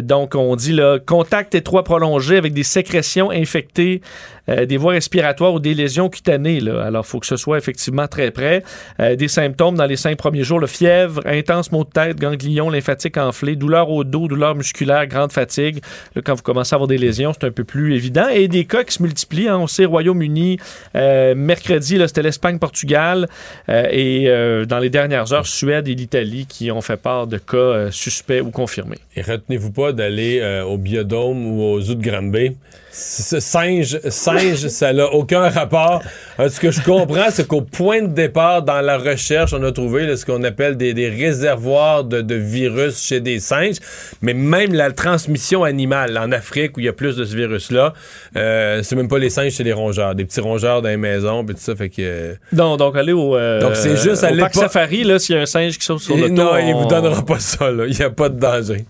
[0.02, 4.02] donc, on dit là, contact étroit prolongé avec des sécrétions infectées
[4.48, 6.60] des voies respiratoires ou des lésions cutanées.
[6.60, 6.84] Là.
[6.84, 8.62] Alors, il faut que ce soit effectivement très près.
[8.98, 13.16] des symptômes dans les cinq premiers jours, le fièvre, intense maux de tête, ganglion lymphatique
[13.16, 15.80] enflé, douleur au dos, douleur musculaire, grande fatigue.
[16.24, 18.28] quand vous commencez à avoir des lésions, c'est un peu plus évident.
[18.28, 19.48] Et des cas qui se multiplient.
[19.48, 19.58] Hein.
[19.58, 20.58] On sait Royaume-Uni,
[20.94, 23.28] euh, mercredi, c'était l'Espagne-Portugal.
[23.68, 27.38] Euh, et euh, dans les dernières heures, Suède et l'Italie qui ont fait part de
[27.38, 28.98] cas suspects ou confirmés.
[29.16, 32.56] Et retenez-vous pas d'aller au Biodôme ou au Zoo de Granby
[32.96, 36.02] ce singe, singe, ça n'a aucun rapport.
[36.40, 39.70] Euh, ce que je comprends, c'est qu'au point de départ, dans la recherche, on a
[39.70, 43.76] trouvé ce qu'on appelle des, réservoirs de, virus chez des singes.
[44.22, 47.92] Mais même la transmission animale en Afrique, où il y a plus de ce virus-là,
[48.36, 50.14] euh, c'est même pas les singes, c'est les rongeurs.
[50.14, 51.76] Des petits rongeurs dans les maisons, puis tout ça.
[51.76, 55.36] Fait que, euh, non, donc allez au, donc c'est juste au parc safari, là, s'il
[55.36, 57.70] y a un singe qui saute sur le Non, il vous donnera pas ça.
[57.70, 58.86] Il n'y a pas de danger.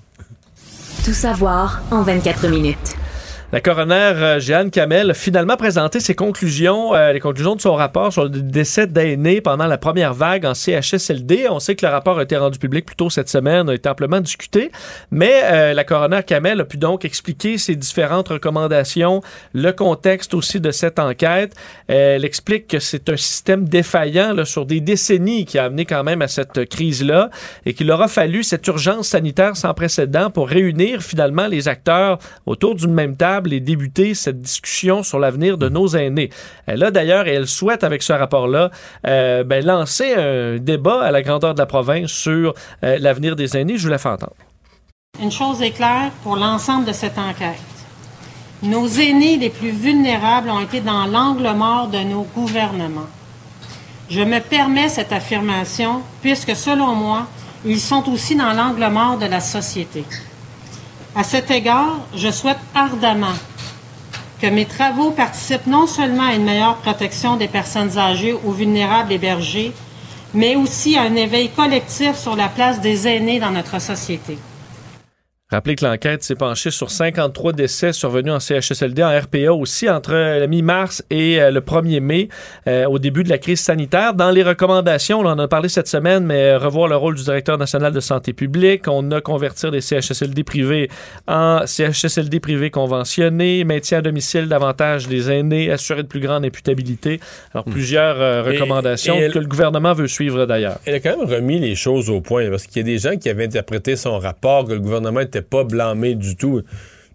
[1.04, 2.96] Tout savoir en 24 minutes.
[3.52, 7.74] La coroner euh, Jeanne Kamel a finalement présenté ses conclusions, euh, les conclusions de son
[7.74, 11.46] rapport sur le décès d'aînés pendant la première vague en CHSLD.
[11.48, 13.88] On sait que le rapport a été rendu public plus tôt cette semaine, a été
[13.88, 14.72] amplement discuté,
[15.12, 19.20] mais euh, la coroner Kamel a pu donc expliquer ses différentes recommandations,
[19.52, 21.54] le contexte aussi de cette enquête.
[21.86, 26.02] Elle explique que c'est un système défaillant là, sur des décennies qui a amené quand
[26.02, 27.30] même à cette crise-là
[27.64, 32.74] et qu'il aura fallu cette urgence sanitaire sans précédent pour réunir finalement les acteurs autour
[32.74, 36.30] d'une même table et débuter cette discussion sur l'avenir de nos aînés.
[36.66, 38.70] Elle a d'ailleurs, et elle souhaite avec ce rapport-là,
[39.06, 42.54] euh, ben, lancer un débat à la grandeur de la province sur
[42.84, 43.76] euh, l'avenir des aînés.
[43.76, 44.34] Je vous la fais entendre.
[45.20, 47.60] Une chose est claire pour l'ensemble de cette enquête.
[48.62, 53.08] Nos aînés les plus vulnérables ont été dans l'angle mort de nos gouvernements.
[54.08, 57.26] Je me permets cette affirmation puisque, selon moi,
[57.64, 60.04] ils sont aussi dans l'angle mort de la société.
[61.18, 63.32] À cet égard, je souhaite ardemment
[64.38, 69.14] que mes travaux participent non seulement à une meilleure protection des personnes âgées ou vulnérables
[69.14, 69.72] hébergées,
[70.34, 74.36] mais aussi à un éveil collectif sur la place des aînés dans notre société.
[75.48, 80.12] Rappelez que l'enquête s'est penchée sur 53 décès survenus en CHSLD, en RPA aussi, entre
[80.12, 82.28] la mi-mars et euh, le 1er mai,
[82.66, 84.14] euh, au début de la crise sanitaire.
[84.14, 87.22] Dans les recommandations, on en a parlé cette semaine, mais euh, revoir le rôle du
[87.22, 90.90] directeur national de santé publique, on a convertir des CHSLD privés
[91.28, 97.20] en CHSLD privés conventionnés, maintien à domicile davantage des aînés, assurer de plus grande imputabilité.
[97.54, 97.70] Alors, hmm.
[97.70, 100.80] plusieurs recommandations que le gouvernement veut suivre d'ailleurs.
[100.86, 103.16] Elle a quand même remis les choses au point, parce qu'il y a des gens
[103.16, 106.62] qui avaient interprété son rapport que le gouvernement était pas blâmé du tout.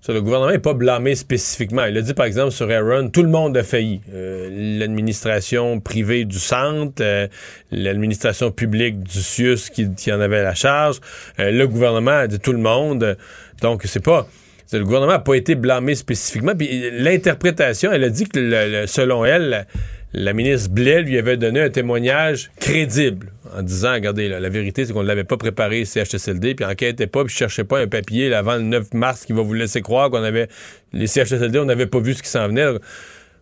[0.07, 1.85] le gouvernement n'est pas blâmé spécifiquement.
[1.85, 4.01] Il a dit, par exemple, sur Aaron, tout le monde a failli.
[4.13, 4.49] Euh,
[4.79, 7.27] l'administration privée du centre, euh,
[7.71, 10.99] l'administration publique du CIUS qui, en avait la charge,
[11.39, 13.17] euh, le gouvernement a dit tout le monde.
[13.61, 14.27] Donc, c'est pas...
[14.73, 16.53] Le gouvernement n'a pas été blâmé spécifiquement.
[16.57, 19.67] Puis l'interprétation, elle a dit que, selon elle,
[20.13, 24.93] la ministre Blais lui avait donné un témoignage crédible en disant, regardez, la vérité, c'est
[24.93, 28.55] qu'on ne l'avait pas préparé CHSLD, puis enquêtait pas, puis cherchait pas un papier avant
[28.55, 30.47] le 9 mars qui va vous laisser croire qu'on avait
[30.93, 32.67] les CHSLD, on n'avait pas vu ce qui s'en venait.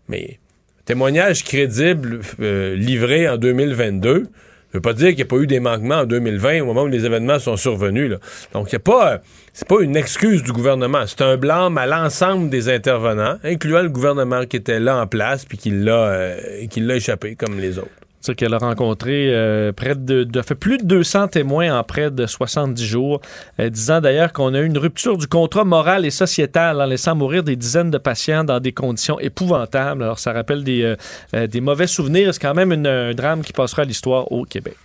[0.07, 0.39] Mais
[0.85, 4.27] témoignage crédible euh, livré en 2022
[4.73, 6.83] ne veut pas dire qu'il n'y a pas eu des manquements en 2020 au moment
[6.83, 8.11] où les événements sont survenus.
[8.53, 9.21] Donc, il n'y a pas,
[9.53, 11.03] c'est pas une excuse du gouvernement.
[11.07, 15.45] C'est un blâme à l'ensemble des intervenants, incluant le gouvernement qui était là en place
[15.45, 17.89] puis qui l'a, euh, qui l'a échappé comme les autres.
[18.21, 22.11] C'est qu'elle a rencontré euh, près de, de- fait plus de 200 témoins en près
[22.11, 23.21] de 70 jours,
[23.61, 27.15] euh, disant d'ailleurs qu'on a eu une rupture du contrat moral et sociétal en laissant
[27.15, 30.03] mourir des dizaines de patients dans des conditions épouvantables.
[30.03, 30.95] Alors ça rappelle des,
[31.33, 32.33] des mauvais souvenirs.
[32.33, 34.75] C'est quand même un drame qui passera à l'histoire au Québec.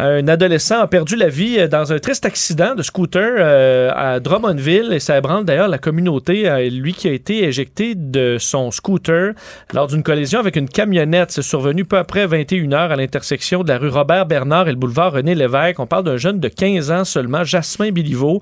[0.00, 4.18] Un adolescent a perdu la vie euh, dans un triste accident de scooter euh, à
[4.18, 6.48] Drummondville et ça ébranle d'ailleurs la communauté.
[6.48, 9.34] Euh, lui qui a été éjecté de son scooter
[9.72, 11.30] lors d'une collision avec une camionnette.
[11.30, 15.36] C'est survenu peu après 21h à l'intersection de la rue Robert-Bernard et le boulevard René
[15.36, 15.78] Lévesque.
[15.78, 18.40] On parle d'un jeune de 15 ans seulement, Jasmin Biliveau,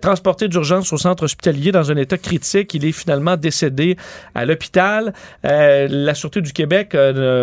[0.00, 2.74] transporté d'urgence au centre hospitalier dans un état critique.
[2.74, 3.96] Il est finalement décédé
[4.34, 5.12] à l'hôpital.
[5.42, 6.96] La Sûreté du Québec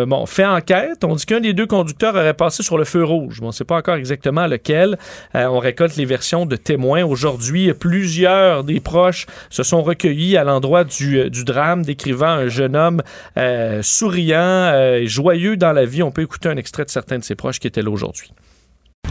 [0.06, 1.02] bon, fait enquête.
[1.04, 3.37] On dit qu'un des deux conducteurs aurait passé sur le feu rouge.
[3.42, 4.98] On ne sait pas encore exactement lequel.
[5.34, 7.04] Euh, on récolte les versions de témoins.
[7.04, 12.76] Aujourd'hui, plusieurs des proches se sont recueillis à l'endroit du, euh, drame, décrivant un jeune
[12.76, 13.02] homme
[13.36, 16.02] euh, souriant et joyeux dans la vie.
[16.02, 18.32] On peut écouter un extrait de certains de ses proches qui étaient là aujourd'hui.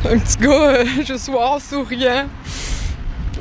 [0.06, 2.28] Un petit gars juste soir, souriant.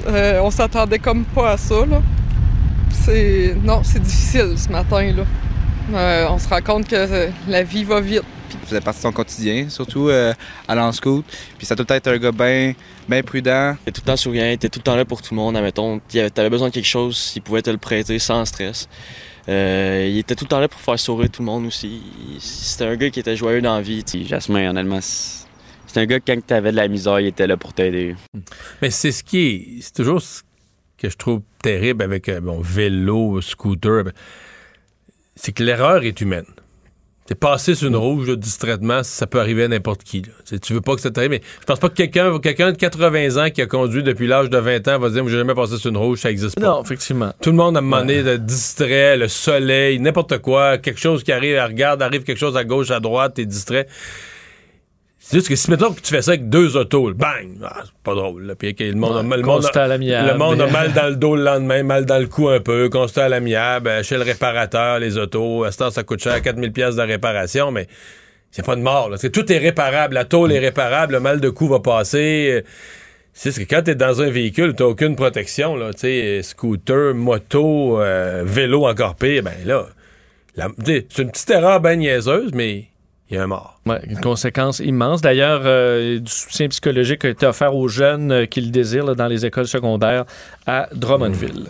[0.06, 1.84] On s'attendait comme pas à ça.
[1.86, 5.12] Non, c'est difficile ce matin,
[5.92, 8.24] on se rend compte que la vie va vite.
[8.52, 10.32] Il faisait partie de son quotidien, surtout euh,
[10.68, 11.24] à scout.
[11.58, 12.74] Puis ça a tout le temps été un gars bien
[13.08, 13.76] ben prudent.
[13.86, 15.36] Il était tout le temps souriant, il était tout le temps là pour tout le
[15.36, 15.56] monde.
[15.56, 16.00] Admettons,
[16.34, 18.88] t'avais besoin de quelque chose, il pouvait te le prêter sans stress.
[19.48, 22.02] Euh, il était tout le temps là pour faire sourire tout le monde aussi.
[22.40, 24.02] C'était un gars qui était joyeux dans la vie.
[24.02, 24.24] t'sais.
[24.24, 25.46] Jasmin, honnêtement, c'est
[25.96, 28.16] c'est un gars quand t'avais de la misère, il était là pour t'aider.
[28.82, 29.80] Mais c'est ce qui est.
[29.80, 30.42] C'est toujours ce
[30.98, 34.04] que je trouve terrible avec euh, bon, vélo, scooter.
[35.36, 36.44] C'est que l'erreur est humaine.
[37.26, 40.22] T'es passé sur une rouge là, distraitement, ça peut arriver à n'importe qui.
[40.22, 40.58] là.
[40.58, 43.44] Tu veux pas que ça t'arrive, mais je pense pas que quelqu'un quelqu'un de 80
[43.44, 45.76] ans qui a conduit depuis l'âge de 20 ans va dire Moi, j'ai jamais passé
[45.76, 46.66] sur une rouge, ça existe pas.
[46.66, 47.32] Non, effectivement.
[47.42, 51.32] Tout le monde, un moment donné, de distrait, le soleil, n'importe quoi, quelque chose qui
[51.32, 53.88] arrive, elle regarde, arrive quelque chose à gauche, à droite, t'es distrait.
[55.28, 57.48] C'est juste que si, mettons que tu fais ça avec deux autos, là, bang!
[57.64, 58.44] Ah, c'est pas drôle.
[58.44, 58.54] Là.
[58.54, 61.42] Puis le monde, a, le, monde a, le monde a mal dans le dos le
[61.42, 65.18] lendemain, mal dans le cou un peu, constat à l'amiable, euh, chez le réparateur, les
[65.18, 65.64] autos.
[65.64, 67.88] À ce temps, ça coûte cher, 4000 pièces de réparation, mais
[68.52, 69.08] c'est pas de mort.
[69.08, 69.14] Là.
[69.16, 70.14] Parce que tout est réparable.
[70.14, 72.62] La tôle est réparable, le mal de cou va passer.
[72.62, 72.68] Euh,
[73.32, 77.14] C'est ce que quand t'es dans un véhicule, t'as aucune protection, là, tu sais, scooter,
[77.16, 79.86] moto, euh, vélo encore pire, ben là,
[80.84, 82.84] c'est une petite erreur ben niaiseuse, mais
[83.30, 83.80] il y a un mort.
[84.04, 85.20] Une conséquence immense.
[85.20, 89.26] D'ailleurs, euh, du soutien psychologique a été offert aux jeunes euh, qui le désirent dans
[89.26, 90.24] les écoles secondaires
[90.66, 91.66] à Drummondville.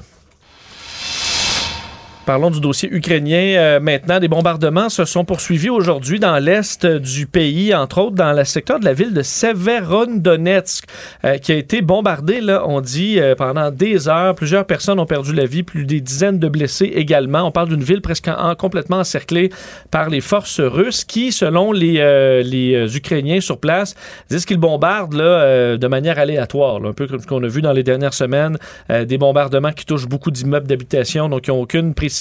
[2.27, 3.55] Parlons du dossier ukrainien.
[3.57, 8.33] Euh, maintenant, des bombardements se sont poursuivis aujourd'hui dans l'est du pays, entre autres dans
[8.33, 10.87] le secteur de la ville de Severodonetsk,
[11.25, 14.35] euh, qui a été bombardé, là, on dit, euh, pendant des heures.
[14.35, 17.43] Plusieurs personnes ont perdu la vie, plus des dizaines de blessés également.
[17.45, 19.51] On parle d'une ville presque en- complètement encerclée
[19.93, 23.95] par les forces russes qui, selon les, euh, Ukrainiens sur place,
[24.31, 27.73] disent qu'ils bombardent là, de manière aléatoire, un peu comme ce qu'on a vu dans
[27.73, 28.59] les dernières semaines,
[28.91, 32.16] des bombardements qui touchent beaucoup d'immeubles d'habitation, donc qui n'ont aucune précision.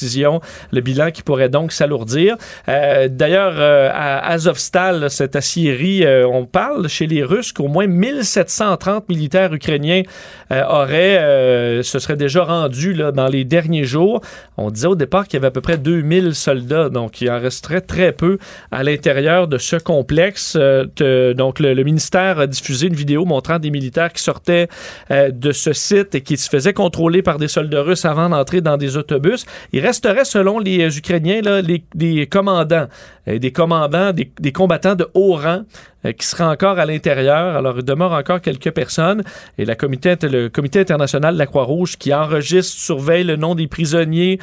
[0.72, 2.36] Le bilan qui pourrait donc s'alourdir.
[2.70, 7.88] Euh, D'ailleurs, euh, à Azovstal, cette aciérie, euh, on parle chez les Russes qu'au moins
[7.88, 10.04] 1730 militaires ukrainiens
[10.52, 14.22] euh, auraient, se seraient déjà rendus là, dans les derniers jours.
[14.58, 17.40] On disait au départ qu'il y avait à peu près 2000 soldats, donc il en
[17.40, 18.38] resterait très peu
[18.72, 20.56] à l'intérieur de ce complexe.
[20.56, 24.68] Donc le, ministère a diffusé une vidéo montrant des militaires qui sortaient
[25.10, 28.78] de ce site et qui se faisaient contrôler par des soldats russes avant d'entrer dans
[28.78, 29.46] des autobus.
[29.86, 32.88] Resterait, selon les euh, Ukrainiens, les, des commandants,
[33.28, 35.64] euh, des commandants, des, des combattants de haut rang
[36.06, 37.56] euh, qui seraient encore à l'intérieur.
[37.56, 39.24] Alors, il demeure encore quelques personnes.
[39.57, 43.68] Et la comité, le Comité international de la Croix-Rouge qui enregistre, surveille le nom des
[43.68, 44.40] prisonniers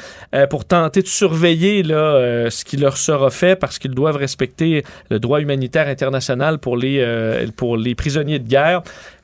[0.51, 5.19] pour tenter de surveiller là, ce qui leur sera fait parce qu'ils doivent respecter le
[5.19, 7.05] droit humanitaire international pour les,
[7.56, 8.82] pour les prisonniers de guerre.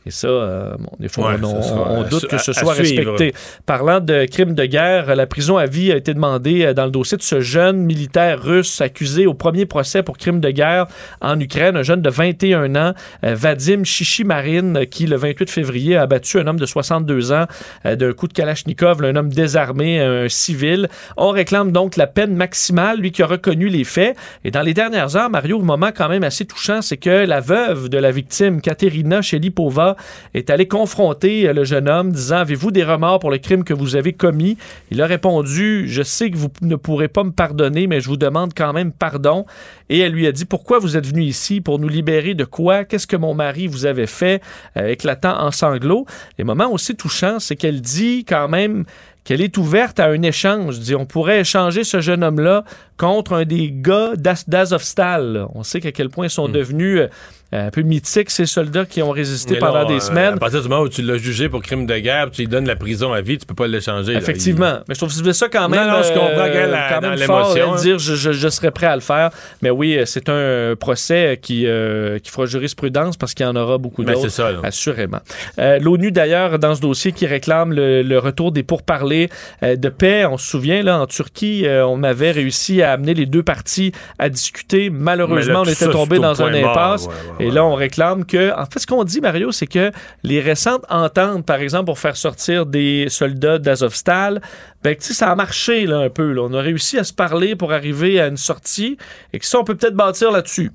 [0.08, 3.34] Et ça, euh, bon, des fois, Ouais, on, sera doute que ce soit respecté.
[3.66, 6.90] Parlant de crimes de guerre, la prison à vie a été demandée euh, dans le
[6.90, 10.86] dossier de ce jeune militaire russe accusé au premier procès pour crimes de guerre
[11.20, 16.02] en Ukraine, un jeune de 21 ans, euh, Vadim Chichimarin, qui le 28 février a
[16.02, 17.44] abattu un homme de 62 ans
[17.84, 20.88] d'un coup de Kalachnikov, un homme désarmé, un civil.
[21.18, 24.16] On réclame donc la peine maximale, lui qui a reconnu les faits.
[24.44, 27.40] Et dans les dernières heures, Mario, le moment quand même assez touchant, c'est que la
[27.40, 29.96] veuve de la victime, Katerina Shelipova,
[30.34, 33.74] est allée confronter euh, le jeune homme, disant Avez-vous des remords pour le crime que
[33.74, 34.56] vous avez commis?
[34.90, 38.16] Il a répondu Je sais que vous ne pourrez pas me pardonner, mais je vous
[38.16, 39.46] demande quand même pardon.
[39.88, 41.60] Et elle lui a dit Pourquoi vous êtes venu ici?
[41.60, 42.84] Pour nous libérer de quoi?
[42.84, 44.42] Qu'est-ce que mon mari vous avait fait?
[44.76, 46.06] Euh, Éclatant en sanglots.
[46.38, 48.84] Et moment aussi touchant, c'est qu'elle dit quand même
[49.24, 50.76] qu'elle est ouverte à un échange.
[50.98, 52.64] On pourrait échanger ce jeune homme-là
[52.96, 55.46] contre un des gars d'Az- d'Azovstal.
[55.54, 57.08] On sait qu'à quel point ils sont devenus euh,
[57.52, 60.34] un peu mythiques, ces soldats qui ont résisté pendant des euh, semaines.
[60.34, 62.66] À partir du moment où tu l'as jugé pour crime de guerre, tu lui donnes
[62.66, 64.12] la prison à vie, tu peux pas l'échanger.
[64.12, 64.18] là.
[64.18, 64.78] Effectivement.
[64.88, 67.18] Mais je trouve ça quand même, Non, non, je comprends euh, qu'elle a- quand même
[67.20, 67.76] fort de hein.
[67.76, 69.30] dire je, je- je serais prêt à le faire.
[69.62, 73.56] Mais oui, euh, c'est un procès qui, euh, qui fera jurisprudence parce qu'il y en
[73.56, 74.28] aura beaucoup Ben, d'autres.
[74.28, 74.58] c'est ça, là.
[74.62, 75.20] Assurément.
[75.58, 79.30] Euh, L'ONU, d'ailleurs, dans ce dossier, qui réclame le, le retour des pourparlers
[79.62, 80.26] euh, de paix.
[80.26, 83.92] On se souvient, là, en Turquie, euh, on avait réussi à amener les deux parties
[84.18, 84.90] à discuter.
[84.90, 87.06] Malheureusement, là, on était tombé dans un impasse.
[87.06, 88.52] ouais, ouais, Et là, on réclame que.
[88.58, 89.90] En fait, ce qu'on dit, Mario, c'est que
[90.22, 94.40] les récentes ententes, par exemple, pour faire sortir des soldats d'Azovstal,
[94.82, 96.38] ben, ça a marché là, un peu.
[96.38, 98.96] On a réussi à se parler pour arriver à une sortie
[99.32, 100.72] et que ça, on peut peut-être bâtir là-dessus.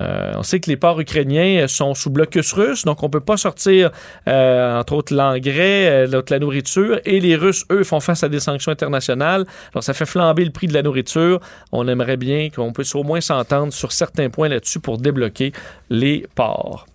[0.00, 3.36] Euh, on sait que les ports ukrainiens sont sous blocus russe, donc on peut pas
[3.36, 3.90] sortir,
[4.28, 7.00] euh, entre autres, l'engrais, euh, la nourriture.
[7.04, 9.44] Et les Russes, eux, font face à des sanctions internationales.
[9.72, 11.40] Alors, ça fait flamber le prix de la nourriture.
[11.72, 15.52] On aimerait bien qu'on puisse au moins s'entendre sur certains points là-dessus pour débloquer
[15.90, 16.86] les ports.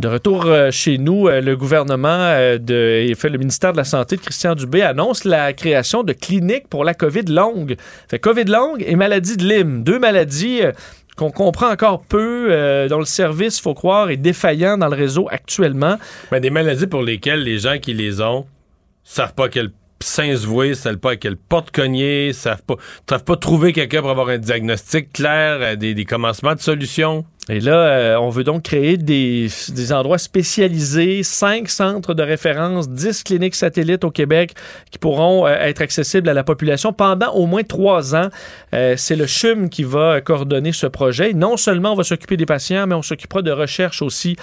[0.00, 3.78] De retour euh, chez nous, euh, le gouvernement euh, de, et fait le ministère de
[3.78, 7.74] la Santé de Christian Dubé annonce la création de cliniques pour la COVID longue.
[8.08, 10.60] Fait COVID longue et maladie de Lyme, deux maladies
[11.16, 15.98] qu'on comprend encore peu, dont le service, faut croire, est défaillant dans le réseau actuellement.
[16.30, 18.46] Ben, des maladies pour lesquelles les gens qui les ont
[19.02, 22.76] savent pas quel sein se vouer, savent pas à quelle porte cogner, savent pas,
[23.10, 27.24] savent pas trouver quelqu'un pour avoir un diagnostic clair, des commencements de solutions.
[27.48, 32.88] Et là, euh, on veut donc créer des, des endroits spécialisés, cinq centres de référence,
[32.88, 34.54] dix cliniques satellites au Québec
[34.90, 38.28] qui pourront euh, être accessibles à la population pendant au moins trois ans.
[38.74, 41.32] Euh, C'est le CHUM qui va coordonner ce projet.
[41.32, 44.36] Non seulement on va s'occuper des patients, mais on s'occupera de recherche aussi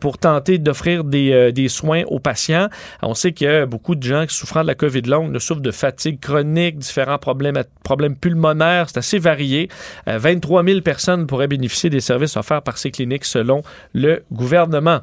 [0.00, 2.68] pour tenter d'offrir des, des soins aux patients.
[3.02, 5.62] On sait qu'il y a beaucoup de gens qui souffrant de la COVID longue souffrent
[5.62, 8.86] de fatigue chronique, différents problèmes, problèmes pulmonaires.
[8.88, 9.68] C'est assez varié.
[10.08, 13.62] Euh, 23 000 personnes pourraient bénéficier des services offerts par ces cliniques selon
[13.94, 15.00] le gouvernement.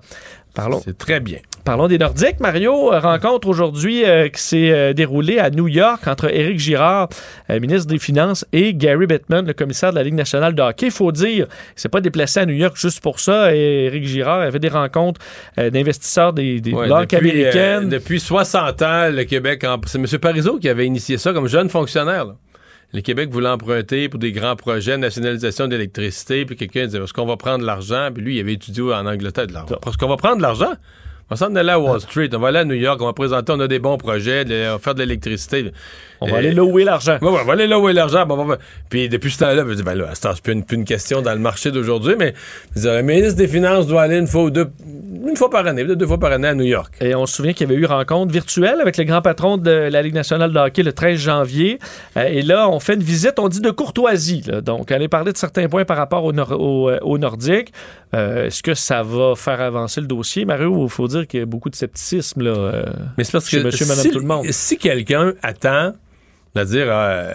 [0.54, 0.82] Parlons.
[0.86, 1.40] C'est très bien.
[1.66, 2.40] Parlons des Nordiques.
[2.40, 7.10] Mario, euh, rencontre aujourd'hui euh, qui s'est euh, déroulée à New York entre Éric Girard,
[7.50, 10.86] euh, ministre des Finances, et Gary Bettman, le commissaire de la Ligue nationale de hockey.
[10.86, 13.54] Il faut dire, il s'est pas déplacé à New York juste pour ça.
[13.54, 15.20] Et Éric Girard avait des rencontres
[15.58, 17.90] d'investisseurs des, des Ouais, banques depuis, américaines.
[17.90, 20.06] depuis 60 ans, le Québec, en- c'est M.
[20.20, 22.26] Parizeau qui avait initié ça comme jeune fonctionnaire.
[22.26, 22.36] là.
[22.96, 27.26] Le Québec voulait emprunter pour des grands projets, nationalisation d'électricité, puis quelqu'un disait, est-ce qu'on
[27.26, 28.10] va prendre l'argent?
[28.14, 29.76] Puis lui, il avait étudié en Angleterre de l'argent.
[29.86, 30.72] Est-ce qu'on va prendre l'argent?
[31.30, 33.14] On va s'en aller à Wall Street, on va aller à New York, on va
[33.14, 35.72] présenter, on a des bons projets, de- on va faire de l'électricité.
[36.22, 37.18] On va aller là où est l'argent.
[37.22, 38.28] Ouais, on va aller là où est l'argent.
[38.90, 41.22] Puis depuis ce temps-là, je me dis, ben là, c'est plus une, plus une question
[41.24, 42.34] dans le marché d'aujourd'hui, mais
[42.76, 44.68] le ministre des Finances doit aller une fois ou deux,
[45.28, 46.94] une fois par année, deux fois par année à New York.
[47.02, 49.72] Et on se souvient qu'il y avait eu rencontre virtuelle avec le grand patron de
[49.72, 51.80] la Ligue nationale de hockey le 13 janvier.
[52.18, 54.44] Euh, et là, on fait une visite, on dit de courtoisie.
[54.48, 54.62] là.
[54.62, 57.74] Donc, aller parler de certains points par rapport au, au, euh, au Nordique.
[58.14, 60.84] Euh, Est-ce que ça va faire avancer le dossier, Mario?
[60.86, 62.86] Il faut dire qu'il y a beaucoup de scepticisme là, euh,
[63.18, 64.46] Mais c'est parce chez que monsieur, madame, si, tout le monde.
[64.52, 65.94] si quelqu'un attend
[66.56, 67.34] de dire euh,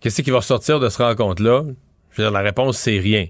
[0.00, 1.64] qu'est-ce qui va ressortir de cette rencontre-là,
[2.10, 3.26] je veux dire, la réponse, c'est rien.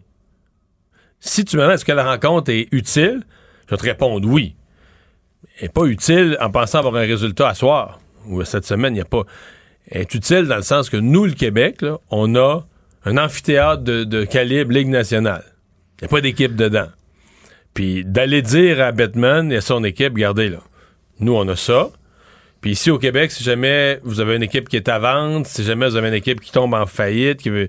[1.21, 3.23] Si tu me demandes est-ce que la rencontre est utile,
[3.67, 4.55] je vais te répondre oui.
[5.57, 8.99] Elle n'est pas utile en pensant avoir un résultat à soir ou cette semaine, il
[8.99, 9.25] n'y a pas.
[9.91, 12.67] Elle est utile dans le sens que nous, le Québec, là, on a
[13.05, 15.45] un amphithéâtre de, de calibre Ligue nationale.
[16.01, 16.89] Il n'y a pas d'équipe dedans.
[17.79, 20.59] Puis d'aller dire à Batman et à son équipe, regardez là,
[21.21, 21.91] nous on a ça.
[22.61, 25.63] Puis ici au Québec, si jamais vous avez une équipe qui est à vendre, si
[25.63, 27.69] jamais vous avez une équipe qui tombe en faillite, qui veut.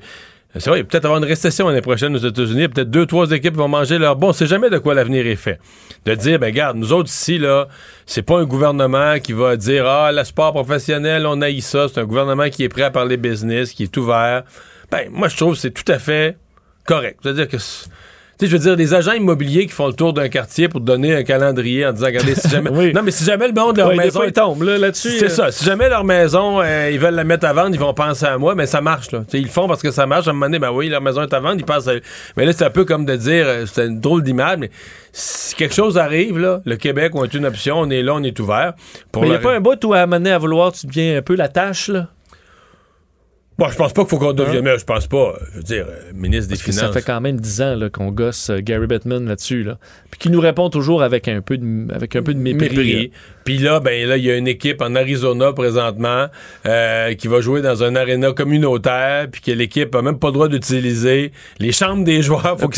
[0.55, 2.69] C'est vrai, il peut-être avoir une récession l'année prochaine aux États-Unis.
[2.69, 4.29] Peut-être deux, trois équipes qui vont manger leur bon.
[4.29, 5.59] On sait jamais de quoi l'avenir est fait.
[6.05, 7.67] De dire, ben regarde, nous autres ici, là,
[8.07, 11.85] c'est pas un gouvernement qui va dire Ah, le sport professionnel, on haït ça.
[11.87, 14.41] C'est un gouvernement qui est prêt à parler business, qui est ouvert.
[14.89, 16.35] Ben, moi, je trouve que c'est tout à fait
[16.83, 17.19] correct.
[17.21, 17.57] C'est-à-dire que.
[18.39, 20.79] Tu sais, je veux dire, des agents immobiliers qui font le tour d'un quartier pour
[20.79, 22.93] donner un calendrier en disant, regardez, si jamais.
[22.93, 24.21] Non, mais si jamais le monde de leur Ouais, maison.
[24.25, 25.29] ils tombent, là, là-dessus, C'est euh.
[25.29, 25.51] ça.
[25.51, 28.37] Si jamais leur maison, euh, ils veulent la mettre à vendre, ils vont penser à
[28.37, 29.19] moi, mais ça marche, là.
[29.27, 30.27] Tu sais, ils le font parce que ça marche.
[30.27, 31.95] À un moment donné, ben oui, leur maison est à vendre, ils pensent à...
[32.37, 34.71] Mais là, c'est un peu comme de dire, euh, c'est une drôle d'image, mais
[35.11, 38.23] si quelque chose arrive, là, le Québec, on est une option, on est là, on
[38.23, 38.71] est ouvert.
[39.11, 41.17] Pour Mais il n'y a pas un bout où à amener à vouloir, tu deviens
[41.17, 42.07] un peu la tâche, là?
[43.59, 44.63] Bon, je pense pas qu'il faut qu'on devienne.
[44.63, 45.33] mais Je pense pas.
[45.51, 46.93] Je veux dire, euh, ministre des Parce que Finances.
[46.93, 49.63] ça fait quand même 10 ans là, qu'on gosse euh, Gary Bettman là-dessus.
[49.63, 49.77] Là.
[50.09, 52.69] Puis qui nous répond toujours avec un peu de, avec un peu de mépris.
[52.69, 53.11] mépris.
[53.43, 56.27] Puis là, ben là, il y a une équipe en Arizona présentement
[56.65, 60.33] euh, qui va jouer dans un aréna communautaire, puis que l'équipe a même pas le
[60.33, 62.57] droit d'utiliser les chambres des joueurs.
[62.57, 62.69] Faut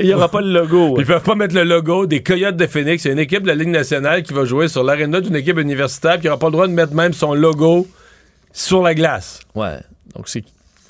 [0.00, 0.96] Il y aura pas le logo.
[0.98, 3.04] Ils peuvent pas mettre le logo des Coyotes de Phoenix.
[3.04, 6.18] C'est une équipe de la Ligue nationale qui va jouer sur l'aréna d'une équipe universitaire,
[6.18, 7.86] qui aura pas le droit de mettre même son logo
[8.52, 9.38] sur la glace.
[9.54, 9.78] Ouais.
[10.16, 10.44] Donc c'est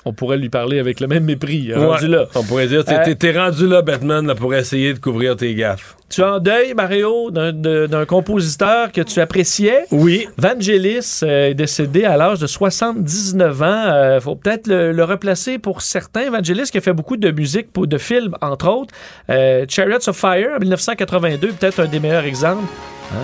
[0.07, 1.73] on pourrait lui parler avec le même mépris.
[1.73, 1.83] Ouais.
[1.83, 2.25] Rendu là.
[2.35, 5.55] On pourrait dire, t'es- Euh, t'es- rendu là, Batman, là, pour essayer de couvrir tes
[5.55, 5.95] gaffes.
[6.09, 9.85] Tu es en deuil, Mario, d'un compositeur que tu appréciais.
[9.89, 10.27] Oui.
[10.37, 13.65] Vangelis euh, est décédé à l'âge de 79 ans.
[13.87, 16.29] Euh, faut peut-être le, le replacer pour certains.
[16.29, 18.93] Vangelis qui a fait beaucoup de musique pour de films, entre autres.
[19.31, 22.61] Euh, Chariots of Fire, en 1982, peut-être un des meilleurs exemples.
[23.11, 23.23] Hein?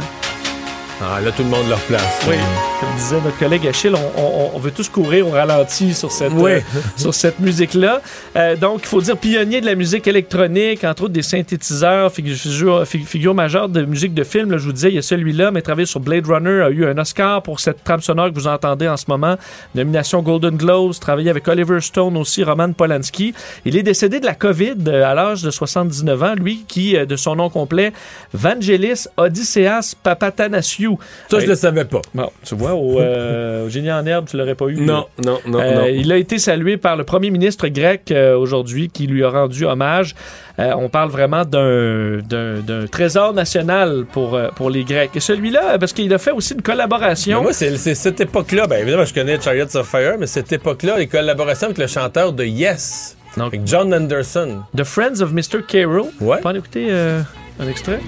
[1.04, 2.22] Ah, là, tout le monde leur place.
[2.30, 2.36] Oui,
[2.80, 6.32] comme disait notre collègue Achille, on, on- on veut tous courir au ralenti sur cette,
[6.34, 6.52] Oui.
[6.52, 6.60] euh,
[6.96, 8.02] sur cette musique-là.
[8.36, 12.36] Euh, donc, il faut dire pionnier de la musique électronique, entre autres des synthétiseurs, figu-
[12.36, 14.52] figure, fig- figure majeure de musique de film.
[14.52, 16.86] Là, je vous disais, il y a celui-là, mais travaillé sur Blade Runner, a eu
[16.86, 19.38] un Oscar pour cette trame sonore que vous entendez en ce moment.
[19.74, 23.34] Nomination Golden Globes, travaillé avec Oliver Stone aussi, Roman Polanski.
[23.66, 27.06] Il est décédé de la COVID euh, à l'âge de 79 ans, lui qui, euh,
[27.08, 27.92] de son nom complet,
[28.36, 30.91] Vangelis Odysseas Papatanasiou.
[31.30, 32.02] Ça, je le savais pas.
[32.14, 34.80] Bon, tu vois, au, euh, au Génie en herbe, tu l'aurais pas eu.
[34.82, 35.86] Non, non, non, Euh, non.
[35.88, 39.66] Il a été salué par le premier ministre grec euh, aujourd'hui qui lui a rendu
[39.66, 40.16] hommage.
[40.60, 42.20] Euh, on parle vraiment d'un,
[42.92, 45.12] trésor national pour, euh, pour les Grecs.
[45.16, 47.38] Et celui-là, parce qu'il a fait aussi une collaboration.
[47.40, 48.68] Mais moi, c'est cette époque-là.
[48.68, 52.34] Ben, évidemment, je connais Chariots of Fire, mais cette époque-là, les collaborations avec le chanteur
[52.34, 54.60] de Yes, avec John Anderson.
[54.76, 55.64] The Friends of Mr.
[55.68, 56.10] Cairo.
[56.20, 56.38] Ouais.
[56.40, 57.22] On peut en écouter euh,
[57.60, 58.00] un extrait?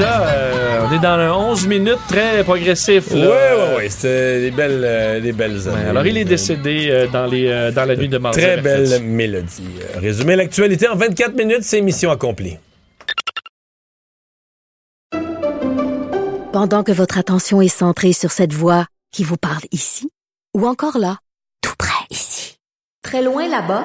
[0.00, 3.10] Ça, euh, on est dans un 11 minutes très progressif.
[3.12, 3.28] Ouais, là.
[3.28, 3.88] ouais, ouais.
[3.88, 5.82] C'était des belles, euh, des belles années.
[5.82, 8.40] Ouais, alors, il est décédé euh, dans, les, euh, dans la nuit de mardi.
[8.40, 9.68] Très belle mélodie.
[9.96, 12.58] Résumer l'actualité en 24 minutes, c'est mission accomplie.
[16.52, 20.10] Pendant que votre attention est centrée sur cette voix qui vous parle ici,
[20.56, 21.18] ou encore là,
[21.62, 22.58] tout près ici,
[23.02, 23.84] très loin là-bas,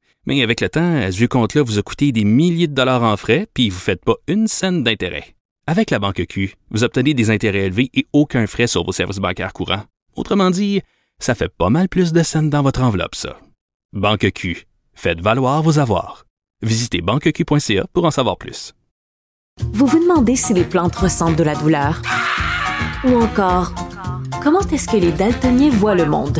[0.25, 3.17] Mais avec le temps, ce vieux compte-là vous a coûté des milliers de dollars en
[3.17, 5.35] frais, puis vous ne faites pas une scène d'intérêt.
[5.67, 9.17] Avec la Banque Q, vous obtenez des intérêts élevés et aucun frais sur vos services
[9.17, 9.83] bancaires courants.
[10.15, 10.81] Autrement dit,
[11.19, 13.39] ça fait pas mal plus de scènes dans votre enveloppe, ça.
[13.93, 14.67] Banque Q.
[14.93, 16.25] Faites valoir vos avoirs.
[16.61, 18.73] Visitez banqueq.ca pour en savoir plus.
[19.73, 22.01] Vous vous demandez si les plantes ressentent de la douleur?
[23.03, 23.73] Ou encore,
[24.43, 26.39] comment est-ce que les daltoniens voient le monde?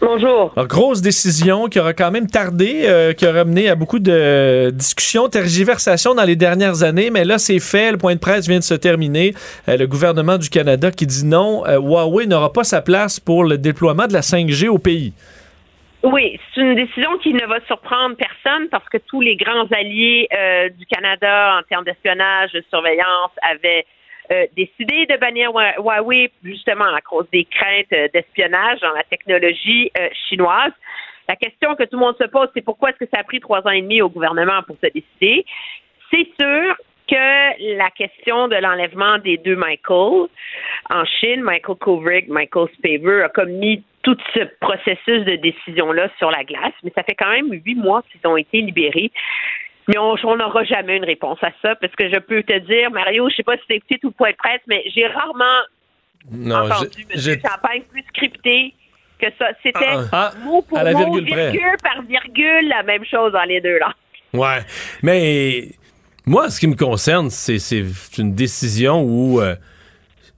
[0.00, 0.50] Bonjour.
[0.56, 4.70] Alors, grosse décision qui aura quand même tardé, euh, qui aura mené à beaucoup de
[4.70, 8.58] discussions, tergiversations dans les dernières années, mais là c'est fait, le point de presse vient
[8.58, 9.34] de se terminer.
[9.68, 13.44] Euh, le gouvernement du Canada qui dit non, euh, Huawei n'aura pas sa place pour
[13.44, 15.12] le déploiement de la 5G au pays.
[16.02, 20.28] Oui, c'est une décision qui ne va surprendre personne parce que tous les grands alliés
[20.78, 23.84] du Canada en termes d'espionnage, de surveillance avaient
[24.32, 29.04] euh, décidé de bannir Hua- Huawei justement à cause des craintes euh, d'espionnage dans la
[29.04, 30.72] technologie euh, chinoise.
[31.28, 33.40] La question que tout le monde se pose, c'est pourquoi est-ce que ça a pris
[33.40, 35.44] trois ans et demi au gouvernement pour se décider?
[36.12, 36.76] C'est sûr
[37.08, 40.28] que la question de l'enlèvement des deux Michael
[40.90, 46.30] en Chine, Michael Kovrig, Michael Spavor, a comme mis tout ce processus de décision-là sur
[46.30, 49.10] la glace, mais ça fait quand même huit mois qu'ils ont été libérés.
[49.90, 53.28] Mais on n'aura jamais une réponse à ça, parce que je peux te dire, Mario,
[53.28, 55.44] je sais pas si c'est écouté tout point de presse, mais j'ai rarement
[56.30, 57.20] Non, entendu M.
[57.20, 58.74] Champagne plus scripté
[59.20, 59.46] que ça.
[59.64, 63.60] C'était Ah, mot pour à la mot, virgule par virgule, la même chose dans les
[63.60, 63.92] deux langues.
[64.32, 64.60] Ouais.
[65.02, 65.70] Mais
[66.24, 67.84] moi, ce qui me concerne, c'est c'est
[68.18, 69.56] une décision où euh,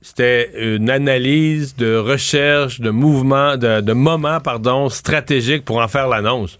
[0.01, 6.09] c'était une analyse de recherche, de mouvement, de, de moment, pardon, stratégique pour en faire
[6.09, 6.59] l'annonce.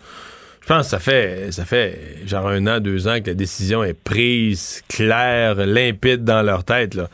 [0.63, 3.83] Je pense que ça fait, ça fait genre un an, deux ans que la décision
[3.83, 6.95] est prise, claire, limpide dans leur tête.
[6.95, 7.09] Là.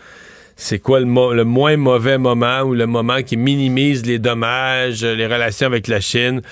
[0.54, 5.02] C'est quoi le, mo- le moins mauvais moment ou le moment qui minimise les dommages,
[5.02, 6.42] les relations avec la Chine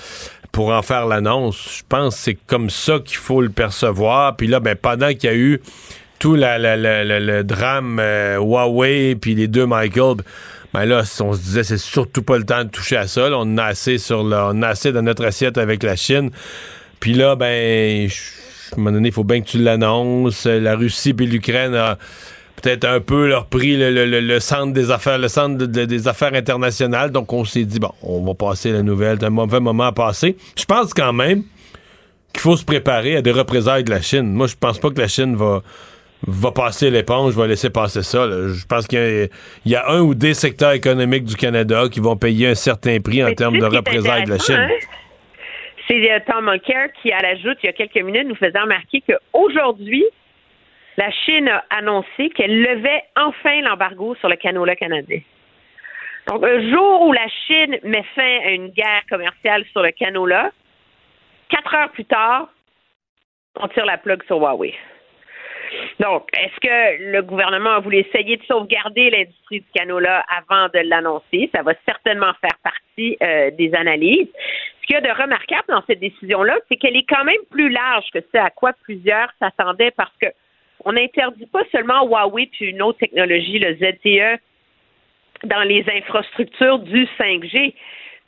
[0.51, 1.77] pour en faire l'annonce?
[1.79, 4.35] Je pense que c'est comme ça qu'il faut le percevoir.
[4.35, 5.61] Puis là, ben, pendant qu'il y a eu
[6.17, 10.15] tout la- la- la- le drame euh, Huawei puis les deux Michael,
[10.73, 13.29] ben là, on se disait c'est surtout pas le temps de toucher à ça.
[13.29, 13.37] là.
[13.39, 16.31] on a assez sur on a assez dans notre assiette avec la Chine.
[16.99, 18.13] Puis là, ben, je-
[18.71, 20.45] à un moment donné, il faut bien que tu l'annonces.
[20.45, 21.97] La Russie puis l'Ukraine a
[22.61, 25.65] peut-être un peu leur pris le, le- le- le centre des affaires, le centre de-
[25.67, 27.11] de- des affaires internationales.
[27.11, 29.17] Donc, on s'est dit, bon, on va passer la nouvelle.
[29.19, 30.35] C'est un mauvais moment à passer.
[30.57, 31.43] Je pense quand même
[32.33, 34.33] qu'il faut se préparer à des représailles de la Chine.
[34.33, 35.61] Moi, je pense pas que la Chine va
[36.25, 38.25] va passer l'éponge, va laisser passer ça.
[38.25, 38.47] là.
[38.51, 39.27] Je pense qu'il y, a-
[39.65, 42.99] il y a un ou des secteurs économiques du Canada qui vont payer un certain
[42.99, 44.55] prix en termes de représailles de la Chine.
[44.55, 44.67] hein?
[45.87, 49.01] C'est euh, Tom Mulcair qui, à l'ajoute, il y a quelques minutes, nous faisait remarquer
[49.01, 50.05] qu'aujourd'hui,
[50.97, 55.21] la Chine a annoncé qu'elle levait enfin l'embargo sur le canola canadien.
[56.27, 60.51] Donc, un jour où la Chine met fin à une guerre commerciale sur le canola,
[61.49, 62.49] quatre heures plus tard,
[63.59, 64.73] on tire la plug sur Huawei.
[65.99, 70.79] Donc, est-ce que le gouvernement a voulu essayer de sauvegarder l'industrie du canola avant de
[70.79, 71.49] l'annoncer?
[71.53, 74.29] Ça va certainement faire partie euh, des analyses.
[74.87, 77.67] Ce qu'il y a de remarquable dans cette décision-là, c'est qu'elle est quand même plus
[77.67, 80.27] large que ce à quoi plusieurs s'attendaient parce que
[80.85, 84.39] on n'interdit pas seulement Huawei puis une autre technologie, le ZTE,
[85.43, 87.73] dans les infrastructures du 5G,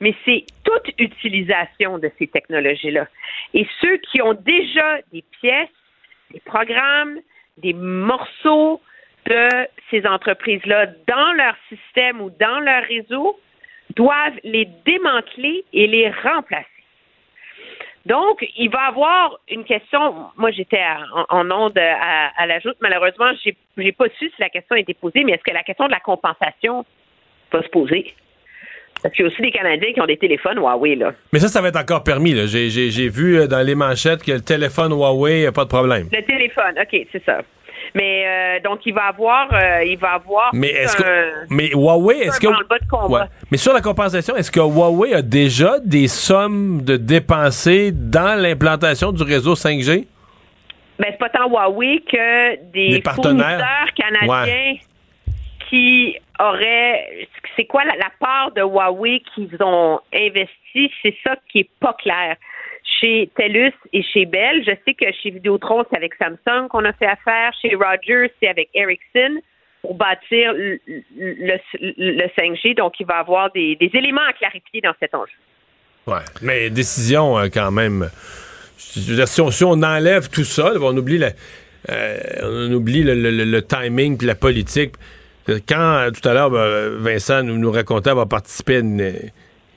[0.02, 3.08] mais c'est toute utilisation de ces technologies-là.
[3.54, 5.70] Et ceux qui ont déjà des pièces,
[6.32, 7.20] des programmes,
[7.58, 8.82] des morceaux
[9.28, 9.48] de
[9.90, 13.40] ces entreprises-là dans leur système ou dans leur réseau
[13.96, 16.66] doivent les démanteler et les remplacer.
[18.06, 20.28] Donc, il va y avoir une question.
[20.38, 20.82] Moi, j'étais
[21.30, 22.78] en, en onde à, à la joute.
[22.82, 25.64] Malheureusement, j'ai n'ai pas su si la question a été posée, mais est-ce que la
[25.64, 26.86] question de la compensation
[27.52, 28.14] va se poser?
[29.02, 31.14] Parce qu'il y a aussi des Canadiens qui ont des téléphones Huawei, là.
[31.32, 32.34] Mais ça, ça va être encore permis.
[32.34, 32.46] là.
[32.48, 36.10] J'ai, vu euh, dans les manchettes que le téléphone Huawei, pas de problème.
[36.12, 37.42] Le téléphone, OK, c'est ça.
[37.96, 40.52] Mais euh, donc, il va avoir, euh, il va avoir.
[40.54, 41.32] Mais est-ce que.
[41.50, 42.48] Mais Huawei, est-ce que.
[42.48, 43.22] Ouais.
[43.52, 49.12] Mais sur la compensation, est-ce que Huawei a déjà des sommes de dépensées dans l'implantation
[49.12, 50.06] du réseau 5G?
[51.00, 53.88] Ben, c'est pas tant Huawei que des, Des partenaires.
[53.96, 54.76] canadiens
[55.70, 57.28] qui auraient.
[57.56, 60.92] C'est quoi la, la part de Huawei qu'ils ont investi?
[61.02, 62.36] C'est ça qui est pas clair.
[62.84, 66.94] Chez TELUS et chez Bell, je sais que chez Vidéotron, c'est avec Samsung qu'on a
[66.94, 67.52] fait affaire.
[67.62, 69.42] Chez Rogers, c'est avec Ericsson
[69.82, 70.80] pour bâtir le,
[71.18, 71.60] le-
[71.98, 72.76] le 5G.
[72.76, 75.32] Donc, il va y avoir des, éléments à clarifier dans cet enjeu.
[76.08, 76.26] Ouais.
[76.42, 78.10] Mais décision euh, quand même.
[78.78, 81.22] Si on, enlève tout ça, on oublie,
[81.90, 84.94] euh, le, timing puis la politique.
[85.68, 89.14] Quand euh, tout à l'heure, ben, Vincent nous, nous racontait avoir participé à une,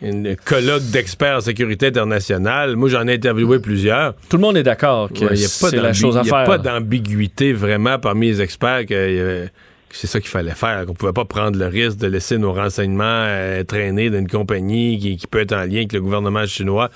[0.02, 4.14] une colloque d'experts en sécurité internationale, moi j'en ai interviewé plusieurs.
[4.28, 6.44] Tout le monde est d'accord que Ouais, a c'est la chose à y a faire.
[6.44, 10.94] pas d'ambiguïté vraiment parmi les experts que, euh, que c'est ça qu'il fallait faire, qu'on
[10.94, 15.26] pouvait pas prendre le risque de laisser nos renseignements euh, traîner d'une compagnie qui, qui
[15.26, 16.90] peut être en lien avec le gouvernement chinois.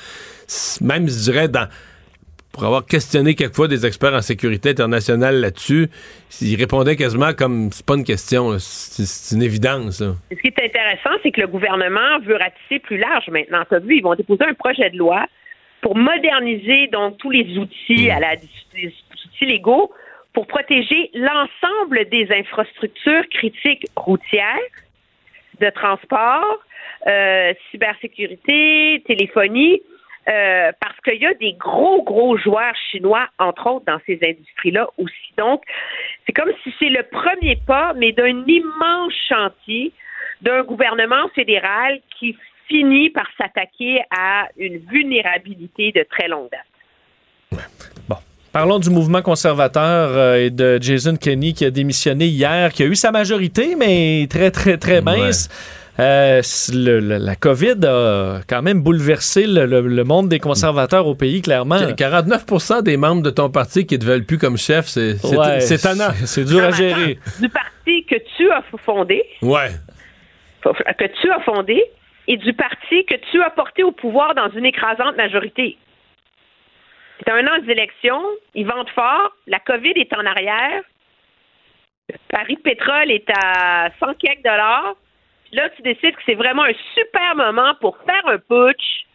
[0.81, 1.69] Même, je dirais, dans,
[2.57, 5.89] pour avoir questionné quelquefois des experts en sécurité internationale là-dessus,
[6.41, 9.99] ils répondaient quasiment comme c'est pas une question, c'est une évidence.
[9.99, 13.63] Ce qui est intéressant, c'est que le gouvernement veut ratisser plus large maintenant.
[13.69, 15.27] Tu as vu, ils vont déposer un projet de loi
[15.83, 18.35] pour moderniser donc tous les outils à la
[18.75, 19.93] les outils légaux
[20.33, 24.73] pour protéger l'ensemble des infrastructures critiques routières,
[25.61, 26.59] de transport,
[27.07, 29.83] euh, cybersécurité, téléphonie,
[30.29, 34.89] euh, parce qu'il y a des gros, gros joueurs chinois, entre autres, dans ces industries-là
[34.99, 35.33] aussi.
[35.39, 35.63] Donc,
[36.27, 39.93] c'est comme si c'est le premier pas, mais d'un immense chantier
[40.43, 42.37] d'un gouvernement fédéral qui
[42.69, 47.69] finit par s'attaquer à une vulnérabilité de très longue date.
[48.53, 52.87] Parlons du mouvement conservateur euh, et de Jason Kenney qui a démissionné hier, qui a
[52.87, 55.51] eu sa majorité, mais très, très, très mince.
[55.99, 56.43] Euh,
[56.75, 61.15] le- le- la COVID a quand même bouleversé le, le- le monde des conservateurs au
[61.15, 61.77] pays, clairement.
[61.77, 65.37] 49% des membres de ton parti qui ne te veulent plus comme chef, c'est c'est-
[65.37, 66.11] Ouais, c'est tannant.
[66.15, 67.19] c'est- c'est dur à gérer.
[67.25, 69.71] attends, Du parti que tu as fondé, Ouais.
[70.63, 71.83] que tu as fondé,
[72.29, 75.79] et du parti que tu as porté au pouvoir dans une écrasante majorité.
[77.25, 78.21] C'est un an d'élection,
[78.55, 80.83] ils vendent fort, la COVID est en arrière,
[82.31, 84.95] Paris Pétrole est à 100 quelques dollars,
[85.57, 89.07] là, tu décides que c'est vraiment un super moment pour faire un putsch,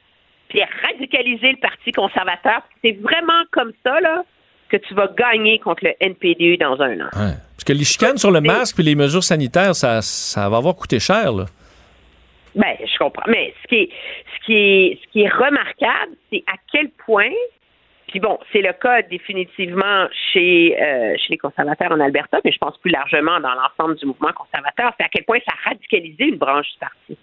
[0.50, 2.62] puis radicaliser le Parti conservateur.
[2.84, 4.24] C'est vraiment comme ça, là,
[4.70, 7.10] que tu vas gagner contre le NPD dans un an.
[7.12, 10.76] Parce que les chicanes sur le masque et les mesures sanitaires, ça, ça va avoir
[10.76, 11.32] coûté cher.
[11.32, 11.46] Là.
[12.56, 13.24] Ben, je comprends.
[13.28, 13.90] Mais ce qui est,
[14.34, 17.32] ce qui est, ce qui est remarquable, c'est à quel point,
[18.12, 22.58] puis bon, c'est le cas définitivement chez, euh, chez les conservateurs en Alberta, mais je
[22.58, 26.26] pense plus largement dans l'ensemble du mouvement conservateur, c'est à quel point ça a radicalisé
[26.26, 27.18] une branche du parti.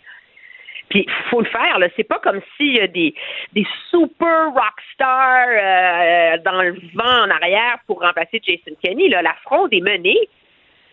[0.88, 1.88] Puis faut le faire, là.
[1.94, 3.14] C'est pas comme s'il y a des,
[3.52, 9.10] des super rock stars euh, dans le vent en arrière pour remplacer Jason Kenney.
[9.10, 9.20] Là.
[9.20, 10.18] La fronde est menée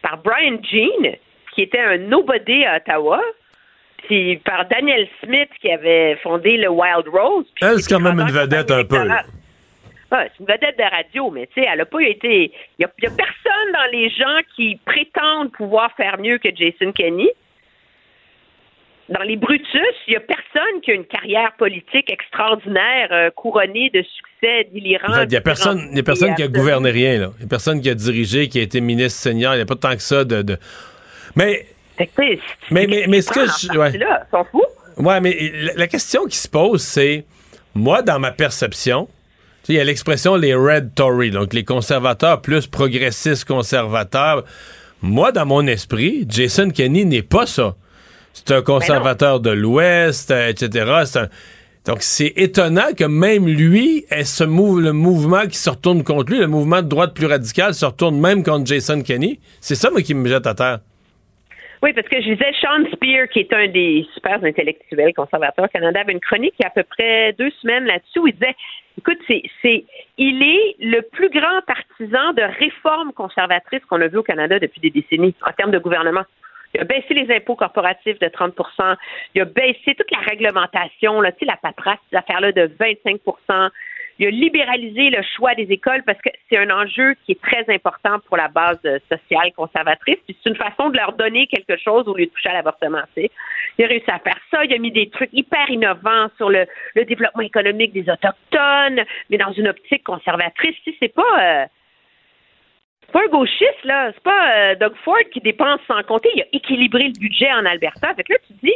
[0.02, 1.18] par Brian Jean,
[1.54, 3.22] qui était un nobody à Ottawa,
[4.10, 7.46] puis par Daniel Smith, qui avait fondé le Wild Rose.
[7.62, 9.08] Elle, c'est quand même une vedette un peu.
[9.08, 9.24] là.
[10.24, 12.52] C'est une vedette de radio, mais tu sais, elle a pas été.
[12.80, 17.30] Il n'y a, personne dans les gens qui prétendent pouvoir faire mieux que Jason Kenney.
[19.08, 19.70] Dans les Brutus,
[20.08, 25.22] il n'y a personne qui a une carrière politique extraordinaire, euh, couronnée de succès délirants.
[25.22, 27.20] Il n'y a personne, y a personne qui a gouverné rien.
[27.20, 27.30] là.
[27.36, 29.54] Il n'y a personne qui a dirigé, qui a été ministre senior.
[29.54, 30.42] Il n'y a pas tant que ça de.
[30.42, 30.58] de-
[31.36, 31.66] Mais.
[32.72, 33.78] Mais, mais, mais ce que je.
[33.78, 33.96] ouais.
[33.98, 34.66] Là, s'en fout.
[34.98, 37.26] Ouais, mais la, la question qui se pose, c'est
[37.76, 39.08] moi, dans ma perception,
[39.70, 44.44] il y a l'expression les Red Tory, donc les conservateurs plus progressistes conservateurs.
[45.02, 47.76] Moi, dans mon esprit, Jason Kenney n'est pas ça.
[48.34, 51.06] C'est un conservateur de l'Ouest, euh, etc.
[51.16, 51.28] Un-
[51.86, 56.48] Donc, c'est étonnant que même lui ce le mouvement qui se retourne contre lui, le
[56.48, 59.40] mouvement de droite plus radical se retourne même contre Jason Kenney.
[59.62, 60.80] C'est ça, moi, qui me jette à terre.
[61.86, 65.68] Oui, parce que je disais, Sean Spear, qui est un des super intellectuels conservateurs au
[65.68, 68.34] Canada, avait une chronique il y a à peu près deux semaines là-dessus où il
[68.34, 68.56] disait,
[68.98, 69.86] écoute, c'est, c'est,
[70.18, 74.82] il est le plus grand partisan de réformes conservatrices qu'on a vues au Canada depuis
[74.82, 76.24] des décennies en termes de gouvernement.
[76.74, 78.96] Il a baissé les impôts corporatifs de 30%
[79.36, 83.22] Il a baissé toute la réglementation, là, tu sais, la paperasse, ces affaires-là de 25
[84.18, 87.66] il a libéralisé le choix des écoles parce que c'est un enjeu qui est très
[87.74, 90.18] important pour la base euh, sociale conservatrice.
[90.26, 93.02] Puis c'est une façon de leur donner quelque chose au lieu de toucher à l'avortement.
[93.18, 93.30] Il
[93.84, 94.64] a réussi à faire ça.
[94.64, 96.66] Il a mis des trucs hyper innovants sur le,
[96.96, 100.76] développement économique des autochtones, mais dans une optique conservatrice.
[100.86, 101.66] Sais, c'est pas euh,
[103.02, 104.12] c'est pas un gauchiste là.
[104.14, 106.30] C'est pas euh, Doug Ford qui dépense sans compter.
[106.36, 108.14] Il a équilibré le budget en Alberta.
[108.16, 108.76] Fait que là, tu te dis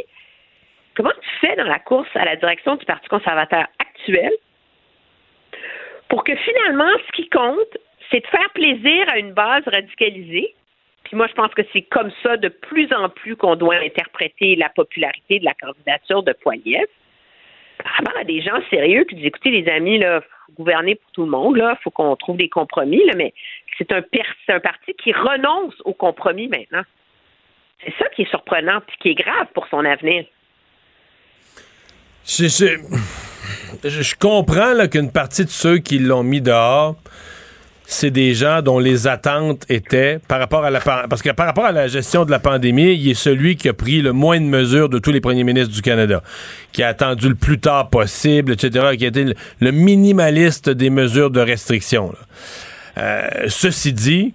[0.94, 4.32] comment tu fais dans la course à la direction du Parti conservateur actuel
[6.10, 7.78] pour que finalement, ce qui compte,
[8.10, 10.54] c'est de faire plaisir à une base radicalisée.
[11.04, 14.56] Puis moi, je pense que c'est comme ça de plus en plus qu'on doit interpréter
[14.56, 16.86] la popularité de la candidature de Poiliev.
[17.84, 21.24] Vraiment, à des gens sérieux qui disent, écoutez, les amis, là, faut gouverner pour tout
[21.24, 23.32] le monde, là, faut qu'on trouve des compromis, là, mais
[23.78, 24.02] c'est un,
[24.46, 26.82] c'est un parti qui renonce au compromis maintenant.
[27.82, 30.26] C'est ça qui est surprenant, puis qui est grave pour son avenir.
[32.26, 32.76] Je,
[33.84, 36.96] je- comprends qu'une partie de ceux qui l'ont mis dehors,
[37.86, 41.64] c'est des gens dont les attentes étaient par rapport à la parce que par rapport
[41.64, 44.44] à la gestion de la pandémie, il est celui qui a pris le moins de
[44.44, 46.22] mesures de tous les premiers ministres du Canada,
[46.72, 51.30] qui a attendu le plus tard possible, etc., qui a été le, minimaliste des mesures
[51.30, 52.14] de restriction.
[52.96, 54.34] Euh, ceci dit,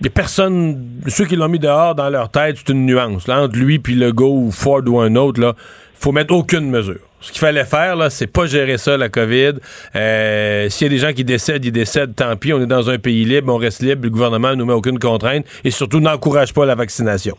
[0.00, 3.28] il personne, ceux qui l'ont mis dehors dans leur tête, c'est une nuance.
[3.28, 5.54] Entre lui puis Legault ou Ford ou un autre, là,
[5.94, 6.98] faut mettre aucune mesure.
[7.22, 9.52] Ce qu'il fallait faire, là, c'est pas gérer ça, la COVID.
[9.94, 12.52] Euh, S'il y a des gens qui décèdent, ils décèdent, tant pis.
[12.52, 15.46] On est dans un pays libre, on reste libre, le gouvernement nous met aucune contrainte
[15.62, 17.38] et surtout n'encourage pas la vaccination.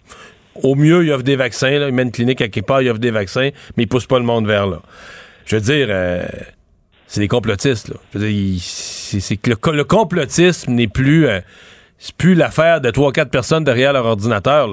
[0.56, 1.88] Au mieux, il offre des vaccins, là.
[1.90, 4.20] il met une clinique à quelque part, il offre des vaccins, mais il pousse pas
[4.20, 4.82] le monde vers là.
[5.46, 6.26] Je veux dire, euh,
[7.08, 7.90] c'est des complotistes.
[7.90, 7.96] Là.
[8.14, 11.42] Je veux dire, c'est que le, le complotisme n'est plus, euh,
[12.06, 14.68] c'est plus l'affaire de trois quatre personnes derrière leur ordinateur.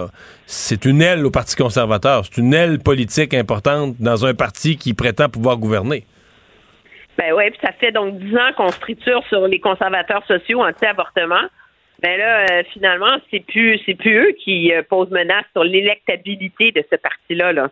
[0.46, 2.24] C'est une aile au Parti conservateur.
[2.24, 6.02] C'est une aile politique importante dans un parti qui prétend pouvoir gouverner.
[7.16, 10.60] Ben oui, puis ça fait donc dix ans qu'on se triture sur les conservateurs sociaux
[10.60, 11.46] anti-avortement.
[12.02, 16.82] Ben là, euh, finalement, c'est plus plus eux qui euh, posent menace sur l'électabilité de
[16.90, 17.52] ce parti-là.
[17.52, 17.70] Là.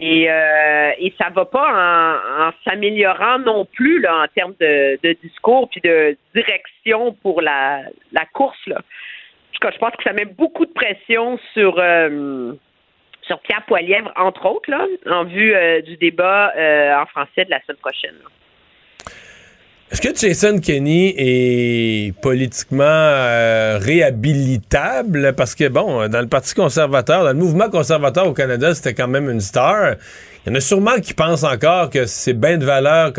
[0.00, 5.16] Et, euh, et ça va pas en, s'améliorant non plus là, en termes de, de
[5.22, 7.82] discours puis de direction pour la,
[8.12, 8.58] la course.
[8.66, 8.78] Là.
[8.78, 12.52] En tout cas, je pense que ça met beaucoup de pression sur, euh,
[13.22, 17.50] sur Pierre Poilièvre, entre autres, là, en vue euh, du débat euh, en français de
[17.50, 18.16] la semaine prochaine.
[19.92, 25.32] Est-ce que Jason Kenney est politiquement euh, réhabilitable?
[25.36, 29.08] Parce que, bon, dans le Parti conservateur, dans le mouvement conservateur au Canada, c'était quand
[29.08, 29.96] même une star.
[30.46, 33.12] Il y en a sûrement qui pensent encore que c'est bien de valeur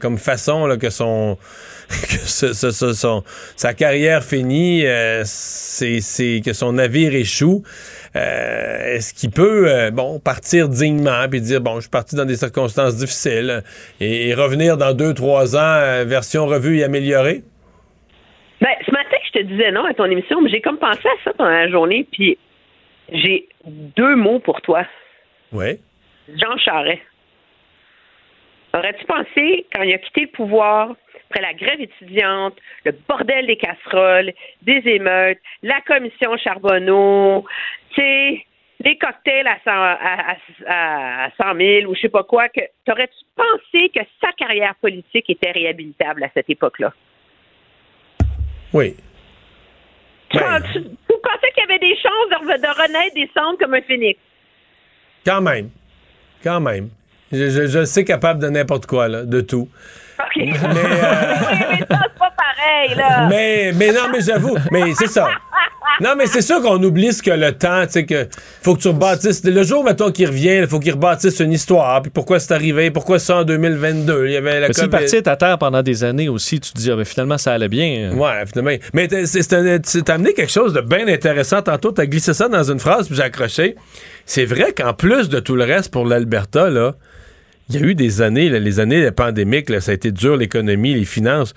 [0.00, 1.36] comme façon là, que son
[1.88, 3.22] que ce- ce- ce- son-
[3.56, 7.62] sa carrière finie, euh, c'est que son navire échoue.
[8.16, 12.24] Euh, Est-ce qu'il peut euh, bon partir dignement puis dire bon je suis parti dans
[12.24, 13.62] des circonstances difficiles
[14.00, 17.42] et, et revenir dans deux trois ans version revue et améliorée?
[18.60, 21.24] Ben, ce matin, je te disais non à ton émission, mais j'ai comme pensé à
[21.24, 22.38] ça pendant la journée, puis
[23.12, 24.84] j'ai deux mots pour toi.
[25.52, 25.78] Oui.
[26.36, 27.02] Jean Charest.
[28.74, 30.94] Aurais-tu pensé, quand il a quitté le pouvoir,
[31.28, 34.32] après la grève étudiante, le bordel des casseroles,
[34.62, 37.44] des émeutes, la commission Charbonneau,
[37.90, 38.44] tu sais,
[38.84, 40.36] les cocktails à 100, à,
[40.68, 44.74] à- à 100 000 ou je sais pas quoi, que t'aurais-tu pensé que sa carrière
[44.76, 46.92] politique était réhabilitable à cette époque-là?
[48.72, 48.94] Oui.
[50.28, 50.38] Tu,
[50.72, 54.18] tu- tu pensais qu'il y avait des chances de renaître des cendres comme un phénix?
[55.24, 55.70] Quand même.
[56.42, 56.90] Quand même.
[57.32, 59.68] Je, je, je sais capable de n'importe quoi, là, de tout.
[60.18, 60.36] OK.
[60.36, 60.70] Mais, ça,
[61.78, 63.28] c'est pas pareil, là.
[63.28, 65.28] Mais, mais non, mais j'avoue, mais c'est ça.
[66.00, 68.26] Non, mais c'est sûr qu'on oublie ce que le temps, tu sais, que
[68.62, 69.42] faut que tu rebâtisses.
[69.44, 72.02] Le jour, mettons, qu'il revient, il faut qu'il rebâtisse une histoire.
[72.02, 74.26] Puis pourquoi c'est arrivé, pourquoi ça en 2022.
[74.26, 74.88] Il y avait la Mais COVID.
[74.90, 77.68] parti à terre pendant des années aussi, tu te dis, ah, ben, finalement, ça allait
[77.68, 78.12] bien.
[78.14, 78.72] Ouais, finalement.
[78.92, 81.92] Mais t'as amené quelque chose de bien intéressant tantôt.
[81.92, 83.76] T'as glissé ça dans une phrase, puis j'ai accroché.
[84.26, 86.94] C'est vrai qu'en plus de tout le reste pour l'Alberta, là,
[87.70, 90.36] il y a eu des années, là, les années pandémiques, là, ça a été dur,
[90.36, 91.52] l'économie, les finances.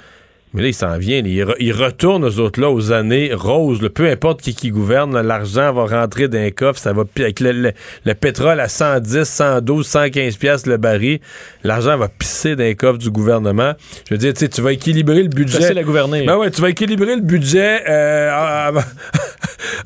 [0.55, 1.21] Mais là, il s'en vient.
[1.21, 1.27] là.
[1.27, 3.83] Il, re- il retourne aux autres là, aux années roses.
[3.83, 3.89] là.
[3.91, 6.79] Peu importe qui qui gouverne, l'argent va rentrer dans un coffre.
[6.79, 7.71] Ça va avec le, le-
[8.03, 11.19] le pétrole à 110, 112, 115 piastres le baril.
[11.63, 13.73] L'argent va pisser dans les coffres du gouvernement.
[14.09, 15.59] Je veux dire, tu sais, tu vas équilibrer le budget.
[15.59, 16.25] Facile à gouverner.
[16.25, 18.71] Ben ouais, tu vas équilibrer le budget euh,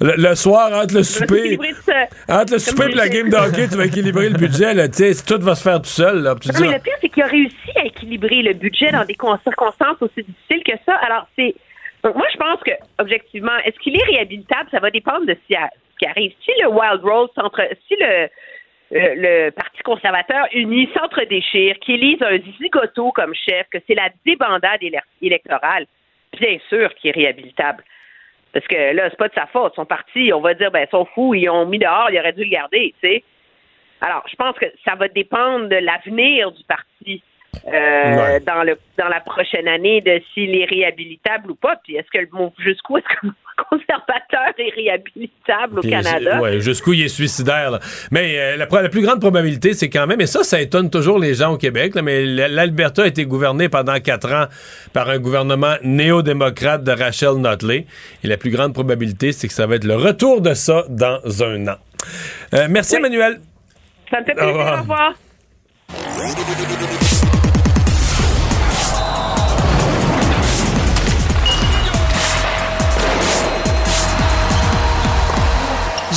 [0.01, 1.57] le, le soir entre le souper.
[2.29, 4.73] Entre le souper et la game de hockey, tu vas équilibrer le budget.
[4.73, 6.23] Là, tout va se faire tout seul.
[6.23, 9.05] Là, tu Non, mais le pire, c'est qu'il a réussi à équilibrer le budget dans
[9.05, 10.95] des con- circonstances aussi difficiles que ça.
[11.05, 11.55] Alors, c'est.
[12.03, 14.69] Donc, moi, je pense que, objectivement, est-ce qu'il est réhabilitable?
[14.71, 15.55] Ça va dépendre de ce qui,
[16.05, 16.31] arrive.
[16.43, 17.01] Si le Wild.
[17.87, 18.05] Si le.
[18.05, 18.27] euh,
[18.91, 24.81] le Parti conservateur uni s'entre-déchire, qu'il élise un zigoto comme chef, que c'est la débandade
[24.81, 25.85] éle- électorale,
[26.39, 27.83] bien sûr qu'il est réhabilitable.
[28.53, 29.73] Parce que là, c'est pas de sa faute.
[29.75, 32.33] Son parti, on va dire, ben, ils sont fous, ils ont mis dehors, ils auraient
[32.33, 33.23] dû le garder, tu sais.
[33.99, 37.23] Alors, je pense que ça va dépendre de l'avenir du parti
[37.67, 38.39] euh, Ouais.
[38.41, 41.77] dans le dans la prochaine année de s'il est réhabilitable ou pas.
[41.83, 43.31] Puis est-ce que le mot jusqu'où est-ce le
[43.69, 46.31] conservateur est réhabilitable au Canada?
[46.33, 47.71] c'est- Ouais, jusqu'où il est suicidaire.
[47.71, 47.79] là.
[48.11, 51.33] Mais euh, la, plus grande probabilité, c'est quand même, et ça, ça étonne toujours les
[51.35, 54.45] gens au Québec, là, mais l'Alberta a été gouverné pendant quatre ans
[54.93, 57.85] par un gouvernement néo-démocrate de Rachel Notley.
[58.23, 61.19] Et la plus grande probabilité, c'est que ça va être le retour de ça dans
[61.43, 61.75] un an.
[62.53, 63.39] Euh, merci, Emmanuel.
[64.11, 64.53] Ça me fait Au plaisir.
[64.55, 64.77] revoir.
[64.77, 65.13] Au revoir.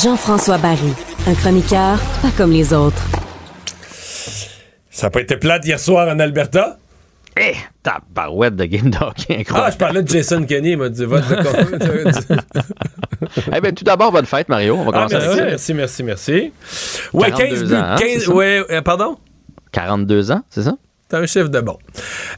[0.02, 0.92] Jean-François Barry,
[1.26, 3.02] un chroniqueur pas comme les autres.
[4.90, 6.78] Ça n'a pas été plate hier soir en Alberta?
[7.38, 9.72] Eh, tabarouette de game de hockey Ah, incroyable.
[9.72, 11.36] je parlais de Jason Kenny, il m'a dit vote de
[13.54, 14.74] Eh ben, tout d'abord, bonne fête, Mario.
[14.76, 16.52] On va Ah, commencer merci, avec merci, merci, merci.
[17.12, 17.74] Ouais, 42 15 buts.
[17.74, 18.32] hein, 15 c'est ça?
[18.34, 19.18] ouais, euh, pardon?
[19.72, 20.76] 42 ans, c'est ça?
[21.08, 21.78] T'as un chiffre de bon.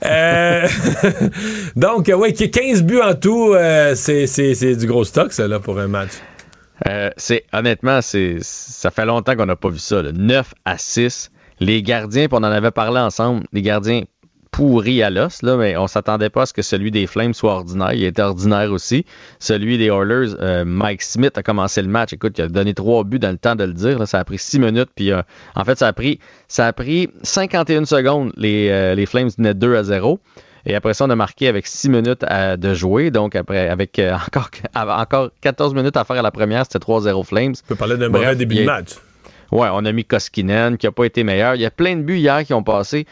[0.04, 0.66] Euh,
[1.76, 5.60] donc, ouais, 15 buts en tout, euh, c'est c'est- c'est du gros stock, ça, là,
[5.60, 6.10] pour un match.
[6.88, 10.02] Euh, c'est honnêtement, c'est ça fait longtemps qu'on n'a pas vu ça.
[10.02, 10.12] là.
[10.12, 11.30] 9 à 6.
[11.60, 14.02] Les gardiens, puis on en avait parlé ensemble, les gardiens
[14.52, 17.92] pourris à l'os, mais on s'attendait pas à ce que celui des Flames soit ordinaire.
[17.92, 19.04] Il était ordinaire aussi.
[19.38, 22.12] Celui des Oilers, euh, Mike Smith a commencé le match.
[22.12, 24.06] Écoute, il a donné trois buts dans le temps de le dire.
[24.06, 24.90] Ça a pris six minutes.
[24.94, 25.20] Puis euh,
[25.54, 28.32] en fait, ça a pris ça a pris 51 secondes.
[28.36, 30.20] Les, les Flames venaient 2 à 0.
[30.68, 33.10] Et après ça, on a marqué avec 6 minutes à- de jouer.
[33.10, 37.24] Donc, après, avec euh, encore, encore 14 minutes à faire à la première, c'était 3-0
[37.24, 37.54] Flames.
[37.64, 38.90] On peut parler d'un mauvais début de match.
[39.50, 41.54] Ouais, on a mis Koskinen qui n'a pas été meilleur.
[41.54, 43.06] Il y a plein de buts hier qui ont passé.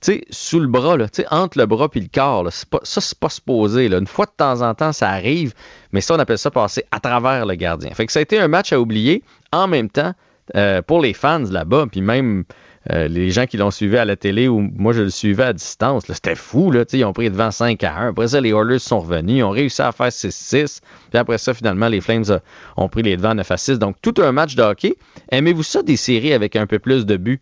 [0.00, 3.00] Tu sais, sous le bras, là, entre le bras et le corps, là, pas, ça,
[3.00, 3.88] c'est pas supposé.
[3.88, 3.98] Là.
[3.98, 5.52] Une fois de temps en temps, ça arrive,
[5.92, 7.90] mais ça, on appelle ça passer à travers le gardien.
[7.90, 9.22] Fait que ça a été un match à oublier.
[9.52, 10.12] En même temps,
[10.56, 12.44] euh, pour les fans là-bas, puis même
[12.90, 15.52] euh, les gens qui l'ont suivi à la télé ou moi je le suivais à
[15.52, 16.72] distance, c'était fou.
[16.72, 18.08] Là, ils ont pris devant 5 à 1.
[18.08, 19.36] Après ça, les Oilers sont revenus.
[19.38, 20.80] Ils ont réussi à faire 6-6.
[21.10, 22.38] Puis après ça, finalement, les Flames euh,
[22.76, 23.78] ont pris les devants 9 à 6.
[23.78, 24.96] Donc, tout un match de hockey.
[25.30, 27.40] Aimez-vous ça, des séries avec un peu plus de buts?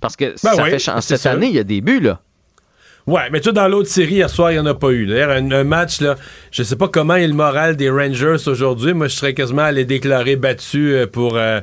[0.00, 2.20] Parce que Ben ça oui, fait cette année, il y a des buts, là.
[3.06, 5.06] Ouais, mais tu dans l'autre série, hier soir, il n'y en a pas eu.
[5.06, 6.16] D'ailleurs, un, un match, là,
[6.50, 8.94] je sais pas comment est le moral des Rangers aujourd'hui.
[8.94, 11.60] Moi, je serais quasiment allé déclarer battu euh, pour euh,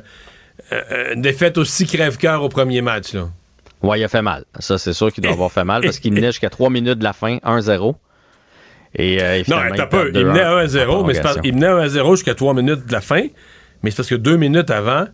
[0.72, 3.12] euh, une défaite aussi crève-cœur au premier match.
[3.12, 3.28] Là.
[3.82, 4.44] Ouais, il a fait mal.
[4.60, 7.04] Ça, c'est sûr qu'il doit avoir fait mal parce qu'il menait jusqu'à 3 minutes de
[7.04, 7.94] la fin, 1-0.
[8.96, 10.08] Et, euh, et Non, t'as il peu.
[10.14, 11.42] Il 2-1 menait en 1-0, mais c'est parce- prolongation.
[11.44, 13.26] il menait 1-0 jusqu'à 3 minutes de la fin.
[13.82, 15.06] Mais c'est parce que deux minutes avant,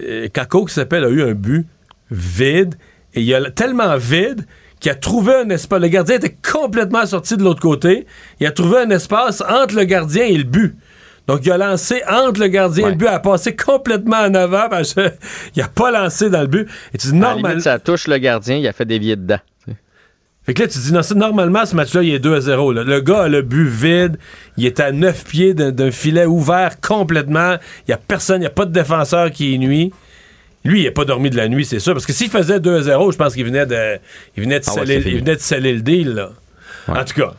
[0.00, 1.66] euh, Kako, qui s'appelle, a eu un but
[2.10, 2.76] vide.
[3.14, 4.46] Et il a tellement vide
[4.80, 5.80] qu'il a trouvé un espace.
[5.80, 8.06] Le gardien était complètement sorti de l'autre côté.
[8.40, 10.74] Il a trouvé un espace entre le gardien et le but.
[11.26, 14.68] Donc, il a lancé entre le gardien et le but, a passé complètement en avant
[14.68, 16.68] parce qu'il a pas lancé dans le but.
[16.92, 17.52] Et tu dis, À la normal...
[17.52, 19.38] limite, ça touche le gardien, il a fait dévier dedans.
[20.46, 22.72] Fait que là, tu dis, non, normalement, ce match-là, il est 2 à 0.
[22.74, 22.84] là.
[22.84, 24.18] Le gars a le but vide.
[24.58, 27.54] Il est à 9 pieds d'un filet ouvert complètement.
[27.80, 29.90] Il n'y a personne, il n'y a pas de défenseur qui est nuit.
[30.62, 31.94] Lui, il n'a pas dormi de la nuit, c'est sûr.
[31.94, 33.98] Parce que s'il faisait 2 à 0, je pense qu'il venait de,
[34.36, 36.10] il venait de, Ah ouais, sceller, il venait de sceller le deal.
[36.14, 36.30] Là.
[36.88, 37.32] En tout cas.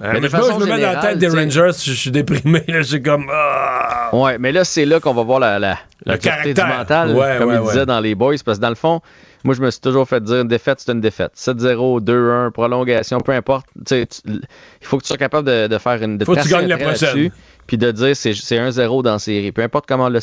[0.00, 1.70] Hein, Mais de façon je me mets dans la tête des Rangers.
[1.78, 2.64] Je je suis déprimé.
[2.68, 2.82] là.
[2.82, 3.26] Je suis comme.
[3.32, 4.08] ah.
[4.14, 6.66] Ouais, mais là, c'est là qu'on va voir la, la, la Le du caractère.
[6.66, 9.00] mental, Ouais, comme ouais, il disait dans les boys, parce que dans le fond,
[9.44, 11.32] moi, je me suis toujours fait dire une défaite, c'est une défaite.
[11.36, 13.66] 7-0, 2-1, prolongation, peu importe.
[13.86, 14.40] Tu il
[14.82, 16.18] faut que tu sois capable de, de faire une.
[16.18, 17.30] De Faut que tu gagnes la prochaine.
[17.70, 19.52] Puis de dire c'est c'est 1-0 dans la série.
[19.52, 20.18] Peu importe comment on l'a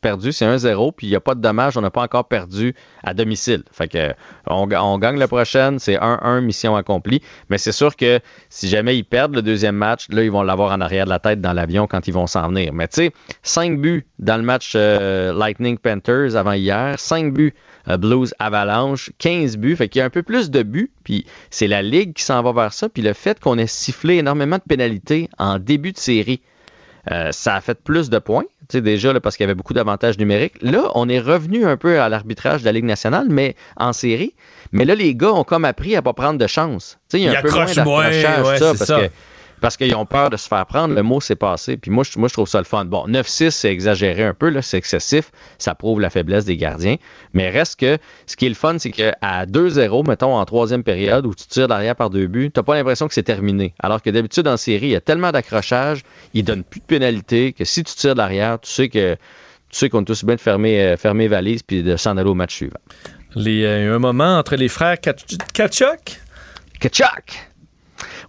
[0.00, 2.74] perdu, c'est 1-0, puis il n'y a pas de dommage, on n'a pas encore perdu
[3.04, 3.62] à domicile.
[3.70, 4.14] Fait que
[4.48, 7.22] on, on gagne la prochaine, c'est 1-1, mission accomplie.
[7.50, 8.18] Mais c'est sûr que
[8.48, 11.20] si jamais ils perdent le deuxième match, là, ils vont l'avoir en arrière de la
[11.20, 12.72] tête dans l'avion quand ils vont s'en venir.
[12.72, 13.12] Mais tu sais,
[13.44, 17.54] 5 buts dans le match euh, Lightning Panthers avant hier, 5 buts
[17.86, 19.76] Blues Avalanche, 15 buts.
[19.76, 22.42] Fait qu'il y a un peu plus de buts, puis c'est la Ligue qui s'en
[22.42, 22.88] va vers ça.
[22.88, 26.40] Puis le fait qu'on ait sifflé énormément de pénalités en début de série,
[27.10, 29.54] euh, ça a fait plus de points, tu sais, déjà là, parce qu'il y avait
[29.54, 30.60] beaucoup d'avantages numériques.
[30.60, 34.34] Là, on est revenu un peu à l'arbitrage de la Ligue nationale, mais en série.
[34.72, 36.98] Mais là, les gars ont comme appris à pas prendre de chance.
[37.08, 39.00] Tu sais, il y a un peu moins d'accrochage, ouais, ça, c'est parce ça.
[39.00, 39.10] que
[39.60, 40.94] parce qu'ils ont peur de se faire prendre.
[40.94, 41.76] Le mot s'est passé.
[41.76, 42.84] Puis moi, je, moi, je trouve ça le fun.
[42.84, 45.30] Bon, 9-6, c'est exagéré un peu, là, c'est excessif.
[45.58, 46.96] Ça prouve la faiblesse des gardiens.
[47.32, 51.26] Mais reste que ce qui est le fun, c'est qu'à 2-0, mettons, en troisième période,
[51.26, 53.74] où tu tires derrière par deux buts, t'as pas l'impression que c'est terminé.
[53.80, 56.02] Alors que d'habitude, en série, il y a tellement d'accrochage,
[56.34, 59.14] ils donnent plus de pénalité, que si tu tires derrière, tu sais que
[59.70, 62.30] tu sais qu'on est aussi bien de fermer, euh, fermer valise puis de s'en aller
[62.30, 62.78] au match suivant.
[63.34, 66.20] Les, euh, un moment entre les frères Kach- Kachuk.
[66.80, 67.47] Kachuk!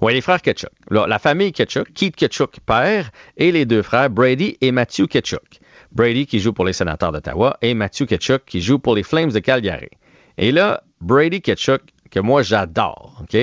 [0.01, 0.71] Oui, les frères Ketchuk.
[0.89, 5.59] La famille Ketchuk, Keith Ketchuk père, et les deux frères Brady et Matthew Ketchuk.
[5.91, 9.31] Brady qui joue pour les sénateurs d'Ottawa et Matthew Ketchuk qui joue pour les Flames
[9.31, 9.89] de Calgary.
[10.37, 11.81] Et là, Brady Ketchuk,
[12.11, 13.35] que moi j'adore, OK,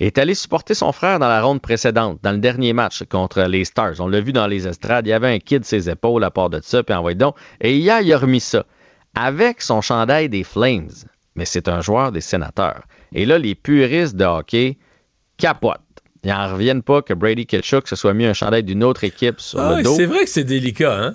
[0.00, 3.64] est allé supporter son frère dans la ronde précédente, dans le dernier match contre les
[3.64, 4.00] Stars.
[4.00, 6.30] On l'a vu dans les estrades, il y avait un kid de ses épaules à
[6.30, 7.36] part de ça, puis envoyé donc.
[7.60, 8.66] Et hier, il a remis ça
[9.14, 10.90] avec son chandail des Flames.
[11.36, 12.82] Mais c'est un joueur des sénateurs.
[13.12, 14.76] Et là, les puristes de hockey
[15.36, 15.80] capotent.
[16.24, 19.40] Ils n'en reviennent pas que Brady Ketchuk se soit mis un chandail d'une autre équipe
[19.40, 19.94] sur Ah le dos.
[19.94, 21.14] c'est vrai que c'est délicat, hein?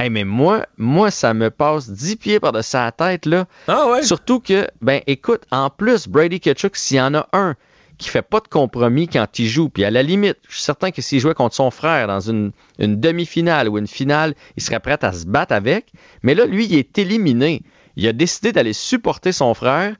[0.00, 3.46] Hey, mais moi, moi, ça me passe 10 pieds par-dessus la tête, là.
[3.66, 4.02] Ah ouais?
[4.04, 7.56] Surtout que, ben, écoute, en plus, Brady Ketchuk, s'il y en a un
[7.96, 10.92] qui fait pas de compromis quand il joue, puis à la limite, je suis certain
[10.92, 14.78] que s'il jouait contre son frère dans une, une demi-finale ou une finale, il serait
[14.78, 15.86] prêt à se battre avec.
[16.22, 17.62] Mais là, lui, il est éliminé.
[17.96, 19.96] Il a décidé d'aller supporter son frère.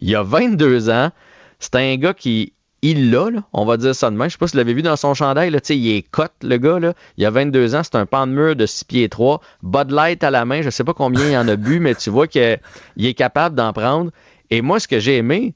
[0.00, 1.10] Il a 22 ans.
[1.58, 4.28] C'est un gars qui, il l'a, on va dire ça de même.
[4.28, 6.56] Je sais pas si vous l'avez vu dans son chandail, là, il est cote, le
[6.56, 6.80] gars.
[6.80, 6.94] Là.
[7.16, 9.40] Il a 22 ans, c'est un pan de mur de 6 pieds 3.
[9.62, 12.10] Bud Light à la main, je sais pas combien il en a bu, mais tu
[12.10, 12.58] vois qu'il
[12.98, 14.10] est capable d'en prendre.
[14.50, 15.54] Et moi, ce que j'ai aimé,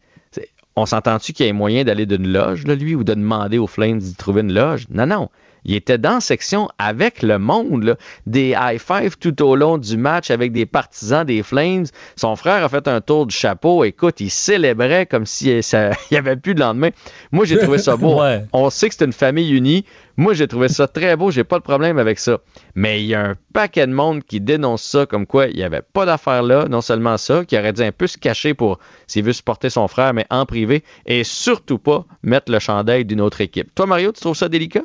[0.77, 3.99] on s'entend-tu qu'il y ait moyen d'aller d'une loge, lui, ou de demander aux Flames
[3.99, 4.87] d'y trouver une loge?
[4.91, 5.29] Non, non.
[5.69, 7.97] Il était dans section avec le monde, là.
[8.25, 11.87] des high five tout au long du match avec des partisans des Flames.
[12.15, 13.83] Son frère a fait un tour du chapeau.
[13.83, 15.61] Écoute, il célébrait comme s'il
[16.13, 16.91] n'y avait plus de lendemain.
[17.33, 18.07] Moi, j'ai trouvé ça beau.
[18.17, 18.45] Ouais.
[18.53, 19.85] On sait que c'est une famille unie.
[20.17, 21.31] Moi, j'ai trouvé ça très beau.
[21.33, 22.39] J'ai pas de problème avec ça.
[22.77, 25.65] Mais il y a un paquet de monde qui dénonce ça comme quoi il n'y
[25.65, 26.67] avait pas d'affaire là.
[26.71, 28.79] Non seulement ça, qui aurait dû un peu se cacher pour
[29.09, 30.85] s'il veut supporter son frère, mais en privé.
[31.05, 33.75] Et surtout pas mettre le chandail d'une autre équipe.
[33.75, 34.83] Toi, Mario, tu trouves ça délicat?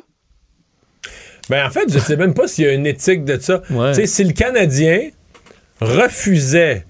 [1.50, 3.62] Ben, en fait, je sais même pas s'il y a une éthique de ça.
[3.92, 5.10] Tu sais, si le Canadien
[5.80, 6.84] refusait,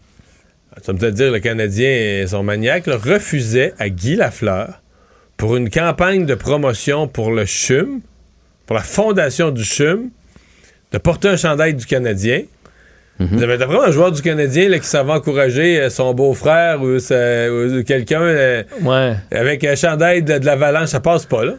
[0.86, 4.80] vas me dire le Canadien et son maniaque, là, refusait à Guy Lafleur
[5.36, 8.00] pour une campagne de promotion pour le CHUM,
[8.66, 10.10] pour la fondation du CHUM,
[10.92, 12.42] de porter un chandail du Canadien,
[13.18, 16.82] Vous avez d'après moi, un joueur du Canadien là, qui va encourager euh, son beau-frère
[16.82, 16.98] ou
[17.84, 18.62] quelqu'un euh,
[19.30, 21.54] avec un chandail de, de l'avalanche, ça passe pas, là.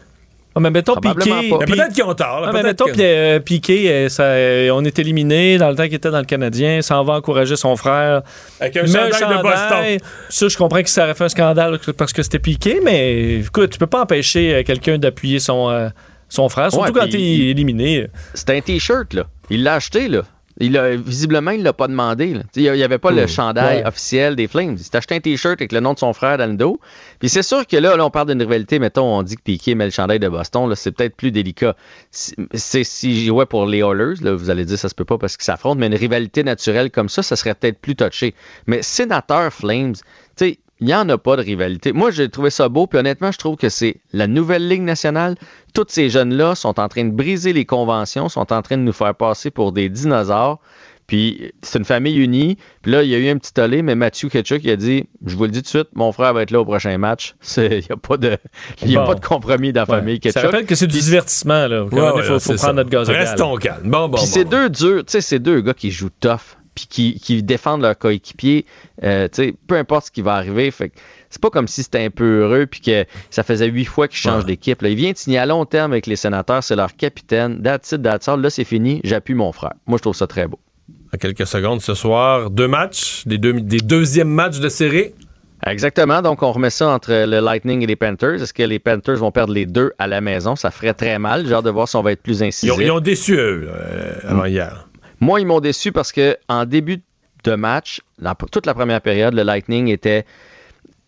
[0.56, 1.48] Ah, mais mettons Piqué.
[1.66, 4.84] peut-être qu'ils ont tort, là, Ah, mais mettons que- euh, Piqué, euh, ça, euh, on
[4.84, 8.22] est éliminé dans le temps qu'il était dans le Canadien, s'en va encourager son frère.
[8.60, 10.08] Avec un chandail de Boston.
[10.28, 13.70] Ça, je comprends que ça aurait fait un scandale parce que c'était Piqué, mais écoute,
[13.70, 15.88] tu peux pas empêcher quelqu'un d'appuyer son, euh,
[16.28, 17.20] son frère, surtout Ouais, quand est
[17.50, 18.06] éliminé.
[18.32, 19.24] C'était un t-shirt, là.
[19.50, 20.22] Il l'a acheté, là.
[20.60, 22.34] Il a, visiblement, il l'a pas demandé.
[22.34, 22.42] là.
[22.54, 23.28] Il n'y avait pas le Hmm.
[23.28, 23.86] chandail Ouais.
[23.86, 24.76] officiel des Flames.
[24.78, 26.78] Il s'est acheté un t-shirt avec le nom de son frère dans le dos.
[27.18, 28.78] Puis c'est sûr que là, là, on parle d'une rivalité.
[28.78, 30.68] Mettons, on dit que Piqué met le chandail de Boston.
[30.68, 31.74] là, C'est peut-être plus délicat.
[32.12, 35.18] Si- C'est si jouait pour les Oilers, là, vous allez dire ça se peut pas
[35.18, 38.34] parce qu'ils s'affrontent, mais une rivalité naturelle comme ça, ça serait peut-être plus touché.
[38.68, 39.94] Mais sénateur Flames,
[40.80, 41.92] il n'y en a pas de rivalité.
[41.92, 45.36] Moi, j'ai trouvé ça beau, puis honnêtement, je trouve que c'est la nouvelle Ligue nationale.
[45.72, 48.92] Tous ces jeunes-là sont en train de briser les conventions, sont en train de nous
[48.92, 50.58] faire passer pour des dinosaures.
[51.06, 52.56] Puis c'est une famille unie.
[52.80, 55.04] Puis là, il y a eu un petit tollé, mais Mathieu Ketchuk il a dit
[55.26, 57.34] Je vous le dis tout de suite, mon frère va être là au prochain match.
[57.40, 58.38] C'est- Il n'y a, pas de,
[58.82, 59.08] il y a Bon.
[59.08, 60.42] pas de compromis dans la famille Ça Ketchuk.
[60.44, 61.66] rappelle que c'est du divertissement.
[61.66, 61.84] Là.
[61.84, 62.72] Ouais, ouais, il faut, prendre ça.
[62.72, 63.10] notre gaz.
[63.10, 63.82] Restons calmes.
[63.90, 64.32] Bon, bon, Puis bon.
[64.32, 67.82] c'est deux durs, tu sais, c'est deux gars qui jouent tough, puis qui, qui défendent
[67.82, 68.66] leur coéquipier,
[69.02, 69.28] euh,
[69.66, 70.70] peu importe ce qui va arriver.
[70.70, 70.92] Fait
[71.30, 74.18] c'est pas comme si c'était un peu heureux, puis que ça faisait huit fois qu'ils
[74.18, 74.80] changent d'équipe.
[74.82, 77.60] Il vient de signer à long terme avec les sénateurs, c'est leur capitaine.
[77.60, 78.40] That's it, that's all.
[78.40, 79.72] Là, c'est fini, j'appuie mon frère.
[79.86, 80.60] Moi, je trouve ça très beau.
[81.12, 85.12] À quelques secondes ce soir, deux matchs, des, deux, des deuxièmes matchs de série.
[85.66, 86.22] Exactement.
[86.22, 88.42] Donc, on remet ça entre le Lightning et les Panthers.
[88.42, 90.56] Est-ce que les Panthers vont perdre les deux à la maison?
[90.56, 91.46] Ça ferait très mal.
[91.46, 92.72] J'ai hâte de voir si on va être plus Ils incisif.
[92.74, 94.88] ont, ils ont déçu, eux, euh, avant hier.
[95.24, 97.00] Moi, ils m'ont déçu parce que en début
[97.44, 98.00] de match,
[98.52, 100.24] toute la première période, le Lightning était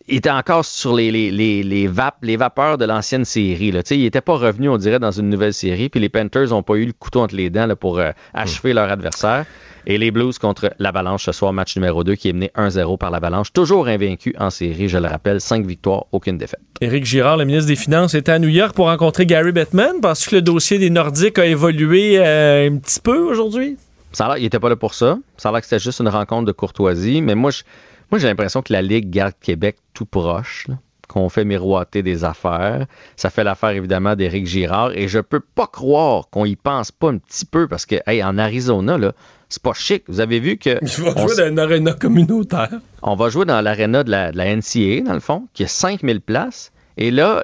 [0.09, 3.71] était encore sur les, les, les, les, vap- les vapeurs de l'ancienne série.
[3.71, 3.81] Là.
[3.91, 5.89] Il n'était pas revenu, on dirait, dans une nouvelle série.
[5.89, 8.89] Puis les Panthers n'ont pas eu le couteau entre les dents pour euh, achever leur
[8.89, 9.45] adversaire.
[9.85, 13.11] Et les Blues contre l'Avalanche ce soir, match numéro 2, qui est mené 1-0 par
[13.11, 13.51] l'Avalanche.
[13.51, 15.41] Toujours invaincu en série, je le rappelle.
[15.41, 16.61] 5 victoires, aucune défaite.
[16.79, 19.99] Éric Girard, le ministre des Finances, était à New York pour rencontrer Gary Bettman.
[20.01, 23.77] Penses-tu que le dossier des Nordiques a évolué euh, un petit peu aujourd'hui?
[24.17, 25.19] Ça a l'air qu'il n'était pas là pour ça.
[25.37, 27.21] Ça a l'air que c'était juste une rencontre de courtoisie.
[27.21, 27.61] Mais moi, je-
[28.09, 30.65] moi j'ai l'impression que la Ligue garde Québec tout proche,
[31.07, 32.87] qu'on fait miroiter des affaires.
[33.15, 34.91] Ça fait l'affaire évidemment d'Éric Girard.
[34.97, 38.23] Et je peux pas croire qu'on y pense pas un petit peu parce que, hey,
[38.23, 39.11] en Arizona, là,
[39.49, 40.03] c'est pas chic.
[40.07, 40.83] Vous avez vu que.
[40.99, 42.71] Vont on jouer dans une aréna communautaire.
[43.03, 45.67] on va jouer dans l'aréna de la, de la NCAA, dans le fond, qui a
[45.67, 46.71] 5000 places.
[46.97, 47.43] Et là,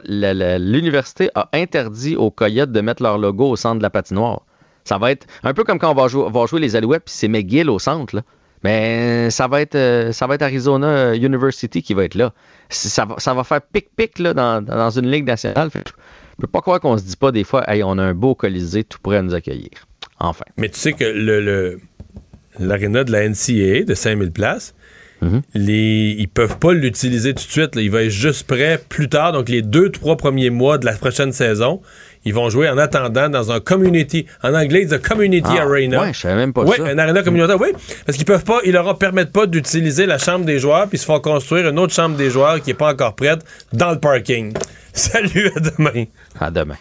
[0.60, 4.42] l'université a interdit aux Coyotes de mettre leur logo au centre de la patinoire.
[4.86, 7.70] Ça va être un peu comme quand on va jouer, les Alouettes, puis c'est McGill
[7.70, 8.16] au centre.
[8.16, 8.22] Là.
[8.64, 12.34] Mais ça va être, euh, ça va être Arizona euh, University qui va être là.
[12.70, 15.70] Ça va, ça va faire pic-pic dans, dans une ligue nationale.
[15.70, 18.14] Que Je peux pas croire qu'on se dit pas des fois, hey, on a un
[18.14, 19.70] beau colisée tout prêt à nous accueillir.
[20.20, 20.46] Enfin.
[20.58, 21.80] Mais tu sais que le, le-
[22.60, 24.74] l'aréna de la NCAA de 5000 places,
[25.54, 27.76] Les, ils peuvent pas l'utiliser tout de suite.
[27.76, 27.82] là.
[27.82, 29.32] Il va être juste prêt plus tard.
[29.32, 31.82] Donc, les deux, trois premiers mois de la prochaine saison,
[32.26, 34.26] ils vont jouer en attendant dans un community.
[34.44, 36.02] En anglais, ils disent community Ah, arena.
[36.02, 36.84] ouais, je savais même pas Oui, ça.
[36.86, 37.70] un arena communautaire, oui.
[38.06, 41.02] Parce qu'ils peuvent pas, ils leur permettent pas d'utiliser la chambre des joueurs, puis ils
[41.02, 43.40] se font construire une autre chambre des joueurs qui est pas encore prête
[43.74, 44.54] dans le parking.
[44.94, 46.06] Salut, à demain.
[46.40, 46.78] À demain.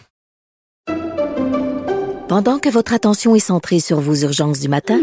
[2.29, 4.99] Pendant que votre attention est centrée sur vos urgences du matin,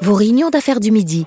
[0.00, 1.26] vos réunions d'affaires du midi,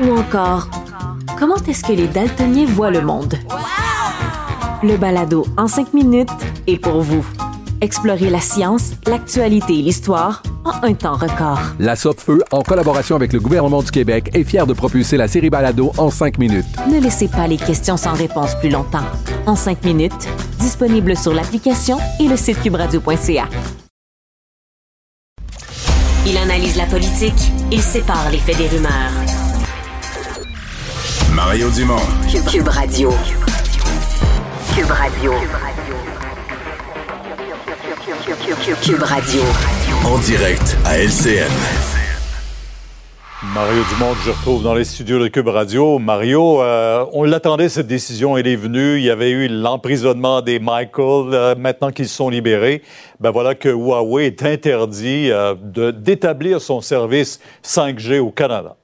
[0.00, 0.68] Ou encore,
[1.38, 3.34] comment est-ce que les daltoniens voient le monde?
[4.82, 6.30] Le balado en cinq minutes
[6.66, 7.26] est pour vous.
[7.82, 11.60] Explorez la science, l'actualité et l'histoire en un temps record.
[11.78, 15.50] La Feu, en collaboration avec le gouvernement du Québec, est fière de propulser la série
[15.50, 16.66] Balado en cinq minutes.
[16.90, 19.06] Ne laissez pas les questions sans réponse plus longtemps.
[19.46, 20.28] En cinq minutes,
[20.58, 23.48] disponible sur l'application et le site cubradio.ca.
[26.26, 29.39] Il analyse la politique, il sépare les faits des rumeurs.
[31.34, 31.96] Mario Dumont.
[32.30, 33.10] Cube, Cube Radio.
[34.74, 35.32] Cube Radio.
[38.82, 39.42] Cube Radio.
[40.04, 41.50] En direct à LCN.
[43.54, 45.98] Mario Dumont, je retrouve dans les studios de Cube Radio.
[45.98, 48.98] Mario, euh, on l'attendait, cette décision, elle est venue.
[48.98, 51.32] Il y avait eu l'emprisonnement des Michael.
[51.32, 52.82] Euh, maintenant qu'ils sont libérés,
[53.20, 58.76] ben voilà que Huawei est interdit euh, de- d'établir son service 5G au Canada.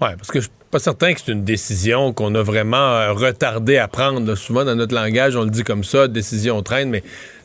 [0.00, 3.76] Oui, parce que je pas certain que c'est une décision qu'on a vraiment euh, retardé
[3.76, 4.26] à prendre.
[4.26, 4.36] là.
[4.36, 7.02] Souvent, dans notre langage, on le dit comme ça, décision traîne, mais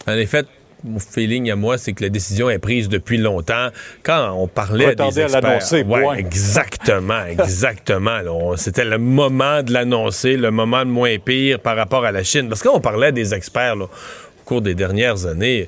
[0.08, 0.46] en effet,
[0.84, 3.70] mon feeling à moi, c'est que la décision est prise depuis longtemps.
[4.04, 5.88] Quand on parlait Retardé des à experts...
[5.88, 6.16] Ouais, point.
[6.16, 8.56] exactement, exactement.
[8.58, 12.48] C'était le moment de l'annoncer, le moment le moins pire par rapport à la Chine.
[12.50, 13.90] Parce que quand on parlait des experts là, au
[14.46, 15.68] cours des dernières années,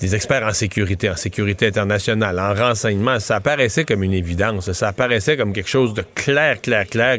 [0.00, 4.72] des experts en sécurité, en sécurité internationale, en renseignement, ça apparaissait comme une évidence.
[4.72, 7.18] Ça apparaissait comme quelque chose de clair, clair, clair.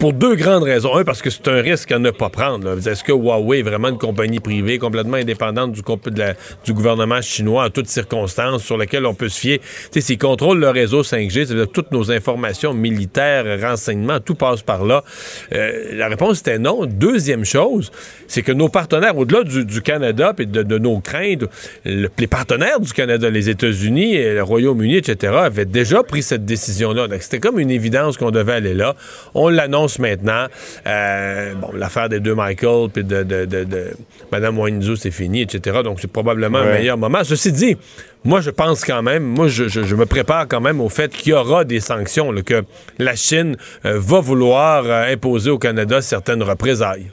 [0.00, 0.96] Pour deux grandes raisons.
[0.96, 2.78] Un, parce que c'est un risque à ne pas prendre.
[2.88, 7.86] Est-ce que Huawei est vraiment une compagnie privée complètement indépendante du, gouvernement chinois en toutes
[7.86, 9.60] circonstances sur laquelle on peut se fier?
[9.92, 14.62] S'ils contrôlent le réseau 5G, ça veut dire toutes nos informations militaires, renseignements, tout passe
[14.62, 15.04] par là.
[15.52, 16.86] Euh, la réponse était non.
[16.86, 17.92] Deuxième chose,
[18.26, 21.44] c'est que nos partenaires, au-delà du, Canada et de, nos craintes,
[21.84, 26.46] le- les partenaires du Canada, les États-Unis, et le Royaume-Uni, etc., avaient déjà pris cette
[26.46, 27.06] décision-là.
[27.06, 28.96] Donc, c'était comme une évidence qu'on devait aller là.
[29.34, 30.46] On l'annonce maintenant.
[30.86, 33.90] Euh, bon, l'affaire des deux Michael puis de, de, de, de
[34.32, 34.58] Mme
[34.96, 35.80] c'est fini, etc.
[35.82, 37.24] Donc, c'est probablement un meilleur moment.
[37.24, 37.76] Ceci dit,
[38.24, 41.10] moi, je pense quand même, moi, je, je- je me prépare quand même au fait
[41.10, 42.62] qu'il y aura des sanctions, là, que
[42.98, 47.10] la Chine euh, va vouloir euh, imposer au Canada certaines représailles.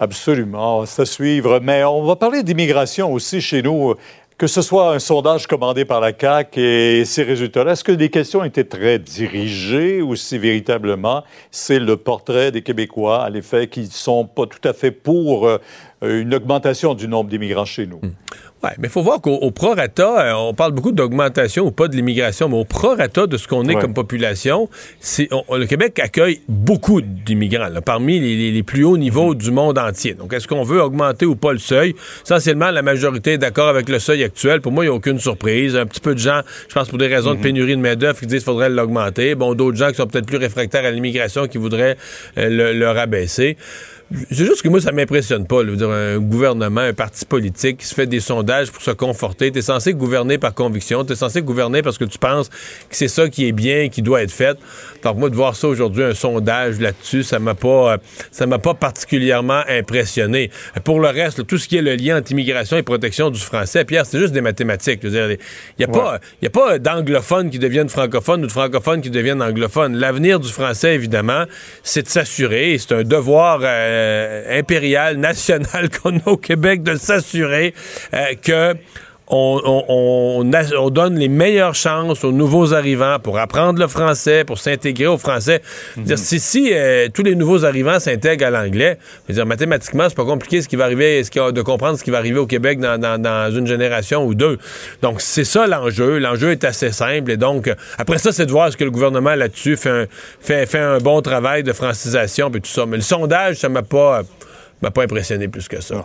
[0.00, 1.60] Absolument, c'est à suivre.
[1.62, 3.94] Mais on va parler d'immigration aussi chez nous.
[4.36, 8.10] Que ce soit un sondage commandé par la CAQ et ces résultats-là, est-ce que les
[8.10, 13.84] questions étaient très dirigées ou si véritablement c'est le portrait des Québécois, à l'effet qu'ils
[13.84, 15.58] ne sont pas tout à fait pour euh,
[16.02, 18.00] une augmentation du nombre d'immigrants chez nous?
[18.64, 21.86] Oui, mais il faut voir qu'au au prorata, euh, on parle beaucoup d'augmentation ou pas
[21.86, 23.80] de l'immigration, mais au prorata de ce qu'on est Ouais.
[23.80, 24.70] comme population,
[25.00, 29.50] c'est, le Québec accueille beaucoup d'immigrants, là, parmi les, les- les plus hauts niveaux du
[29.50, 30.14] monde entier.
[30.14, 31.94] Donc, est-ce qu'on veut augmenter ou pas le seuil?
[32.24, 34.62] Essentiellement, la majorité est d'accord avec le seuil actuel.
[34.62, 35.76] Pour moi, il n'y a aucune surprise.
[35.76, 38.26] Un petit peu de gens, je pense pour des raisons de pénurie de main-d'œuvre, qui
[38.26, 39.34] disent qu'il faudrait l'augmenter.
[39.34, 41.96] Bon, d'autres gens qui sont peut-être plus réfractaires à l'immigration qui voudraient
[42.38, 43.58] euh, le, le rabaisser.
[44.30, 45.62] C'est juste que moi, ça m'impressionne pas.
[45.62, 45.66] là.
[45.66, 48.90] Je veux dire, un gouvernement, un parti politique qui se fait des sondages pour se
[48.90, 49.50] conforter.
[49.50, 51.04] Tu es censé gouverner par conviction.
[51.04, 52.54] Tu es censé gouverner parce que tu penses que
[52.96, 54.58] c'est ça qui est bien, qui doit être fait.
[55.02, 57.96] Donc, moi, de voir ça aujourd'hui, un sondage là-dessus, ça m'a pas, euh,
[58.30, 60.50] ça m'a pas particulièrement impressionné.
[60.84, 63.40] Pour le reste, là, tout ce qui est le lien entre immigration et protection du
[63.40, 65.00] français, Pierre, c'est juste des mathématiques.
[65.02, 65.10] Il
[65.78, 69.10] n'y a, pas- il y a pas d'anglophones qui deviennent francophones ou de francophones qui
[69.10, 69.96] deviennent anglophones.
[69.96, 71.44] L'avenir du français, évidemment,
[71.82, 73.93] c'est de s'assurer, et c'est un devoir euh,
[74.50, 77.74] impérial, national qu'on a au Québec, de s'assurer
[78.14, 78.74] euh, que
[79.28, 79.84] on, on-
[80.44, 84.58] on a- on donne les meilleures chances aux nouveaux arrivants pour apprendre le français, pour
[84.58, 85.62] s'intégrer au français.
[85.96, 88.98] Dire, si si euh, tous les nouveaux arrivants s'intègrent à l'anglais,
[89.30, 92.10] dire, mathématiquement, c'est pas compliqué ce qui va arriver, ce qui- de comprendre ce qui
[92.10, 94.58] va arriver au Québec dans, dans- dans une génération ou deux.
[95.00, 96.18] Donc, c'est ça l'enjeu.
[96.18, 97.30] L'enjeu est assez simple.
[97.30, 100.04] Et donc, euh, après ça, c'est de voir ce que le gouvernement là-dessus fait un,
[100.40, 102.84] fait, fait un bon travail de francisation et tout ça.
[102.86, 104.20] Mais le sondage, ça m'a pas,
[104.82, 106.04] m'a pas impressionné plus que ça.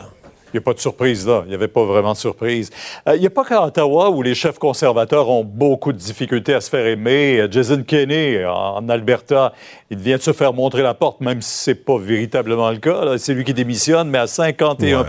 [0.54, 1.44] Il n'y a pas de surprise là.
[1.46, 2.70] Il n'y avait pas vraiment de surprise.
[3.08, 6.54] Euh, Il n'y a pas qu'à Ottawa où les chefs conservateurs ont beaucoup de difficultés
[6.54, 7.40] à se faire aimer.
[7.40, 9.54] Euh, Jason Kenney, en Alberta,
[9.90, 12.78] il vient de se faire montrer la porte, même si ce n'est pas véritablement le
[12.78, 13.18] cas.
[13.18, 15.06] C'est lui qui démissionne, mais à 51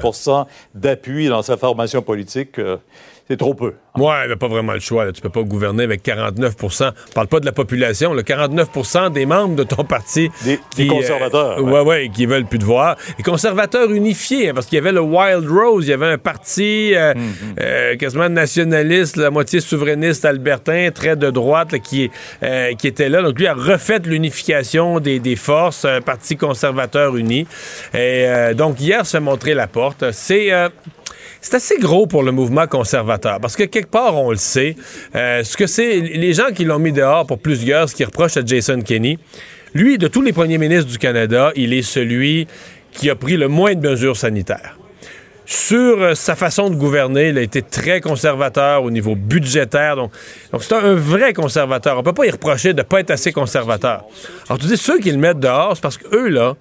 [0.74, 2.76] d'appui dans sa formation politique, euh,
[3.30, 3.74] c'est trop peu.
[3.96, 5.04] Ouais, mais pas vraiment le choix.
[5.04, 5.12] Là.
[5.12, 8.12] Tu peux pas gouverner avec 49% On parle pas de la population.
[8.12, 10.30] Le 49% des membres de ton parti.
[10.44, 11.58] Des, qui, conservateurs.
[11.58, 12.96] euh, ouais, ouais, qui veulent plus de voir.
[13.18, 16.18] Les conservateurs unifiés, hein, parce qu'il y avait le Wild Rose, il y avait un
[16.18, 17.14] parti euh,
[17.60, 22.10] euh, quasiment nationaliste, la moitié souverainiste albertain, très de droite, là, qui,
[22.42, 23.22] euh, qui était là.
[23.22, 27.46] Donc lui a refait l'unification des, des forces, un parti conservateur uni.
[27.94, 30.10] Et euh, donc hier, se montrer la porte.
[30.10, 30.50] C'est...
[31.40, 34.76] c'est assez gros pour le mouvement conservateur parce que quelque part, on le sait.
[35.14, 38.36] euh, ce que c'est, les gens qui l'ont mis dehors pour plusieurs, ce qu'ils reprochent
[38.36, 39.18] à Jason Kenney,
[39.74, 42.48] lui, de tous les premiers ministres du Canada, il est celui
[42.92, 44.79] qui a pris le moins de mesures sanitaires.
[45.50, 47.30] Sur euh, sa façon de gouverner.
[47.30, 49.96] Il a été très conservateur au niveau budgétaire.
[49.96, 50.12] Donc,
[50.60, 51.98] c'est un, vrai conservateur.
[51.98, 54.04] On peut pas y reprocher de ne pas être assez conservateur.
[54.48, 56.54] Alors, tu dis, ceux qui le mettent dehors, c'est parce qu'eux, là,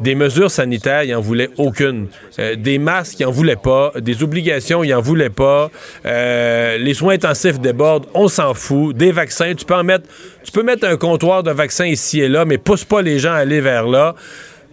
[0.00, 2.08] des mesures sanitaires, ils n'en voulaient aucune.
[2.38, 3.92] Euh, des masques, ils n'en voulaient pas.
[3.96, 5.70] Des obligations, ils n'en voulaient pas.
[6.04, 8.94] Euh, les soins intensifs débordent, on s'en fout.
[8.94, 10.06] Des vaccins, tu peux en mettre,
[10.44, 13.32] tu peux mettre un comptoir de vaccins ici et là, mais pousse pas les gens
[13.32, 14.14] à aller vers là.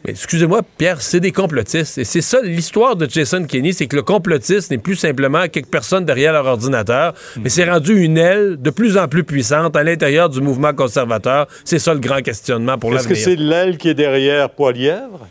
[0.06, 1.98] Mais excusez-moi, Pierre, c'est des complotistes.
[1.98, 5.70] Et c'est ça l'histoire de Jason Kenney, c'est que le complotiste n'est plus simplement quelques
[5.70, 9.84] personnes derrière leur ordinateur, mais c'est rendu une aile de plus en plus puissante à
[9.84, 11.48] l'intérieur du mouvement conservateur.
[11.66, 13.12] C'est ça le grand questionnement pour l'avenir.
[13.12, 15.28] Est-ce que c'est l'aile qui est derrière Poilièvre?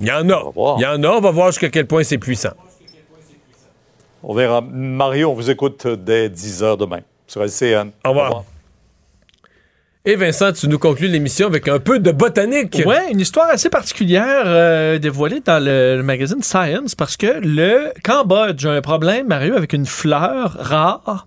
[0.00, 0.42] Il y en a.
[0.78, 1.08] Il y en a.
[1.08, 2.52] On va voir jusqu'à quel point c'est puissant.
[4.22, 4.60] On verra.
[4.60, 7.90] Mario, on vous écoute dès 10 h demain sur LCN.
[8.04, 8.30] Au revoir.
[8.30, 8.44] Au revoir.
[10.08, 12.80] Et Vincent, tu nous conclus l'émission avec un peu de botanique.
[12.86, 17.92] Oui, une histoire assez particulière euh, dévoilée dans le, le, magazine Science parce que le
[18.04, 21.26] Cambodge a un problème, Mario, avec une fleur rare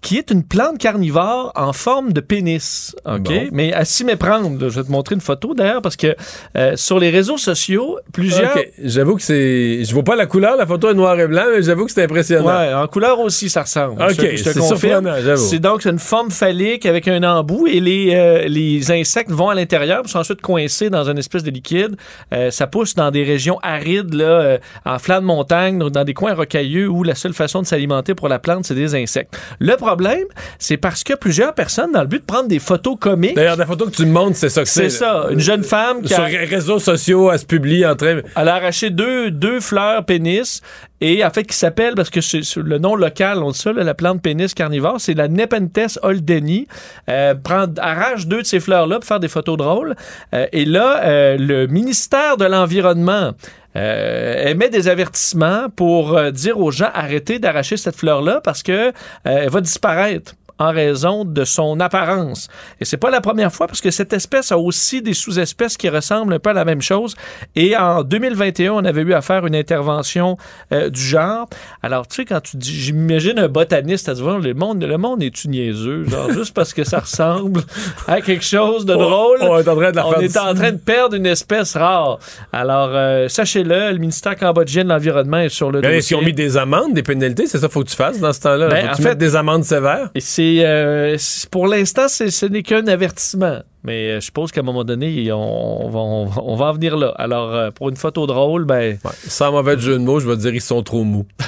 [0.00, 2.94] qui est une plante carnivore en forme de pénis.
[3.04, 3.30] OK?
[3.52, 6.14] Mais à s'y méprendre, je vais te montrer une photo d'ailleurs parce que
[6.56, 8.56] euh, sur les réseaux sociaux, plusieurs.
[8.82, 9.84] J'avoue que c'est.
[9.84, 12.04] Je vois pas la couleur, la photo est noir et blanc, mais j'avoue que c'est
[12.04, 12.46] impressionnant.
[12.46, 14.02] Ouais, en couleur aussi, ça ressemble.
[14.02, 15.42] OK, c'est surprenant, j'avoue.
[15.42, 19.54] C'est donc une forme phallique avec un embout et les, euh, les insectes vont à
[19.54, 21.96] l'intérieur sont ensuite coincés dans une espèce de liquide.
[22.32, 26.14] Euh, ça pousse dans des régions arides, là, euh, en flanc de montagne, dans des
[26.14, 29.36] coins rocailleux où la seule façon de s'alimenter pour la plante, c'est des insectes.
[29.58, 30.26] Le problème,
[30.58, 33.36] c'est parce que plusieurs personnes, dans le but de prendre des photos comiques.
[33.36, 34.90] D'ailleurs, la photo que tu me montres, c'est ça que c'est.
[34.90, 35.26] C'est ça.
[35.30, 36.12] Une jeune femme qui.
[36.12, 38.20] Sur les réseaux sociaux, elle se publie en train.
[38.36, 40.62] Elle a arraché deux, deux fleurs pénis
[41.00, 43.94] et en fait qui s'appelle parce que c'est le nom local on dit ça la
[43.94, 46.66] plante pénis carnivore c'est la Nepenthes holdeni
[47.10, 49.94] euh, prend arrache deux de ces fleurs là pour faire des photos drôles
[50.32, 53.32] euh, et là euh, le ministère de l'environnement
[53.76, 58.62] euh, émet des avertissements pour euh, dire aux gens arrêtez d'arracher cette fleur là parce
[58.62, 58.92] que euh,
[59.24, 62.48] elle va disparaître en raison de son apparence.
[62.80, 65.88] Et c'est pas la première fois parce que cette espèce a aussi des sous-espèces qui
[65.88, 67.14] ressemblent un peu à la même chose.
[67.54, 70.36] Et en 2021, on avait eu à faire une intervention
[70.72, 71.48] euh, du genre.
[71.82, 75.22] Alors, tu sais, quand tu dis, j'imagine un botaniste à dire, le monde, le monde
[75.22, 76.04] est-tu niaiseux?
[76.04, 77.62] Genre, juste parce que ça ressemble
[78.06, 79.38] à quelque chose de drôle.
[79.42, 82.18] on est en train de, la on est en train de perdre une espèce rare.
[82.52, 85.98] Alors, euh, sachez-le, le ministère cambodgien de l'Environnement est sur le ben, dossier.
[85.98, 87.46] Est-ce qu'ils ont mis des amendes, des pénalités?
[87.46, 88.68] C'est ça qu'il faut que tu fasses dans ce temps-là?
[88.68, 90.10] Ben, faut que en tu fait, des amendes sévères?
[90.46, 91.16] C'est euh,
[91.50, 93.60] pour l'instant, ce n'est qu'un avertissement.
[93.84, 96.96] Mais euh, je suppose qu'à un moment donné, on, va, on, on, va, en venir
[96.96, 97.14] là.
[97.16, 98.98] Alors, euh, pour une photo drôle, ben.
[99.04, 101.26] Ouais, sans mauvais jeu de mots, je vais dire ils sont trop mous.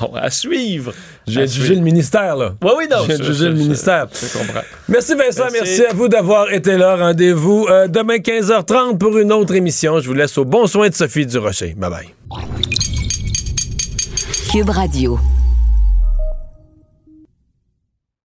[0.00, 0.92] bon, à suivre.
[1.26, 2.54] J'ai jugé le ministère, là.
[2.62, 2.98] Oui, oui, non.
[3.06, 4.06] J'ai jugé le ministère.
[4.12, 4.62] Je comprends.
[4.88, 5.80] Merci Vincent, merci.
[5.80, 5.86] merci.
[5.86, 6.96] à vous d'avoir été là.
[6.96, 10.00] Rendez-vous euh, demain 15h30 pour une autre émission.
[10.00, 11.74] Je vous laisse au bon soin de Sophie Durocher.
[11.76, 12.08] Bye bye.
[14.52, 15.18] Cube Radio.